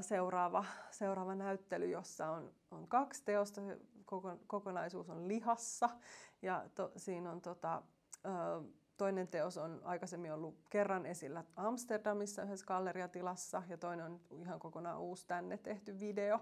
seuraava, 0.00 0.64
seuraava 0.90 1.34
näyttely, 1.34 1.90
jossa 1.90 2.30
on, 2.30 2.52
on 2.70 2.88
kaksi 2.88 3.22
teosta. 3.24 3.60
Kokonaisuus 4.46 5.10
on 5.10 5.28
lihassa. 5.28 5.90
Ja 6.42 6.64
to, 6.74 6.92
siinä 6.96 7.30
on 7.30 7.40
tota, 7.40 7.82
toinen 8.96 9.28
teos 9.28 9.58
on 9.58 9.80
aikaisemmin 9.84 10.32
ollut 10.32 10.58
kerran 10.70 11.06
esillä 11.06 11.44
Amsterdamissa 11.56 12.42
yhdessä 12.42 12.66
galleriatilassa 12.66 13.62
ja 13.68 13.76
toinen 13.76 14.06
on 14.06 14.20
ihan 14.30 14.58
kokonaan 14.58 15.00
uusi 15.00 15.26
tänne 15.26 15.56
tehty 15.56 16.00
video. 16.00 16.40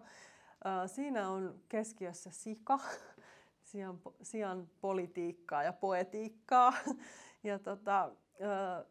Siinä 0.87 1.29
on 1.29 1.61
keskiössä 1.69 2.31
sika, 2.31 2.79
sian, 3.71 4.01
sian 4.23 4.71
politiikkaa 4.81 5.63
ja 5.63 5.73
poetiikkaa 5.73 6.73
ja 7.45 7.59
tota, 7.59 8.13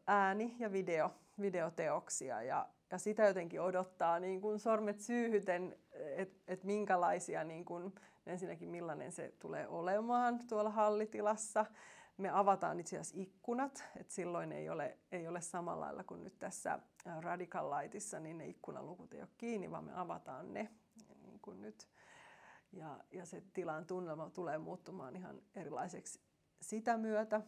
ääni 0.08 0.56
ja 0.60 0.72
video, 0.72 1.12
videoteoksia. 1.41 2.41
Ja, 2.41 2.70
ja 2.92 2.98
sitä 2.98 3.28
jotenkin 3.28 3.62
odottaa 3.62 4.20
niin 4.20 4.42
kuin 4.42 4.60
sormet 4.60 5.00
syyhyten, 5.00 5.76
että 5.92 6.40
et 6.48 6.64
minkälaisia 6.64 7.44
niin 7.44 7.66
kuin 7.66 7.96
ensinnäkin 8.26 8.70
millainen 8.70 9.12
se 9.12 9.34
tulee 9.40 9.68
olemaan 9.68 10.40
tuolla 10.48 10.70
hallitilassa, 10.70 11.66
me 12.18 12.30
avataan 12.30 12.80
itse 12.80 12.96
asiassa 13.00 13.22
ikkunat, 13.22 13.84
että 14.00 14.14
silloin 14.14 14.52
ei 14.52 14.70
ole, 14.70 14.98
ei 15.12 15.28
ole 15.28 15.42
samalla 15.42 15.86
lailla 15.86 16.04
kuin 16.04 16.24
nyt 16.24 16.40
tässä 16.40 16.80
Radical 17.22 17.72
Lightissa, 17.72 18.20
niin 18.20 18.38
ne 18.38 18.48
ikkunalukut 18.48 19.14
ei 19.14 19.22
ole 19.22 19.30
kiinni, 19.38 19.72
vaan 19.72 19.84
me 19.84 19.94
avataan 19.96 20.54
ne 20.54 20.70
niin 21.22 21.40
kuin 21.40 21.62
nyt. 21.62 21.88
Ja, 22.72 23.00
ja 23.12 23.26
se 23.26 23.44
tilan 23.54 23.86
tunnelma 23.86 24.30
tulee 24.30 24.58
muuttumaan 24.58 25.16
ihan 25.16 25.42
erilaiseksi 25.56 26.20
sitä 26.62 26.98
myötä. 26.98 27.42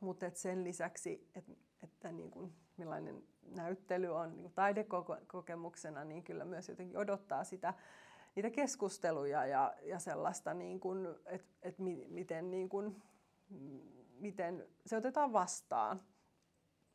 Mutta 0.00 0.30
sen 0.34 0.64
lisäksi, 0.64 1.30
että, 1.34 1.52
että 1.82 2.12
niin 2.12 2.54
millainen 2.76 3.22
näyttely 3.56 4.14
on 4.14 4.36
niin 4.36 4.52
taidekokemuksena, 4.52 6.04
niin 6.04 6.22
kyllä 6.22 6.44
myös 6.44 6.68
jotenkin 6.68 6.98
odottaa 6.98 7.44
sitä, 7.44 7.74
niitä 8.34 8.50
keskusteluja 8.50 9.46
ja, 9.46 9.74
ja 9.82 9.98
sellaista, 9.98 10.54
niin 10.54 10.80
että, 11.26 11.48
että 11.62 11.82
miten, 12.08 12.50
niin 12.50 12.68
miten 14.20 14.66
se 14.86 14.96
otetaan 14.96 15.32
vastaan 15.32 16.02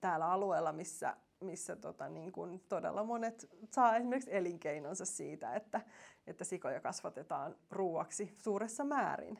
täällä 0.02 0.32
alueella, 0.32 0.74
missä, 0.74 1.18
missä 1.40 1.76
tota, 1.76 2.10
niin 2.10 2.32
kuin 2.32 2.64
todella 2.70 3.04
monet 3.04 3.50
saa 3.72 3.98
esimerkiksi 3.98 4.36
elinkeinonsa 4.36 5.06
siitä, 5.06 5.56
että, 5.56 5.82
että 6.28 6.44
sikoja 6.44 6.80
kasvatetaan 6.80 7.56
ruuaksi 7.72 8.36
suuressa 8.38 8.84
määrin. 8.84 9.40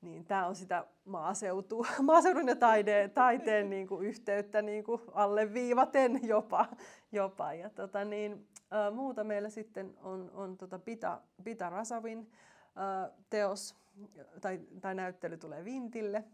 Niin 0.00 0.24
tämä 0.24 0.46
on 0.46 0.54
sitä 0.54 0.86
maaseutu, 1.04 1.86
maaseudun 2.02 2.48
ja 2.48 2.56
taide, 2.56 3.08
taiteen 3.08 3.70
niin 3.70 3.88
kuin 3.88 4.06
yhteyttä 4.06 4.62
niin 4.62 4.84
kuin 4.84 5.00
alleviivaten 5.12 6.20
jopa. 6.28 6.66
jopa. 7.12 7.52
Ja 7.52 7.70
tota 7.70 8.04
niin, 8.04 8.48
ä, 8.72 8.90
muuta 8.90 9.24
meillä 9.24 9.50
sitten 9.50 9.94
on, 10.02 10.30
on 10.34 10.56
tota 10.56 10.78
Pita, 10.78 11.20
Pita 11.44 11.70
Rasavin 11.70 12.30
ä, 12.76 13.10
teos, 13.30 13.76
tai, 14.40 14.60
tai 14.80 14.94
näyttely 14.94 15.36
tulee 15.36 15.64
Vintille 15.64 16.24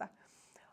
9.9. 0.00 0.08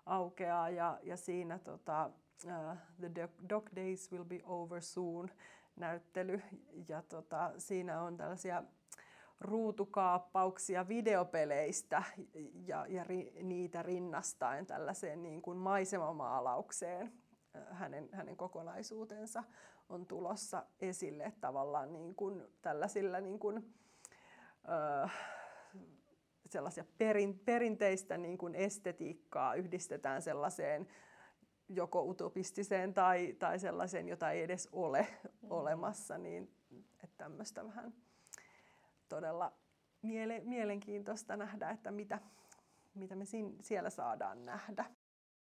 aukeaa 0.05 0.69
ja, 0.69 0.99
ja 1.03 1.17
siinä 1.17 1.59
tota, 1.59 2.09
uh, 2.45 2.77
The 3.13 3.29
Dog 3.49 3.69
Days 3.75 4.11
Will 4.11 4.25
Be 4.25 4.39
Over 4.43 4.81
Soon 4.81 5.29
näyttely 5.75 6.41
ja 6.87 7.01
tota, 7.01 7.51
siinä 7.57 8.01
on 8.01 8.17
tällaisia 8.17 8.63
ruutukaappauksia 9.41 10.87
videopeleistä 10.87 12.03
ja, 12.67 12.85
ja 12.89 13.03
ri, 13.03 13.33
niitä 13.43 13.83
rinnastaen 13.83 14.65
tällaiseen 14.65 15.23
niin 15.23 15.41
kuin 15.41 15.57
maisemamaalaukseen. 15.57 17.11
Hänen, 17.71 18.09
hänen 18.11 18.37
kokonaisuutensa 18.37 19.43
on 19.89 20.05
tulossa 20.05 20.65
esille 20.79 21.33
tavallaan 21.41 21.93
niin 21.93 22.15
kuin 22.15 22.43
tällaisilla 22.61 23.19
niin 23.19 23.39
kuin, 23.39 23.73
ö, 24.69 25.09
sellaisia 26.49 26.85
perin, 26.97 27.39
perinteistä 27.39 28.17
niin 28.17 28.37
kuin 28.37 28.55
estetiikkaa 28.55 29.55
yhdistetään 29.55 30.21
sellaiseen 30.21 30.87
joko 31.69 32.03
utopistiseen 32.03 32.93
tai, 32.93 33.35
tai 33.39 33.59
sellaiseen, 33.59 34.07
jota 34.07 34.31
ei 34.31 34.43
edes 34.43 34.69
ole 34.71 35.07
mm. 35.41 35.51
olemassa, 35.51 36.17
niin 36.17 36.51
että 37.03 37.17
tämmöistä 37.17 37.67
vähän 37.67 37.93
todella 39.09 39.51
miele, 40.01 40.39
mielenkiintoista 40.39 41.37
nähdä, 41.37 41.69
että 41.69 41.91
mitä, 41.91 42.19
mitä 42.95 43.15
me 43.15 43.25
sin, 43.25 43.57
siellä 43.61 43.89
saadaan 43.89 44.45
nähdä. 44.45 44.85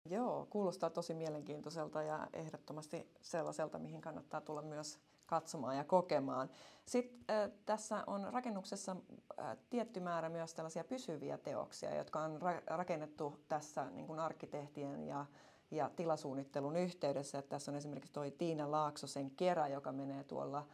Joo, 0.05 0.47
kuulostaa 0.51 0.91
tosi 0.91 1.15
mielenkiintoiselta 1.15 2.03
ja 2.03 2.29
ehdottomasti 2.33 3.11
sellaiselta, 3.21 3.79
mihin 3.79 4.01
kannattaa 4.01 4.41
tulla 4.41 4.63
myös 4.63 4.99
katsomaan 5.27 5.77
ja 5.77 5.85
kokemaan. 5.85 6.51
Sitten 6.87 7.37
äh, 7.37 7.51
tässä 7.67 8.05
on 8.07 8.29
rakennuksessa 8.33 8.97
äh, 9.41 9.57
tietty 9.71 10.01
määrä 10.01 10.29
myös 10.29 10.55
tällaisia 10.55 10.85
pysyviä 10.85 11.39
teoksia, 11.39 11.95
jotka 11.95 12.21
on 12.21 12.41
ra- 12.43 12.63
rakennettu 12.67 13.41
tässä 13.49 13.91
niin 13.91 14.07
kuin 14.07 14.19
arkkitehtien 14.19 15.07
ja, 15.07 15.27
ja 15.71 15.91
tilasuunnittelun 15.97 16.77
yhteydessä. 16.77 17.39
Että 17.39 17.49
tässä 17.49 17.71
on 17.71 17.77
esimerkiksi 17.77 18.13
tuo 18.13 18.31
Tiina 18.31 18.71
Laaksosen 18.71 19.31
kerä, 19.31 19.69
joka 19.69 19.93
menee 19.93 20.25
tuolla 20.25 20.67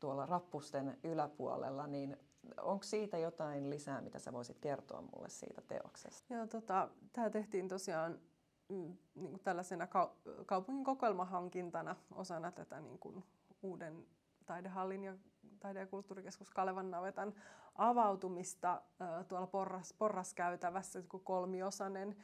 tuolla 0.00 0.26
rappusten 0.26 0.98
yläpuolella, 1.04 1.86
niin 1.86 2.16
onko 2.60 2.82
siitä 2.82 3.18
jotain 3.18 3.70
lisää, 3.70 4.00
mitä 4.00 4.18
sä 4.18 4.32
voisit 4.32 4.58
kertoa 4.58 5.02
mulle 5.02 5.28
siitä 5.28 5.62
teoksesta? 5.68 6.34
Joo, 6.34 6.46
tota, 6.46 6.88
tämä 7.12 7.30
tehtiin 7.30 7.68
tosiaan 7.68 8.20
mm, 8.68 8.96
niin 9.14 9.30
kuin 9.30 9.40
tällaisena 9.42 9.84
kau- 9.84 10.44
kaupungin 10.46 10.84
kokoelmahankintana 10.84 11.96
osana 12.14 12.52
tätä 12.52 12.80
niin 12.80 12.98
kuin 12.98 13.24
uuden 13.62 14.06
taidehallin 14.46 15.04
ja 15.04 15.16
taide- 15.60 15.80
ja 15.80 15.86
kulttuurikeskus 15.86 16.50
Kalevan 16.50 16.90
navetan 16.90 17.34
avautumista 17.74 18.82
tuolla 19.28 19.46
porras, 19.46 19.92
porraskäytävässä, 19.92 21.02
kolmiosainen 21.24 22.16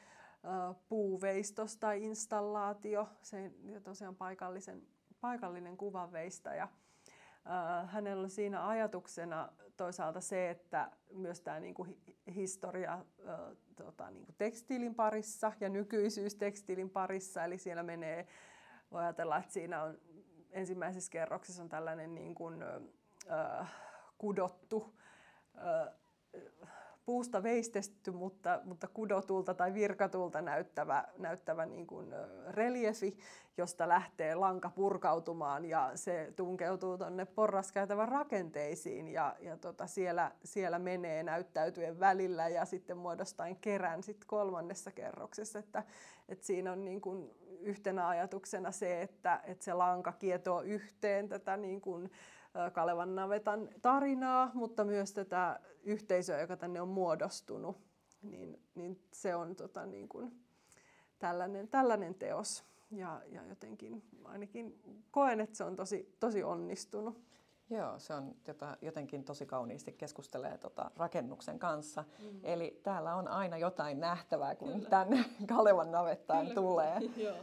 äh, 0.45 0.77
puuveistos 0.89 1.77
tai 1.77 2.05
installaatio, 2.05 3.09
se 3.23 3.53
tosiaan 3.83 4.17
paikallisen, 4.17 4.83
paikallinen 5.21 5.77
kuvanveistäjä. 5.77 6.63
Äh, 6.63 6.71
hänellä 7.87 8.23
on 8.23 8.31
siinä 8.31 8.69
ajatuksena 8.69 9.53
toisaalta 9.77 10.21
se, 10.21 10.51
että 10.51 10.91
myös 11.13 11.41
tämä 11.41 11.61
niin 11.61 11.75
kuin 11.75 12.03
historia 12.35 12.93
äh, 12.93 13.41
tota, 13.77 14.11
niin 14.11 14.25
kuin 14.25 14.37
tekstiilin 14.39 14.95
parissa 14.95 15.53
ja 15.61 15.69
nykyisyys 15.69 16.35
tekstiilin 16.35 16.91
parissa, 16.91 17.45
eli 17.45 17.59
siellä 17.59 17.83
menee, 17.83 18.27
voi 18.91 19.03
ajatella, 19.03 19.39
että 19.39 19.53
siinä 19.53 19.83
on 19.83 19.99
ensimmäisessä 20.51 21.11
kerroksessa 21.11 21.63
on 21.63 21.69
tällainen 21.69 22.15
niin 22.15 22.35
kuin, 22.35 22.63
äh, 23.31 23.73
kudottu 24.19 24.99
äh, 25.57 25.95
puusta 27.05 27.43
veistetty, 27.43 28.11
mutta, 28.11 28.61
mutta 28.65 28.89
kudotulta 28.89 29.55
tai 29.55 29.75
virkatulta 29.75 30.43
näyttävä, 30.43 31.05
näyttävä 31.19 31.67
niin 31.67 31.87
kuin 31.87 32.15
reliefi, 32.49 33.19
josta 33.57 33.89
lähtee 33.89 34.35
lanka 34.35 34.71
purkautumaan 34.71 35.65
ja 35.65 35.91
se 35.95 36.33
tunkeutuu 36.37 36.99
tuonne 36.99 37.25
porraskäytävän 37.25 38.09
rakenteisiin 38.09 39.09
ja, 39.09 39.37
ja 39.41 39.57
tota 39.57 39.87
siellä, 39.87 40.33
siellä 40.45 40.79
menee 40.79 41.23
näyttäytyen 41.23 42.01
välillä 42.01 42.49
ja 42.49 42.65
sitten 42.65 42.97
muodostaen 42.97 43.57
kerän 43.57 44.03
sit 44.03 44.25
kolmannessa 44.25 44.91
kerroksessa. 44.91 45.59
Että, 45.59 45.83
että 46.29 46.47
siinä 46.47 46.73
on 46.73 46.85
niin 46.85 47.01
kuin 47.01 47.31
yhtenä 47.61 48.09
ajatuksena 48.09 48.71
se, 48.71 49.03
että, 49.03 49.41
että 49.45 49.65
se 49.65 49.73
lanka 49.73 50.13
kietoo 50.13 50.63
yhteen 50.63 51.29
tätä 51.29 51.57
niin 51.57 51.81
kuin, 51.81 52.11
Kalevan 52.73 53.15
navetan 53.15 53.69
tarinaa, 53.83 54.51
mutta 54.55 54.85
myös 54.85 55.13
tätä 55.13 55.61
yhteisöä, 55.83 56.41
joka 56.41 56.57
tänne 56.57 56.81
on 56.81 56.89
muodostunut. 56.89 57.77
Niin, 58.23 58.63
niin 58.75 59.01
se 59.13 59.35
on 59.35 59.57
tota, 59.57 59.87
niin 59.87 60.09
kuin 60.09 60.45
tällainen, 61.19 61.69
tällainen 61.69 62.15
teos. 62.15 62.65
Ja, 62.91 63.23
ja 63.27 63.47
jotenkin 63.47 64.03
ainakin 64.25 64.81
koen, 65.11 65.41
että 65.41 65.57
se 65.57 65.65
on 65.65 65.77
tosi, 65.77 66.17
tosi 66.21 66.43
onnistunut. 66.43 67.23
Joo, 67.71 67.99
se 67.99 68.15
on 68.15 68.35
jota, 68.47 68.77
jotenkin 68.83 69.25
tosi 69.25 69.47
kauniisti 69.47 69.93
keskustelee 69.93 70.59
tota, 70.59 70.91
rakennuksen 70.97 71.59
kanssa. 71.59 72.05
Mm. 72.19 72.41
Eli 72.43 72.81
täällä 72.83 73.15
on 73.15 73.29
aina 73.29 73.59
jotain 73.59 74.01
nähtävää, 74.01 74.55
kun 74.55 74.73
Kyllä. 74.73 74.89
tänne 74.89 75.25
Kalevan 75.47 75.93
navettaan 75.93 76.41
Kyllä. 76.41 76.55
tulee. 76.55 76.99
Joo. 77.17 77.37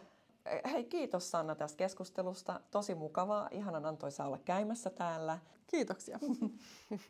Hei, 0.71 0.83
kiitos 0.83 1.31
Sanna 1.31 1.55
tästä 1.55 1.77
keskustelusta. 1.77 2.59
Tosi 2.71 2.95
mukavaa. 2.95 3.47
Ihanan 3.51 3.85
antoisa 3.85 4.25
olla 4.25 4.37
käymässä 4.37 4.89
täällä. 4.89 5.39
Kiitoksia. 5.67 6.19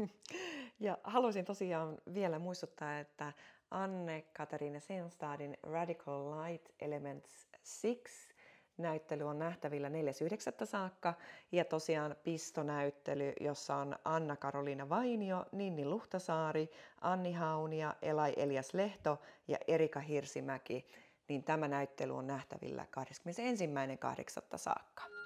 ja 0.79 0.97
haluaisin 1.03 1.45
tosiaan 1.45 1.97
vielä 2.13 2.39
muistuttaa, 2.39 2.99
että 2.99 3.33
Anne-Katarina 3.71 4.79
Senstadin 4.79 5.57
Radical 5.63 6.31
Light 6.31 6.69
Elements 6.79 7.47
6 7.81 8.29
näyttely 8.77 9.23
on 9.23 9.39
nähtävillä 9.39 9.89
4.9. 9.89 10.65
saakka 10.65 11.13
ja 11.51 11.65
tosiaan 11.65 12.15
pistonäyttely, 12.23 13.33
jossa 13.39 13.75
on 13.75 13.95
Anna-Karoliina 14.05 14.89
Vainio, 14.89 15.45
Ninni 15.51 15.85
Luhtasaari, 15.85 16.69
Anni 17.01 17.33
Haunia, 17.33 17.95
Elai 18.01 18.33
Elias 18.37 18.73
Lehto 18.73 19.21
ja 19.47 19.57
Erika 19.67 19.99
Hirsimäki 19.99 20.85
niin 21.29 21.43
tämä 21.43 21.67
näyttely 21.67 22.17
on 22.17 22.27
nähtävillä 22.27 22.85
21.8. 24.51 24.57
saakka. 24.57 25.18